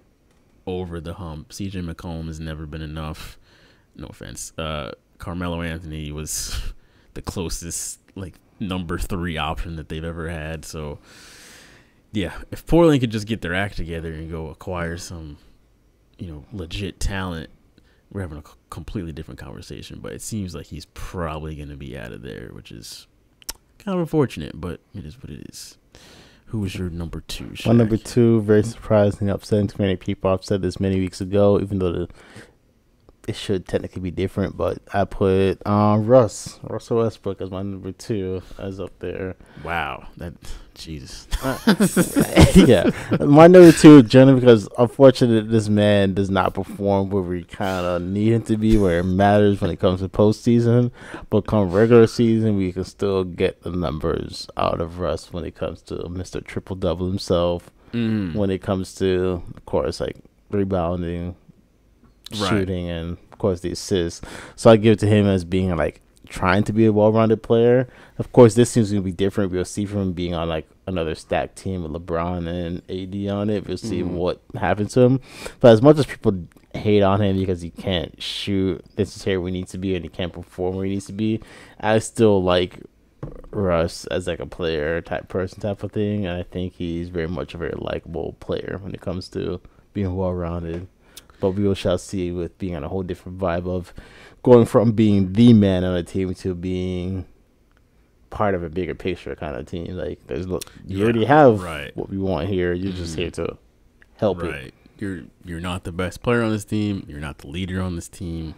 over 0.66 1.00
the 1.00 1.16
hump. 1.16 1.50
CJ 1.50 1.90
McCollum 1.90 2.28
has 2.28 2.40
never 2.40 2.66
been 2.66 2.82
enough. 2.82 3.38
No 3.96 4.08
offense. 4.08 4.52
Uh, 4.58 4.92
Carmelo 5.18 5.62
Anthony 5.62 6.12
was 6.12 6.74
the 7.14 7.22
closest 7.22 8.00
like 8.16 8.36
number 8.60 8.98
three 8.98 9.38
option 9.38 9.76
that 9.76 9.90
they've 9.90 10.04
ever 10.04 10.30
had. 10.30 10.66
So 10.66 11.00
yeah, 12.16 12.34
if 12.52 12.66
Portland 12.66 13.02
could 13.02 13.12
just 13.12 13.28
get 13.28 13.42
their 13.42 13.54
act 13.54 13.78
together 13.78 14.14
and 14.14 14.32
go 14.32 14.48
acquire 14.48 14.98
some, 14.98 15.38
you 16.18 16.28
know, 16.28 16.46
legit 16.52 17.00
talent, 17.00 17.50
we're 18.12 18.22
having 18.22 18.38
a 18.38 18.44
completely 18.70 19.12
different 19.12 19.40
conversation. 19.40 20.00
But 20.02 20.14
it 20.14 20.22
seems 20.22 20.56
like 20.56 20.68
he's 20.68 20.86
probably 20.94 21.56
going 21.56 21.70
to 21.70 21.76
be 21.76 21.98
out 21.98 22.12
of 22.12 22.22
there, 22.22 22.50
which 22.54 22.72
is 22.72 23.08
kind 23.78 23.96
of 23.96 24.02
unfortunate, 24.02 24.60
but 24.60 24.80
it 24.94 25.06
is 25.06 25.22
what 25.22 25.30
it 25.30 25.48
is. 25.50 25.78
Who 26.48 26.60
was 26.60 26.76
your 26.76 26.90
number 26.90 27.22
two? 27.22 27.54
My 27.66 27.74
number 27.74 27.98
two, 27.98 28.42
very 28.42 28.64
surprising, 28.64 29.30
upsetting 29.30 29.68
to 29.68 29.82
many 29.82 29.96
people. 29.96 30.30
I've 30.32 30.46
said 30.46 30.62
this 30.62 30.80
many 30.80 31.00
weeks 31.00 31.20
ago, 31.20 31.60
even 31.60 31.80
though 31.80 31.92
the, 31.92 32.10
it 33.28 33.36
should 33.36 33.68
technically 33.68 34.02
be 34.02 34.12
different. 34.12 34.56
But 34.58 34.80
I 34.94 35.06
put 35.06 35.66
um, 35.68 36.06
Russ, 36.06 36.60
Russell 36.64 36.98
Westbrook, 36.98 37.42
as 37.42 37.52
my 37.52 37.64
number 37.64 37.92
two, 37.92 38.42
as 38.58 38.80
up 38.80 38.98
there. 39.00 39.36
Wow, 39.64 40.08
that 40.18 40.34
Jesus. 40.76 41.28
yeah, 42.56 42.90
my 43.20 43.48
number 43.48 43.72
two, 43.72 44.04
generally 44.04 44.40
because 44.42 44.68
unfortunately 44.78 45.50
this 45.50 45.70
man 45.70 46.14
does 46.14 46.30
not 46.30 46.54
perform 46.54 47.10
where 47.10 47.24
we 47.24 47.44
kind 47.44 47.86
of 47.86 48.02
need 48.02 48.34
him 48.34 48.42
to 48.44 48.58
be, 48.58 48.78
where 48.78 49.00
it 49.00 49.04
matters 49.06 49.62
when 49.62 49.72
it 49.72 49.80
comes 49.80 50.02
to 50.02 50.10
postseason. 50.10 50.92
But 51.30 51.48
come 51.48 51.72
regular 51.72 52.08
season, 52.08 52.58
we 52.58 52.72
can 52.74 52.84
still 52.84 53.24
get 53.24 53.62
the 53.64 53.72
numbers 53.72 54.48
out 54.58 54.82
of 54.82 55.00
Russ 55.00 55.32
when 55.32 55.46
it 55.46 55.56
comes 55.56 55.82
to 55.84 56.08
Mister 56.10 56.42
Triple 56.42 56.76
Double 56.76 57.08
himself. 57.08 57.72
Mm, 57.94 58.36
When 58.36 58.50
it 58.50 58.62
comes 58.62 58.94
to, 58.96 59.42
of 59.56 59.66
course, 59.66 60.02
like 60.02 60.18
rebounding, 60.52 61.36
Right. 62.32 62.50
shooting, 62.50 62.90
and 62.90 63.18
of 63.32 63.38
course 63.38 63.62
the 63.62 63.72
assists. 63.72 64.22
So 64.56 64.72
I 64.72 64.78
give 64.78 64.94
it 64.94 65.00
to 65.00 65.08
him 65.08 65.28
as 65.28 65.46
being 65.46 65.76
like 65.76 66.02
trying 66.28 66.64
to 66.64 66.74
be 66.74 66.86
a 66.86 66.94
well-rounded 66.94 67.44
player. 67.44 67.88
Of 68.18 68.32
course, 68.32 68.56
this 68.56 68.72
seems 68.72 68.92
to 68.92 69.02
be 69.02 69.12
different. 69.12 69.52
We'll 69.52 69.66
see 69.66 69.86
from 69.86 70.02
him 70.02 70.14
being 70.14 70.34
on 70.34 70.50
like 70.50 70.68
another 70.88 71.16
stacked 71.16 71.56
team 71.56 71.84
with 71.84 71.92
LeBron 71.92 72.48
and 72.48 72.82
AD 72.90 73.32
on 73.32 73.50
it. 73.50 73.68
We'll 73.68 73.78
see 73.78 74.02
mm-hmm. 74.02 74.16
what 74.16 74.42
happens 74.56 74.94
to 74.94 75.02
him. 75.02 75.20
But 75.60 75.72
as 75.72 75.82
much 75.82 75.98
as 75.98 76.06
people 76.06 76.48
hate 76.74 77.02
on 77.02 77.22
him 77.22 77.38
because 77.38 77.62
he 77.62 77.70
can't 77.70 78.22
shoot 78.22 78.84
necessarily 78.98 79.38
where 79.38 79.52
he 79.52 79.60
needs 79.60 79.72
to 79.72 79.78
be 79.78 79.96
and 79.96 80.04
he 80.04 80.10
can't 80.10 80.34
perform 80.34 80.76
where 80.76 80.86
he 80.86 80.92
needs 80.92 81.06
to 81.08 81.14
be, 81.14 81.42
I 81.80 82.00
still 82.00 82.44
like 82.44 82.80
Russ 83.52 84.06
as 84.08 84.28
like 84.28 84.40
a 84.40 84.46
player 84.46 85.02
type 85.02 85.28
person 85.28 85.62
type 85.62 85.84
of 85.84 85.92
thing. 85.92 86.26
And 86.26 86.38
I 86.38 86.44
think 86.44 86.74
he's 86.74 87.10
very 87.10 87.28
much 87.28 87.54
a 87.54 87.58
very 87.58 87.76
likable 87.78 88.36
player 88.40 88.80
when 88.82 88.94
it 88.94 89.02
comes 89.02 89.30
to 89.30 89.62
being 89.94 90.16
well-rounded. 90.16 90.88
But 91.52 91.62
we 91.62 91.76
shall 91.76 91.98
see 91.98 92.32
with 92.32 92.58
being 92.58 92.76
on 92.76 92.84
a 92.84 92.90
whole 92.90 93.04
different 93.04 93.38
vibe 93.38 93.68
of 93.68 93.94
going 94.44 94.66
from 94.66 94.92
being 94.94 95.34
the 95.34 95.54
man 95.54 95.84
on 95.84 95.96
a 95.96 96.04
team 96.04 96.34
to 96.36 96.56
being 96.56 97.26
part 98.30 98.54
of 98.56 98.64
a 98.64 98.70
bigger 98.70 98.96
picture 98.96 99.36
kind 99.36 99.56
of 99.56 99.66
team. 99.66 99.96
Like, 99.96 100.26
there's 100.28 100.48
look, 100.48 100.64
you 100.86 100.98
Yeah, 101.00 101.04
already 101.06 101.26
have 101.26 101.62
right. 101.64 101.96
what 101.96 102.10
we 102.10 102.18
want 102.18 102.50
here. 102.50 102.74
You're 102.74 102.94
just 102.94 103.16
here 103.16 103.32
to 103.32 103.58
help 104.18 104.44
it. 104.44 104.48
right. 104.50 104.74
You're 104.98 105.24
you're 105.44 105.60
not 105.60 105.84
the 105.84 105.92
best 105.92 106.24
player 106.24 106.42
on 106.42 106.52
this 106.52 106.64
team. 106.66 107.06
You're 107.10 107.20
not 107.20 107.40
the 107.40 107.48
leader 107.48 107.82
on 107.82 107.96
this 107.98 108.08
team. 108.08 108.56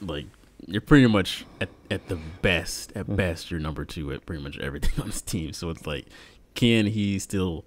Like 0.00 0.26
you're 0.66 0.80
pretty 0.80 1.06
much 1.08 1.44
at, 1.60 1.68
at 1.90 2.08
the 2.08 2.16
best. 2.42 2.92
At 2.94 3.06
Mm. 3.06 3.16
best, 3.16 3.50
you're 3.50 3.58
number 3.60 3.84
two 3.84 4.12
at 4.12 4.24
pretty 4.24 4.42
much 4.42 4.56
everything 4.58 4.92
on 5.02 5.08
this 5.08 5.20
team. 5.20 5.52
So 5.52 5.70
it's 5.70 5.84
like, 5.86 6.06
can 6.54 6.86
he 6.86 7.18
still 7.18 7.64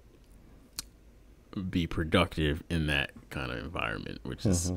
be 1.70 1.86
productive 1.86 2.62
in 2.70 2.86
that 2.88 3.10
kind 3.30 3.50
of 3.50 3.58
environment? 3.58 4.20
Which 4.22 4.44
is 4.46 4.66
Mm-hmm. 4.70 4.76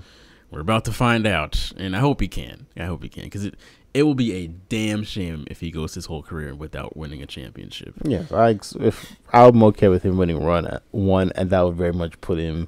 we're 0.51 0.61
about 0.61 0.85
to 0.85 0.91
find 0.91 1.25
out, 1.27 1.71
and 1.77 1.95
I 1.95 1.99
hope 1.99 2.21
he 2.21 2.27
can. 2.27 2.67
I 2.77 2.85
hope 2.85 3.03
he 3.03 3.09
can 3.09 3.23
because 3.23 3.45
it 3.45 3.55
it 3.93 4.03
will 4.03 4.15
be 4.15 4.33
a 4.33 4.47
damn 4.47 5.03
shame 5.03 5.45
if 5.51 5.59
he 5.59 5.69
goes 5.69 5.93
his 5.95 6.05
whole 6.05 6.23
career 6.23 6.55
without 6.55 6.95
winning 6.95 7.21
a 7.21 7.25
championship. 7.25 7.93
Yeah, 8.03 8.23
I 8.31 8.57
if 8.79 9.15
I'm 9.33 9.61
okay 9.63 9.89
with 9.89 10.03
him 10.03 10.17
winning 10.17 10.41
run 10.43 10.65
at 10.65 10.83
one, 10.91 11.31
and 11.35 11.49
that 11.49 11.61
would 11.61 11.75
very 11.75 11.93
much 11.93 12.19
put 12.21 12.37
him 12.39 12.67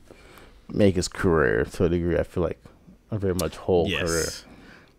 make 0.69 0.95
his 0.95 1.07
career 1.07 1.65
to 1.65 1.85
a 1.85 1.89
degree. 1.89 2.17
I 2.17 2.23
feel 2.23 2.43
like 2.43 2.59
a 3.11 3.17
very 3.17 3.35
much 3.35 3.55
whole 3.57 3.89
career. 3.89 4.25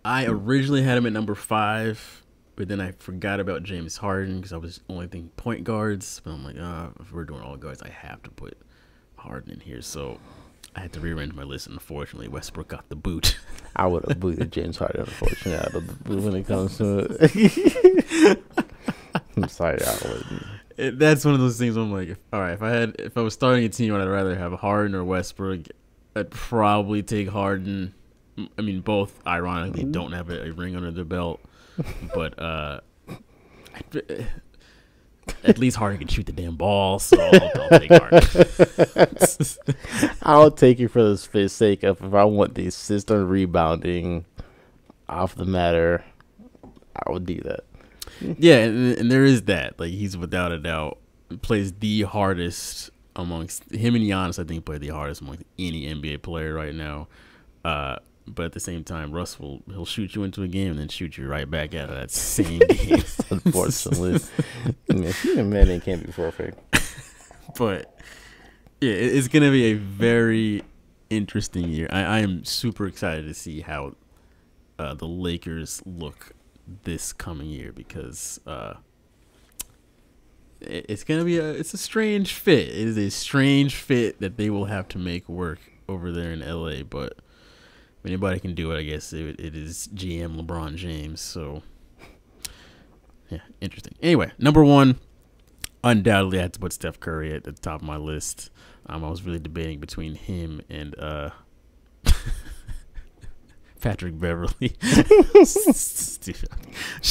I 0.04 0.26
originally 0.26 0.82
had 0.82 0.98
him 0.98 1.06
at 1.06 1.12
number 1.12 1.34
five, 1.34 2.22
but 2.56 2.68
then 2.68 2.80
I 2.80 2.92
forgot 2.92 3.40
about 3.40 3.62
James 3.62 3.96
Harden 3.96 4.36
because 4.36 4.52
I 4.52 4.58
was 4.58 4.80
only 4.88 5.06
thinking 5.06 5.30
point 5.36 5.64
guards. 5.64 6.20
But 6.24 6.32
I'm 6.32 6.44
like, 6.44 6.58
uh, 6.58 6.88
if 7.00 7.12
we're 7.12 7.24
doing 7.24 7.40
all 7.42 7.56
guards, 7.56 7.82
I 7.82 7.88
have 7.88 8.22
to 8.24 8.30
put 8.30 8.56
Harden 9.24 9.52
in 9.52 9.60
here. 9.60 9.82
So 9.82 10.18
I 10.76 10.80
had 10.80 10.92
to 10.94 11.00
rearrange 11.00 11.34
my 11.34 11.42
list. 11.42 11.66
And 11.66 11.74
unfortunately, 11.74 12.28
Westbrook 12.28 12.68
got 12.68 12.88
the 12.88 12.96
boot. 12.96 13.38
I 13.76 13.86
would 13.86 14.04
have 14.08 14.20
booted 14.20 14.52
James 14.52 14.76
Harden, 14.76 15.00
unfortunately, 15.00 15.56
out 15.56 15.74
of 15.74 15.86
the 15.86 15.92
boot 16.04 16.22
when 16.22 16.36
it 16.36 16.46
comes 16.46 16.78
to 16.78 17.18
it. 17.20 18.42
I'm 19.36 19.48
sorry, 19.48 19.80
I 19.84 19.92
wouldn't. 20.02 20.42
It, 20.76 20.98
that's 20.98 21.24
one 21.24 21.34
of 21.34 21.40
those 21.40 21.58
things. 21.58 21.76
Where 21.76 21.84
I'm 21.84 21.92
like, 21.92 22.08
if, 22.08 22.18
all 22.32 22.40
right, 22.40 22.52
if 22.52 22.62
I 22.62 22.70
had, 22.70 22.96
if 22.98 23.16
I 23.16 23.20
was 23.20 23.34
starting 23.34 23.64
a 23.64 23.68
team, 23.68 23.94
I'd 23.94 24.04
rather 24.06 24.36
have 24.36 24.52
Harden 24.52 24.94
or 24.94 25.04
Westbrook. 25.04 25.60
I'd 26.16 26.30
probably 26.30 27.02
take 27.02 27.28
Harden. 27.28 27.94
I 28.58 28.62
mean, 28.62 28.80
both 28.80 29.20
ironically 29.26 29.84
don't 29.84 30.12
have 30.12 30.30
a, 30.30 30.46
a 30.46 30.52
ring 30.52 30.76
under 30.76 30.90
their 30.90 31.04
belt, 31.04 31.40
but 32.14 32.38
uh, 32.40 32.80
at 35.44 35.58
least 35.58 35.76
Harden 35.76 35.98
can 35.98 36.08
shoot 36.08 36.26
the 36.26 36.32
damn 36.32 36.56
ball, 36.56 36.98
so 36.98 37.20
I'll, 37.20 37.50
I'll 37.62 37.78
take 37.80 37.90
Harden. 37.90 39.16
I'll 40.22 40.50
take 40.50 40.80
it 40.80 40.88
for 40.88 41.02
the 41.02 41.12
s- 41.44 41.52
sake 41.52 41.82
of 41.82 42.02
if 42.02 42.14
I 42.14 42.24
want 42.24 42.54
the 42.54 42.66
assist 42.66 43.10
on 43.10 43.28
rebounding 43.28 44.24
off 45.08 45.34
the 45.34 45.44
matter, 45.44 46.04
I 46.96 47.12
would 47.12 47.26
do 47.26 47.40
that. 47.40 47.64
Yeah, 48.20 48.58
and, 48.58 48.96
and 48.98 49.10
there 49.10 49.24
is 49.24 49.42
that. 49.42 49.78
Like 49.78 49.90
he's 49.90 50.16
without 50.16 50.52
a 50.52 50.58
doubt 50.58 50.98
plays 51.42 51.72
the 51.72 52.02
hardest 52.02 52.90
amongst 53.16 53.70
him 53.72 53.94
and 53.94 54.04
Giannis. 54.04 54.38
I 54.38 54.44
think 54.46 54.64
play 54.64 54.78
the 54.78 54.88
hardest 54.88 55.20
amongst 55.20 55.42
any 55.58 55.82
NBA 55.82 56.22
player 56.22 56.54
right 56.54 56.74
now. 56.74 57.08
Uh, 57.64 57.96
but 58.26 58.46
at 58.46 58.52
the 58.52 58.60
same 58.60 58.84
time, 58.84 59.12
Russ 59.12 59.38
will 59.38 59.62
he'll 59.68 59.84
shoot 59.84 60.14
you 60.14 60.22
into 60.24 60.42
a 60.42 60.48
game 60.48 60.70
and 60.72 60.78
then 60.78 60.88
shoot 60.88 61.16
you 61.18 61.26
right 61.28 61.50
back 61.50 61.74
out 61.74 61.90
of 61.90 61.94
that 61.96 62.10
same 62.10 62.58
game. 62.68 63.02
Unfortunately, 63.30 64.20
Man, 64.88 65.12
human 65.12 65.50
man 65.50 65.80
can't 65.80 66.04
be 66.06 66.12
perfect. 66.12 66.58
but 67.58 67.98
yeah, 68.80 68.92
it- 68.92 69.14
it's 69.16 69.28
gonna 69.28 69.50
be 69.50 69.64
a 69.66 69.74
very 69.74 70.62
interesting 71.10 71.68
year. 71.68 71.86
I, 71.90 72.00
I 72.02 72.18
am 72.20 72.44
super 72.44 72.86
excited 72.86 73.26
to 73.26 73.34
see 73.34 73.60
how 73.60 73.94
uh, 74.78 74.94
the 74.94 75.06
Lakers 75.06 75.82
look 75.84 76.32
this 76.84 77.12
coming 77.12 77.48
year 77.50 77.72
because 77.72 78.40
uh, 78.46 78.74
it- 80.60 80.86
it's 80.88 81.04
gonna 81.04 81.24
be 81.24 81.38
a 81.38 81.50
it's 81.50 81.74
a 81.74 81.78
strange 81.78 82.32
fit. 82.32 82.68
It 82.68 82.74
is 82.88 82.96
a 82.98 83.10
strange 83.10 83.74
fit 83.76 84.20
that 84.20 84.36
they 84.36 84.50
will 84.50 84.64
have 84.66 84.88
to 84.88 84.98
make 84.98 85.28
work 85.28 85.58
over 85.88 86.10
there 86.10 86.32
in 86.32 86.40
LA. 86.40 86.82
But 86.82 87.18
if 88.04 88.08
anybody 88.08 88.38
can 88.38 88.54
do 88.54 88.70
it, 88.70 88.78
I 88.78 88.82
guess 88.82 89.14
it, 89.14 89.40
it 89.40 89.56
is 89.56 89.88
GM 89.94 90.38
LeBron 90.38 90.76
James. 90.76 91.22
So 91.22 91.62
yeah, 93.30 93.38
interesting. 93.62 93.94
Anyway, 94.02 94.30
number 94.38 94.62
one 94.62 94.98
undoubtedly 95.82 96.38
I 96.38 96.42
had 96.42 96.52
to 96.52 96.60
put 96.60 96.74
Steph 96.74 97.00
Curry 97.00 97.32
at 97.32 97.44
the 97.44 97.52
top 97.52 97.80
of 97.80 97.86
my 97.86 97.96
list. 97.96 98.50
Um, 98.86 99.02
I 99.04 99.08
was 99.08 99.22
really 99.22 99.38
debating 99.38 99.80
between 99.80 100.16
him 100.16 100.60
and 100.68 100.94
uh, 100.98 101.30
Patrick 103.80 104.18
Beverley. 104.18 104.76
Just 104.82 106.28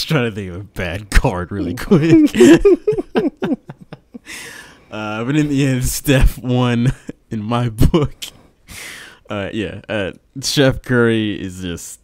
trying 0.08 0.30
to 0.30 0.32
think 0.32 0.52
of 0.54 0.62
a 0.62 0.64
bad 0.64 1.10
card 1.10 1.52
really 1.52 1.74
quick. 1.76 2.30
uh, 4.91 5.24
but 5.24 5.36
in 5.36 5.50
the 5.50 5.66
end, 5.66 5.86
Steph 5.86 6.38
won 6.38 6.94
in 7.32 7.41
my 7.41 7.70
book. 7.70 8.16
Uh, 9.30 9.49
yeah, 9.53 9.82
uh, 9.89 10.11
Chef 10.41 10.82
Curry 10.82 11.39
is 11.41 11.61
just. 11.61 11.99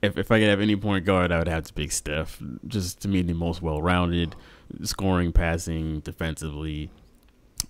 If, 0.00 0.18
if 0.18 0.32
I 0.32 0.40
could 0.40 0.48
have 0.48 0.60
any 0.60 0.74
point 0.74 1.04
guard, 1.04 1.30
I 1.30 1.38
would 1.38 1.46
have 1.46 1.64
to 1.64 1.72
pick 1.72 1.92
Steph. 1.92 2.42
Just 2.66 3.00
to 3.02 3.08
me, 3.08 3.22
the 3.22 3.34
most 3.34 3.62
well 3.62 3.80
rounded, 3.80 4.34
scoring, 4.82 5.32
passing, 5.32 6.00
defensively. 6.00 6.90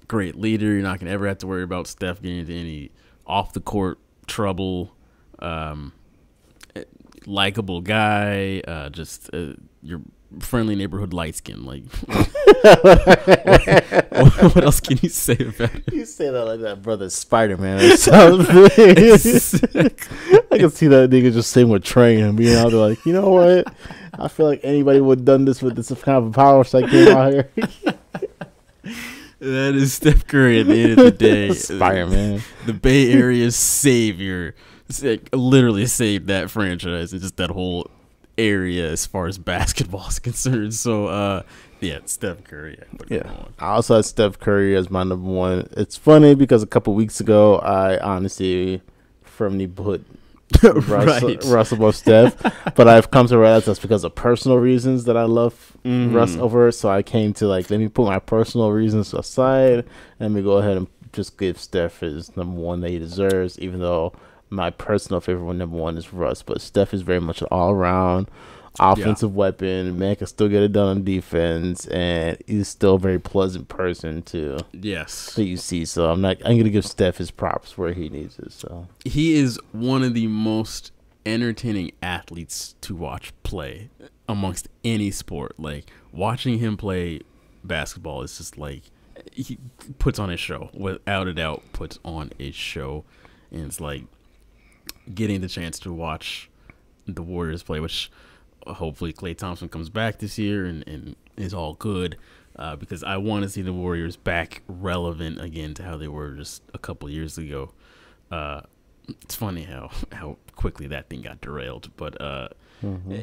Great 0.09 0.35
leader. 0.35 0.67
You're 0.67 0.83
not 0.83 0.99
going 0.99 1.09
to 1.09 1.13
ever 1.13 1.27
have 1.27 1.39
to 1.39 1.47
worry 1.47 1.63
about 1.63 1.87
Steph 1.87 2.23
getting 2.23 2.39
into 2.39 2.55
any 2.55 2.91
off 3.27 3.53
the 3.53 3.61
court 3.61 3.99
trouble. 4.27 4.95
Um, 5.41 5.93
likable 7.27 7.81
guy. 7.81 8.63
Uh, 8.67 8.89
just 8.89 9.29
uh, 9.35 9.55
your 9.83 10.01
friendly 10.41 10.75
neighborhood 10.75 11.13
light 11.13 11.35
skin. 11.35 11.65
Like, 11.65 11.85
what, 12.07 12.29
what 14.55 14.65
else 14.65 14.81
can 14.81 14.99
you 15.03 15.09
say 15.09 15.35
about 15.35 15.71
him? 15.71 15.85
You 15.93 16.05
say 16.05 16.31
that 16.31 16.45
like 16.45 16.61
that, 16.61 16.83
brother 16.83 17.11
Spider 17.11 17.57
Man 17.57 17.81
or 17.81 17.97
something. 17.97 18.47
I 20.53 20.59
can 20.59 20.71
see 20.71 20.89
that 20.89 21.11
nigga 21.11 21.33
just 21.33 21.51
sitting 21.51 21.71
with 21.71 21.85
Train 21.85 22.21
and 22.21 22.37
being 22.37 22.57
out 22.57 22.71
there 22.71 22.81
like, 22.81 23.05
you 23.07 23.13
know 23.13 23.31
what? 23.31 23.75
I 24.19 24.29
feel 24.29 24.47
like 24.47 24.61
anybody 24.63 25.01
would 25.01 25.21
have 25.21 25.25
done 25.25 25.45
this 25.45 25.63
with 25.63 25.77
this 25.77 25.89
kind 26.03 26.19
of 26.19 26.27
a 26.27 26.31
power 26.31 26.65
so 26.65 26.79
I 26.81 26.89
came 26.89 27.17
out 27.17 27.33
here. 27.33 27.51
That 29.39 29.75
is 29.75 29.95
Steph 29.95 30.27
Curry 30.29 30.61
at 30.61 30.67
the 30.67 30.83
end 30.83 30.93
of 30.93 31.05
the 31.05 31.11
day. 31.11 31.53
Spider 31.53 32.07
Man. 32.07 32.43
the 32.65 32.73
Bay 32.73 33.13
Area's 33.13 33.57
savior. 33.57 34.55
Like, 35.03 35.31
literally 35.33 35.87
saved 35.87 36.29
that 36.29 36.51
franchise 36.51 37.13
and 37.13 37.23
just 37.23 37.39
that 37.39 37.51
whole 37.51 37.91
area 38.39 38.91
as 38.91 39.07
far 39.07 39.27
as 39.27 39.39
basketball 39.55 40.07
is 40.09 40.19
concerned. 40.19 40.75
So, 40.75 41.07
uh, 41.07 41.43
yeah, 41.81 41.99
Steph 42.05 42.45
Curry. 42.45 42.79
I 42.81 42.97
put 42.97 43.11
number 43.11 43.27
Yeah. 43.27 43.33
one. 43.41 43.53
I 43.59 43.67
also 43.71 43.97
had 43.97 44.05
Steph 44.05 44.39
Curry 44.39 44.77
as 44.77 44.91
my 44.91 45.03
number 45.03 45.29
one. 45.31 45.69
It's 45.77 45.97
funny 45.97 46.35
because 46.35 46.63
a 46.63 46.67
couple 46.67 46.95
weeks 46.95 47.21
ago, 47.21 47.59
I 47.59 47.99
honestly 47.99 48.83
firmly 49.25 49.67
put 49.67 50.05
Russ, 50.63 51.23
Right. 51.23 51.43
Russ 51.47 51.73
above 51.73 51.97
Steph, 51.97 52.37
but 52.77 52.87
I've 52.87 53.11
come 53.11 53.27
to 53.29 53.39
realize 53.39 53.65
that's 53.65 53.79
because 53.81 54.05
of 54.05 54.15
personal 54.15 54.59
reasons 54.59 55.05
that 55.05 55.17
I 55.17 55.25
love 55.25 55.73
Mhm. 55.85 56.15
Russ 56.15 56.37
over. 56.37 56.71
So 56.71 56.89
I 56.91 57.03
came 57.03 57.33
to 57.35 57.47
like, 57.47 57.69
let 57.71 57.81
me 57.81 57.89
put 57.89 58.07
my 58.07 58.19
personal 58.21 58.71
reasons 58.71 59.13
aside. 59.15 59.79
and 59.81 59.85
Let 60.21 60.31
me 60.31 60.43
go 60.43 60.59
ahead 60.59 60.77
and 60.77 60.87
just 61.13 61.37
give 61.39 61.59
Steph 61.59 62.01
his 62.01 62.37
number 62.37 62.61
one 62.61 62.81
that 62.83 62.91
he 62.91 62.99
deserves, 62.99 63.59
even 63.59 63.81
though 63.81 64.13
my 64.53 64.71
personal 64.71 65.21
favorite 65.21 65.45
one, 65.45 65.59
number 65.59 65.77
one 65.77 65.97
is 65.97 66.13
Russ. 66.13 66.43
But 66.43 66.61
Steph 66.61 66.95
is 66.95 67.03
very 67.03 67.21
much 67.21 67.41
an 67.41 67.49
all 67.51 67.71
around 67.71 68.31
offensive 68.79 69.35
weapon. 69.35 69.99
Man 69.99 70.17
can 70.17 70.27
still 70.27 70.49
get 70.49 70.63
it 70.63 70.73
done 70.73 70.89
on 70.89 71.05
defense, 71.05 71.87
and 71.89 72.39
he's 72.47 72.69
still 72.69 72.95
a 72.95 72.99
very 72.99 73.19
pleasant 73.19 73.69
person 73.69 74.23
too. 74.23 74.59
Yes. 74.73 75.35
that 75.35 75.45
you 75.45 75.57
see. 75.57 75.85
So 75.85 76.11
I'm 76.11 76.21
not. 76.21 76.37
I'm 76.45 76.57
gonna 76.57 76.71
give 76.71 76.87
Steph 76.87 77.19
his 77.19 77.31
props 77.31 77.77
where 77.77 77.93
he 77.93 78.09
needs 78.09 78.39
it. 78.39 78.53
So 78.53 78.87
he 79.05 79.35
is 79.35 79.59
one 79.73 80.03
of 80.03 80.15
the 80.15 80.27
most 80.27 80.93
entertaining 81.25 81.93
athletes 82.03 82.75
to 82.81 82.95
watch 82.95 83.33
play 83.43 83.89
amongst 84.29 84.69
any 84.85 85.11
sport. 85.11 85.59
Like 85.59 85.91
watching 86.13 86.59
him 86.59 86.77
play 86.77 87.21
basketball 87.65 88.23
is 88.23 88.37
just 88.39 88.59
like 88.59 88.83
he 89.33 89.59
puts 89.99 90.19
on 90.19 90.31
a 90.31 90.37
show 90.37 90.71
without 90.73 91.27
a 91.27 91.35
doubt. 91.35 91.63
Puts 91.73 91.99
on 92.05 92.31
a 92.39 92.51
show, 92.51 93.05
and 93.51 93.67
it's 93.67 93.81
like 93.81 94.05
getting 95.13 95.41
the 95.41 95.49
chance 95.49 95.79
to 95.81 95.93
watch 95.93 96.51
the 97.07 97.23
Warriors 97.23 97.63
play, 97.63 97.81
which 97.81 98.11
hopefully 98.67 99.13
Klay 99.13 99.37
Thompson 99.37 99.69
comes 99.69 99.89
back 99.89 100.19
this 100.19 100.39
year 100.39 100.65
and, 100.65 100.87
and 100.87 101.17
is 101.37 101.55
all 101.55 101.75
good. 101.75 102.17
Uh, 102.55 102.77
because 102.77 103.03
I 103.03 103.17
want 103.17 103.45
to 103.45 103.49
see 103.49 103.63
the 103.63 103.73
Warriors 103.73 104.17
back 104.17 104.63
relevant 104.69 105.41
again 105.41 105.73
to 105.75 105.83
how 105.83 105.97
they 105.97 106.09
were 106.09 106.33
just 106.33 106.63
a 106.75 106.79
couple 106.79 107.09
years 107.09 107.39
ago. 107.39 107.73
Uh, 108.31 108.61
it's 109.23 109.35
funny 109.35 109.65
how 109.65 109.91
how 110.13 110.37
quickly 110.55 110.87
that 110.89 111.09
thing 111.09 111.23
got 111.23 111.41
derailed, 111.41 111.91
but 111.97 112.21
uh, 112.21 112.49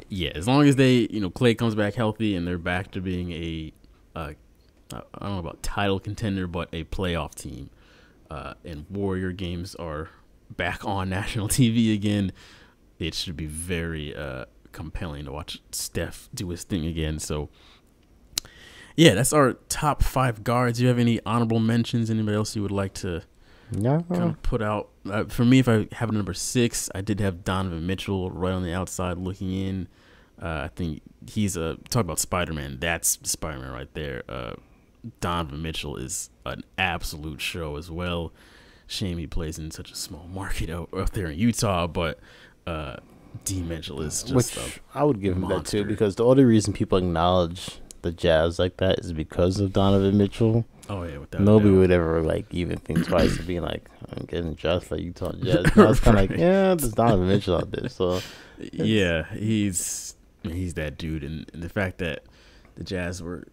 yeah, 0.10 0.32
as 0.34 0.48
long 0.48 0.68
as 0.68 0.78
they 0.78 1.08
you 1.12 1.20
know 1.20 1.30
Klay 1.30 1.56
comes 1.58 1.76
back 1.76 1.94
healthy 1.94 2.36
and 2.36 2.48
they're 2.48 2.58
back 2.58 2.92
to 2.92 3.02
being 3.02 3.32
a 3.32 3.72
uh, 4.16 4.34
don't 4.90 5.22
know 5.22 5.40
about 5.40 5.62
title 5.62 6.00
contender, 6.00 6.48
but 6.48 6.70
a 6.74 6.84
playoff 6.86 7.36
team, 7.36 7.70
uh, 8.32 8.56
and 8.66 8.86
Warrior 8.90 9.32
games 9.32 9.76
are 9.76 10.10
back 10.56 10.86
on 10.86 11.10
national 11.10 11.48
TV 11.50 11.94
again, 11.94 12.32
it 12.98 13.14
should 13.14 13.38
be 13.38 13.46
very 13.46 14.16
uh, 14.16 14.46
compelling 14.72 15.26
to 15.26 15.32
watch 15.32 15.62
Steph 15.72 16.30
do 16.34 16.50
his 16.50 16.64
thing 16.64 16.86
again. 16.86 17.20
So. 17.20 17.50
Yeah, 18.96 19.14
that's 19.14 19.32
our 19.32 19.54
top 19.70 20.04
five 20.04 20.44
guards. 20.44 20.78
Do 20.78 20.84
you 20.84 20.90
have 20.90 21.00
any 21.00 21.22
honorable 21.26 21.60
mentions? 21.60 22.10
Anybody 22.10 22.36
else 22.36 22.54
you 22.54 22.62
would 22.62 22.72
like 22.72 22.94
to 22.96 23.24
yeah, 23.72 24.02
kind 24.10 24.24
of 24.24 24.42
put 24.42 24.62
out. 24.62 24.90
Uh, 25.10 25.26
for 25.26 25.46
me, 25.46 25.60
if 25.60 25.70
I 25.70 25.88
have 25.94 26.10
a 26.10 26.12
number 26.12 26.34
six, 26.34 26.90
I 26.96 27.02
did 27.02 27.20
have 27.20 27.44
Donovan 27.44 27.86
Mitchell 27.86 28.32
right 28.32 28.52
on 28.52 28.64
the 28.64 28.74
outside 28.74 29.18
looking 29.18 29.52
in. 29.52 29.88
Uh, 30.42 30.62
I 30.64 30.70
think 30.70 31.02
he's 31.28 31.56
a 31.56 31.78
talk 31.90 32.02
about 32.02 32.20
Spider 32.20 32.54
Man. 32.54 32.78
That's 32.80 33.20
Spider 33.24 33.60
Man 33.60 33.72
right 33.72 33.94
there. 33.94 34.24
Uh, 34.28 34.54
Donovan 35.22 35.62
Mitchell 35.62 35.98
is 35.98 36.30
an 36.46 36.64
absolute 36.78 37.42
show 37.42 37.76
as 37.76 37.92
well. 37.92 38.34
Shame 38.90 39.18
he 39.18 39.28
plays 39.28 39.58
in 39.60 39.72
such 39.72 39.92
a 39.92 39.96
small 39.96 40.28
market 40.28 40.70
out, 40.70 40.90
out 40.98 41.14
there 41.14 41.28
in 41.28 41.38
Utah, 41.40 41.88
but 41.88 42.20
uh, 42.68 42.98
D 43.46 43.62
Mitchell 43.62 44.02
is 44.02 44.24
just 44.24 44.58
which 44.58 44.80
I 44.94 45.04
would 45.04 45.22
give 45.22 45.36
him 45.36 45.48
that 45.48 45.66
too 45.66 45.86
because 45.86 46.16
the 46.16 46.26
only 46.26 46.44
reason 46.44 46.74
people 46.74 46.98
acknowledge 46.98 47.80
the 48.02 48.12
Jazz 48.12 48.60
like 48.60 48.78
that 48.78 49.00
is 49.00 49.14
because 49.14 49.60
of 49.60 49.74
Donovan 49.74 50.18
Mitchell. 50.18 50.66
oh 50.90 51.04
yeah, 51.04 51.18
without 51.20 51.42
Nobody 51.42 51.72
would 51.72 51.92
ever 51.92 52.22
like 52.22 52.46
even 52.54 52.78
think 52.78 53.06
twice 53.06 53.38
of 53.38 53.46
being 53.46 53.62
like, 53.62 53.90
I'm 54.12 54.26
getting 54.26 54.56
just 54.56 54.90
like 54.92 55.02
Utah 55.02 55.34
Jazz. 55.34 55.66
I 55.76 55.86
was 55.86 56.00
kind 56.00 56.18
of 56.18 56.30
like, 56.30 56.40
yeah, 56.40 56.74
there's 56.76 56.94
Donovan 56.94 57.28
Mitchell 57.28 57.58
out 57.58 57.72
there. 57.72 57.90
So 57.90 58.22
Yeah, 58.72 59.26
he's 59.34 60.16
he's 60.44 60.74
that 60.74 60.98
dude, 60.98 61.24
and, 61.24 61.50
and 61.54 61.62
the 61.62 61.70
fact 61.70 62.00
that 62.00 62.24
the 62.76 62.84
Jazz 62.84 63.22
were 63.22 63.48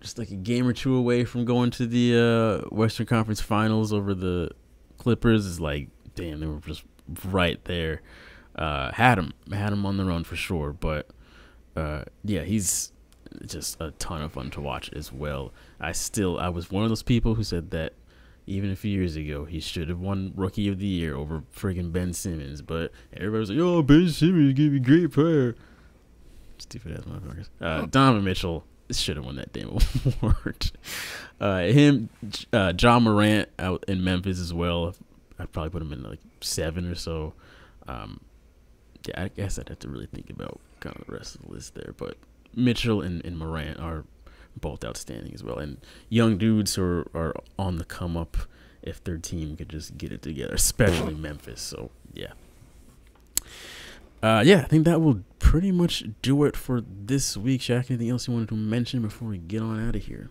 just 0.00 0.18
like 0.18 0.30
a 0.30 0.36
game 0.36 0.66
or 0.66 0.72
two 0.72 0.94
away 0.96 1.24
from 1.24 1.44
going 1.44 1.70
to 1.70 1.86
the 1.86 2.64
uh, 2.64 2.68
Western 2.74 3.06
Conference 3.06 3.40
Finals 3.40 3.92
over 3.92 4.14
the 4.14 4.50
Clippers 5.02 5.46
is 5.46 5.58
like, 5.58 5.88
damn, 6.14 6.38
they 6.38 6.46
were 6.46 6.60
just 6.60 6.84
right 7.24 7.62
there. 7.64 8.02
Uh, 8.54 8.92
had 8.92 9.18
him, 9.18 9.32
had 9.52 9.72
him 9.72 9.84
on 9.84 9.96
the 9.96 10.04
run 10.04 10.22
for 10.22 10.36
sure, 10.36 10.72
but 10.72 11.08
uh, 11.74 12.04
yeah, 12.22 12.42
he's 12.42 12.92
just 13.44 13.80
a 13.80 13.90
ton 13.92 14.22
of 14.22 14.32
fun 14.32 14.50
to 14.50 14.60
watch 14.60 14.92
as 14.92 15.12
well. 15.12 15.52
I 15.80 15.90
still, 15.90 16.38
I 16.38 16.50
was 16.50 16.70
one 16.70 16.84
of 16.84 16.88
those 16.88 17.02
people 17.02 17.34
who 17.34 17.42
said 17.42 17.72
that 17.72 17.94
even 18.46 18.70
a 18.70 18.76
few 18.76 18.92
years 18.92 19.16
ago, 19.16 19.44
he 19.44 19.58
should 19.58 19.88
have 19.88 19.98
won 19.98 20.32
Rookie 20.36 20.68
of 20.68 20.78
the 20.78 20.86
Year 20.86 21.16
over 21.16 21.42
friggin' 21.52 21.90
Ben 21.92 22.12
Simmons. 22.12 22.62
But 22.62 22.92
everybody 23.12 23.40
was 23.40 23.50
like, 23.50 23.58
"Oh, 23.58 23.82
Ben 23.82 24.08
Simmons 24.08 24.52
gave 24.54 24.72
me 24.72 24.78
great 24.78 25.12
player." 25.12 25.56
Stupid 26.58 26.98
ass 26.98 27.04
motherfuckers. 27.04 27.48
Uh, 27.60 27.86
Donovan 27.86 28.24
Mitchell 28.24 28.64
should 29.00 29.16
have 29.16 29.24
won 29.24 29.36
that 29.36 29.52
damn 29.52 29.68
award. 30.22 30.70
Uh, 31.40 31.62
him, 31.62 32.08
uh, 32.52 32.72
Ja 32.78 32.98
Morant 33.00 33.48
out 33.58 33.84
in 33.88 34.04
Memphis 34.04 34.38
as 34.38 34.52
well. 34.54 34.94
I'd 35.38 35.52
probably 35.52 35.70
put 35.70 35.82
him 35.82 35.92
in 35.92 36.02
like 36.02 36.20
seven 36.40 36.86
or 36.90 36.94
so. 36.94 37.34
Um, 37.88 38.20
yeah, 39.06 39.24
I 39.24 39.28
guess 39.28 39.58
I'd 39.58 39.68
have 39.68 39.80
to 39.80 39.88
really 39.88 40.06
think 40.06 40.30
about 40.30 40.60
kind 40.80 40.96
of 40.96 41.06
the 41.06 41.12
rest 41.12 41.34
of 41.34 41.42
the 41.42 41.52
list 41.52 41.74
there. 41.74 41.94
But 41.96 42.16
Mitchell 42.54 43.00
and, 43.00 43.24
and 43.24 43.38
Morant 43.38 43.80
are 43.80 44.04
both 44.56 44.84
outstanding 44.84 45.32
as 45.34 45.42
well, 45.42 45.58
and 45.58 45.78
young 46.08 46.36
dudes 46.36 46.74
who 46.74 46.82
are, 46.82 47.06
are 47.14 47.34
on 47.58 47.76
the 47.76 47.84
come 47.84 48.16
up. 48.16 48.36
If 48.82 49.04
their 49.04 49.16
team 49.16 49.56
could 49.56 49.68
just 49.68 49.96
get 49.96 50.10
it 50.10 50.22
together, 50.22 50.54
especially 50.54 51.14
Memphis. 51.28 51.62
So 51.62 51.90
yeah. 52.14 52.32
Uh, 54.22 54.42
yeah, 54.44 54.58
I 54.58 54.64
think 54.64 54.84
that 54.84 55.00
will 55.00 55.22
pretty 55.40 55.72
much 55.72 56.04
do 56.22 56.44
it 56.44 56.56
for 56.56 56.80
this 56.80 57.36
week. 57.36 57.60
Shaq, 57.62 57.90
anything 57.90 58.08
else 58.10 58.28
you 58.28 58.34
wanted 58.34 58.48
to 58.50 58.54
mention 58.54 59.02
before 59.02 59.28
we 59.28 59.38
get 59.38 59.62
on 59.62 59.88
out 59.88 59.96
of 59.96 60.04
here? 60.04 60.30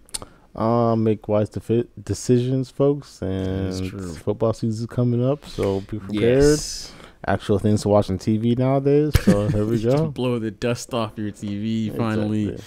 Um, 0.55 1.03
make 1.03 1.27
wise 1.27 1.49
defi- 1.49 1.87
decisions, 2.01 2.69
folks, 2.69 3.21
and 3.21 3.89
true. 3.89 4.13
football 4.15 4.53
season's 4.53 4.87
coming 4.89 5.23
up, 5.25 5.45
so 5.45 5.81
be 5.81 5.99
prepared. 5.99 6.41
Yes. 6.43 6.93
Actual 7.27 7.59
things 7.59 7.83
to 7.83 7.89
watch 7.89 8.09
on 8.09 8.17
TV 8.17 8.57
nowadays. 8.57 9.13
So 9.23 9.47
here 9.49 9.65
we 9.65 9.77
Just 9.81 9.95
go. 9.97 10.07
blow 10.09 10.39
the 10.39 10.51
dust 10.51 10.93
off 10.93 11.17
your 11.17 11.31
TV 11.31 11.95
finally. 11.95 12.49
Exactly. 12.49 12.65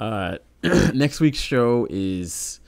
Uh, 0.00 0.38
next 0.94 1.20
week's 1.20 1.38
show 1.38 1.86
is 1.88 2.60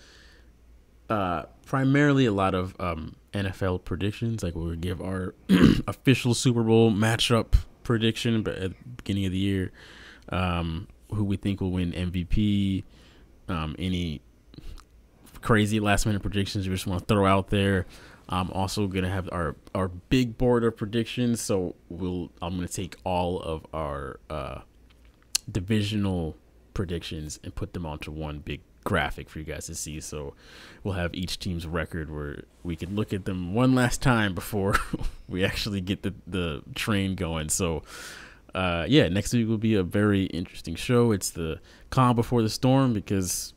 uh, 1.11 1.45
primarily 1.67 2.27
a 2.27 2.33
lot 2.33 2.55
of 2.55 2.77
um, 2.79 3.17
NFL 3.33 3.85
predictions. 3.85 4.43
Like 4.43 4.55
we'll 4.55 4.77
give 4.77 5.01
our 5.03 5.35
official 5.89 6.33
Super 6.33 6.63
Bowl 6.63 6.93
matchup 6.93 7.55
prediction, 7.87 8.43
but 8.43 8.57
at 8.57 8.71
the 8.71 8.89
beginning 8.97 9.27
of 9.27 9.33
the 9.33 9.39
year, 9.39 9.73
um, 10.29 10.89
who 11.11 11.25
we 11.25 11.37
think 11.37 11.61
will 11.61 11.71
win 11.71 11.93
MVP, 11.93 12.85
um, 13.49 13.77
any 13.79 14.21
crazy 15.41 15.79
last 15.79 16.05
minute 16.05 16.21
predictions 16.21 16.69
we 16.69 16.75
just 16.75 16.87
want 16.87 17.01
to 17.01 17.07
throw 17.07 17.25
out 17.25 17.49
there. 17.51 17.87
I'm 18.29 18.51
also 18.51 18.89
gonna 18.89 19.09
have 19.09 19.29
our 19.31 19.55
our 19.73 19.87
big 19.87 20.37
board 20.37 20.65
of 20.65 20.77
predictions. 20.77 21.41
So 21.41 21.77
we'll 21.89 22.31
I'm 22.43 22.57
gonna 22.57 22.67
take 22.67 22.97
all 23.05 23.41
of 23.41 23.65
our 23.73 24.19
uh, 24.29 24.63
divisional 25.51 26.37
predictions 26.75 27.39
and 27.45 27.55
put 27.55 27.73
them 27.73 27.87
onto 27.87 28.11
one 28.11 28.41
big 28.41 28.63
graphic 28.87 29.29
for 29.29 29.41
you 29.41 29.45
guys 29.45 29.67
to 29.67 29.75
see. 29.75 30.01
So 30.01 30.33
we'll 30.85 30.95
have 30.95 31.13
each 31.13 31.39
team's 31.41 31.67
record 31.67 32.11
where 32.11 32.45
we 32.63 32.77
can 32.77 32.95
look 32.95 33.13
at 33.13 33.25
them 33.27 33.53
one 33.53 33.75
last 33.75 34.01
time 34.01 34.33
before 34.35 34.77
we 35.29 35.45
actually 35.45 35.81
get 35.83 36.03
the 36.03 36.15
the 36.27 36.63
train 36.75 37.17
going. 37.17 37.49
So 37.51 37.83
uh, 38.55 38.87
yeah, 38.89 39.09
next 39.09 39.35
week 39.35 39.47
will 39.49 39.59
be 39.59 39.75
a 39.75 39.83
very 39.83 40.25
interesting 40.27 40.77
show. 40.77 41.13
It's 41.13 41.31
the 41.31 41.61
calm 41.91 42.17
before 42.17 42.41
the 42.43 42.49
storm 42.49 42.95
because 42.95 43.53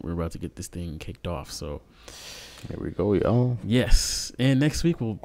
we're 0.00 0.12
about 0.12 0.30
to 0.32 0.38
get 0.38 0.56
this 0.56 0.68
thing 0.68 0.98
kicked 0.98 1.26
off. 1.26 1.50
So 1.50 1.82
Here 2.68 2.78
we 2.80 2.90
go, 2.90 3.12
y'all. 3.12 3.58
yes, 3.64 4.32
and 4.38 4.60
next 4.60 4.82
week 4.84 5.00
will 5.00 5.18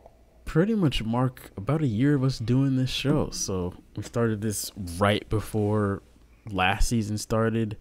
pretty 0.44 0.74
much 0.76 1.04
mark 1.04 1.52
about 1.56 1.82
a 1.84 1.88
year 1.88 2.16
of 2.16 2.24
us 2.24 2.40
doing 2.40 2.76
this 2.76 2.90
show. 2.90 3.30
So 3.30 3.74
we 3.96 4.02
started 4.04 4.42
this 4.42 4.72
right 4.98 5.28
before 5.30 6.02
last 6.52 6.90
season 6.90 7.18
started. 7.20 7.78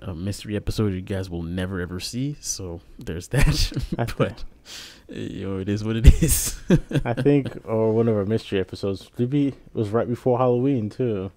A 0.00 0.14
mystery 0.14 0.56
episode 0.56 0.94
you 0.94 1.00
guys 1.00 1.30
will 1.30 1.42
never 1.42 1.80
ever 1.80 2.00
see. 2.00 2.36
So 2.40 2.80
there's 2.98 3.28
that. 3.28 3.72
but 4.18 4.44
uh, 5.10 5.14
you 5.14 5.48
know, 5.48 5.58
it 5.58 5.68
is 5.68 5.84
what 5.84 5.96
it 5.96 6.22
is. 6.22 6.58
I 7.04 7.14
think, 7.14 7.48
or 7.64 7.92
one 7.92 8.08
of 8.08 8.16
our 8.16 8.24
mystery 8.24 8.60
episodes, 8.60 9.10
maybe 9.18 9.48
it 9.48 9.56
was 9.74 9.90
right 9.90 10.08
before 10.08 10.38
Halloween 10.38 10.90
too. 10.90 11.30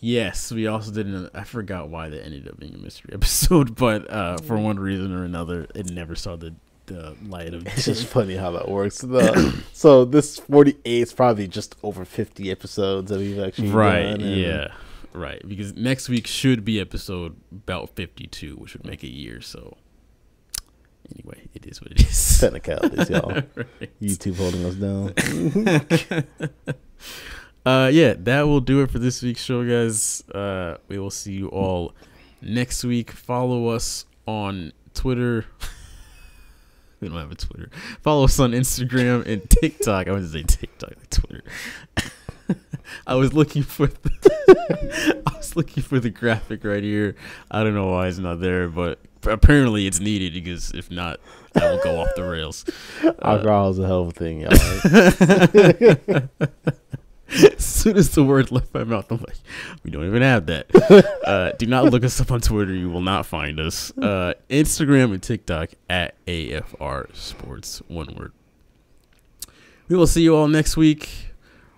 Yes, 0.00 0.50
we 0.50 0.66
also 0.66 0.90
did. 0.90 1.06
An, 1.06 1.28
I 1.34 1.44
forgot 1.44 1.90
why 1.90 2.08
that 2.08 2.24
ended 2.24 2.48
up 2.48 2.58
being 2.58 2.74
a 2.74 2.78
mystery 2.78 3.12
episode, 3.12 3.74
but 3.74 4.10
uh, 4.10 4.38
for 4.38 4.56
one 4.56 4.78
reason 4.78 5.12
or 5.14 5.24
another, 5.24 5.66
it 5.74 5.90
never 5.90 6.14
saw 6.14 6.36
the, 6.36 6.54
the 6.86 7.14
light 7.26 7.52
of 7.52 7.66
It's 7.66 7.84
just 7.84 8.06
funny 8.06 8.36
how 8.36 8.52
that 8.52 8.68
works. 8.68 9.00
The, 9.10 9.62
so 9.74 10.06
this 10.06 10.38
48 10.38 10.80
is 10.86 11.12
probably 11.12 11.46
just 11.48 11.76
over 11.82 12.06
50 12.06 12.50
episodes 12.50 13.10
that 13.10 13.18
we've 13.18 13.40
actually 13.40 13.68
right. 13.68 14.02
done. 14.02 14.20
and 14.22 14.36
Yeah, 14.36 14.68
right. 15.12 15.42
Because 15.46 15.74
next 15.74 16.08
week 16.08 16.26
should 16.26 16.64
be 16.64 16.80
episode 16.80 17.36
about 17.50 17.90
fifty-two, 17.90 18.56
which 18.56 18.74
would 18.74 18.86
make 18.86 19.02
a 19.02 19.08
year. 19.08 19.40
So 19.40 19.76
anyway, 21.14 21.48
it 21.54 21.66
is 21.66 21.80
what 21.80 21.92
it 21.92 22.00
is. 22.00 22.38
Technicalities, 22.40 23.10
y'all. 23.10 23.30
Right. 23.54 24.00
YouTube 24.00 24.36
holding 24.36 24.64
us 24.64 24.74
down. 24.74 25.14
uh 27.66 27.90
yeah 27.92 28.14
that 28.16 28.42
will 28.42 28.60
do 28.60 28.82
it 28.82 28.90
for 28.90 28.98
this 28.98 29.22
week's 29.22 29.42
show 29.42 29.62
guys 29.66 30.24
uh 30.34 30.76
we 30.88 30.98
will 30.98 31.10
see 31.10 31.32
you 31.32 31.48
all 31.48 31.94
next 32.40 32.84
week 32.84 33.10
follow 33.10 33.68
us 33.68 34.06
on 34.26 34.72
twitter 34.94 35.44
we 37.00 37.08
don't 37.08 37.18
have 37.18 37.30
a 37.30 37.34
twitter 37.34 37.68
follow 38.02 38.24
us 38.24 38.38
on 38.40 38.52
instagram 38.52 39.26
and 39.26 39.48
tiktok 39.50 40.08
i 40.08 40.10
was 40.10 40.32
to 40.32 40.38
say 40.38 40.42
tiktok 40.42 40.90
like 40.96 41.10
twitter 41.10 41.42
i 43.06 43.14
was 43.14 43.32
looking 43.32 43.62
for 43.62 43.86
the, 43.86 45.22
i 45.26 45.36
was 45.36 45.56
looking 45.56 45.82
for 45.82 45.98
the 46.00 46.10
graphic 46.10 46.64
right 46.64 46.82
here 46.82 47.14
i 47.50 47.62
don't 47.62 47.74
know 47.74 47.88
why 47.88 48.06
it's 48.06 48.18
not 48.18 48.40
there 48.40 48.68
but 48.68 48.98
apparently 49.24 49.86
it's 49.86 50.00
needed 50.00 50.32
because 50.32 50.70
if 50.72 50.90
not 50.90 51.20
that 51.52 51.70
will 51.70 51.82
go 51.82 52.00
off 52.00 52.08
the 52.16 52.24
rails 52.24 52.64
Alcohol 53.22 53.70
is 53.70 53.78
a 53.78 53.86
hell 53.86 54.02
of 54.02 54.08
a 54.08 54.10
thing, 54.12 54.40
y'all. 54.42 54.52
as 57.30 57.64
soon 57.64 57.96
as 57.96 58.10
the 58.10 58.24
word 58.24 58.50
left 58.50 58.74
my 58.74 58.84
mouth, 58.84 59.10
I'm 59.10 59.18
like, 59.18 59.36
we 59.84 59.90
don't 59.90 60.06
even 60.06 60.22
have 60.22 60.46
that. 60.46 60.66
Uh, 61.24 61.52
do 61.58 61.66
not 61.66 61.84
look 61.84 62.04
us 62.04 62.20
up 62.20 62.30
on 62.30 62.40
Twitter. 62.40 62.74
You 62.74 62.90
will 62.90 63.02
not 63.02 63.26
find 63.26 63.60
us. 63.60 63.96
Uh, 63.96 64.34
Instagram 64.48 65.12
and 65.12 65.22
TikTok 65.22 65.70
at 65.88 66.14
AFR 66.26 67.14
Sports, 67.14 67.82
one 67.88 68.14
word. 68.16 68.32
We 69.88 69.96
will 69.96 70.06
see 70.06 70.22
you 70.22 70.36
all 70.36 70.48
next 70.48 70.76
week. 70.76 71.29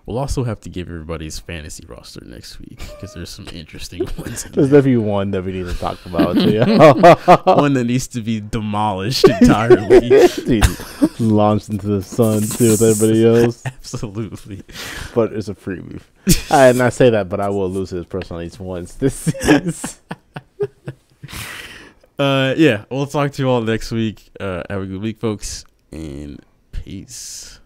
We'll 0.04 0.18
also 0.18 0.42
have 0.44 0.60
to 0.62 0.68
give 0.68 0.88
everybody's 0.88 1.38
fantasy 1.38 1.84
roster 1.86 2.24
next 2.24 2.58
week 2.58 2.78
because 2.78 3.14
there's 3.14 3.30
some 3.30 3.46
interesting 3.52 4.00
ones. 4.18 4.44
in 4.44 4.52
There's 4.52 4.68
there. 4.70 4.80
definitely 4.80 4.96
one 4.96 5.30
that 5.30 5.44
we 5.44 5.52
need 5.52 5.66
to 5.66 5.74
talk 5.74 6.04
about. 6.04 6.34
One 7.56 7.74
that 7.74 7.84
needs 7.84 8.08
to 8.08 8.20
be 8.20 8.40
demolished 8.40 9.28
entirely. 9.40 10.00
Dude, 10.28 10.64
launched 11.20 11.68
into 11.68 11.86
the 11.86 12.02
sun 12.02 12.42
too 12.42 12.72
with 12.72 12.82
everybody 12.82 13.24
else, 13.44 13.62
Absolutely. 13.64 14.62
but 15.14 15.32
it's 15.32 15.48
a 15.48 15.54
freebie. 15.54 16.02
I, 16.50 16.68
and 16.68 16.82
I 16.82 16.88
say 16.88 17.10
that, 17.10 17.28
but 17.28 17.40
I 17.40 17.48
will 17.50 17.70
lose 17.70 17.90
his 17.90 18.04
personal 18.06 18.40
at 18.40 18.44
least 18.44 18.58
once 18.60 18.94
this 18.94 19.14
season. 19.14 19.72
Uh, 22.18 22.54
yeah, 22.56 22.84
we'll 22.90 23.06
talk 23.06 23.32
to 23.32 23.42
you 23.42 23.48
all 23.48 23.60
next 23.62 23.90
week. 23.90 24.30
Uh, 24.38 24.62
have 24.68 24.82
a 24.82 24.86
good 24.86 25.00
week, 25.00 25.18
folks, 25.18 25.64
and 25.90 26.40
peace. 26.72 27.58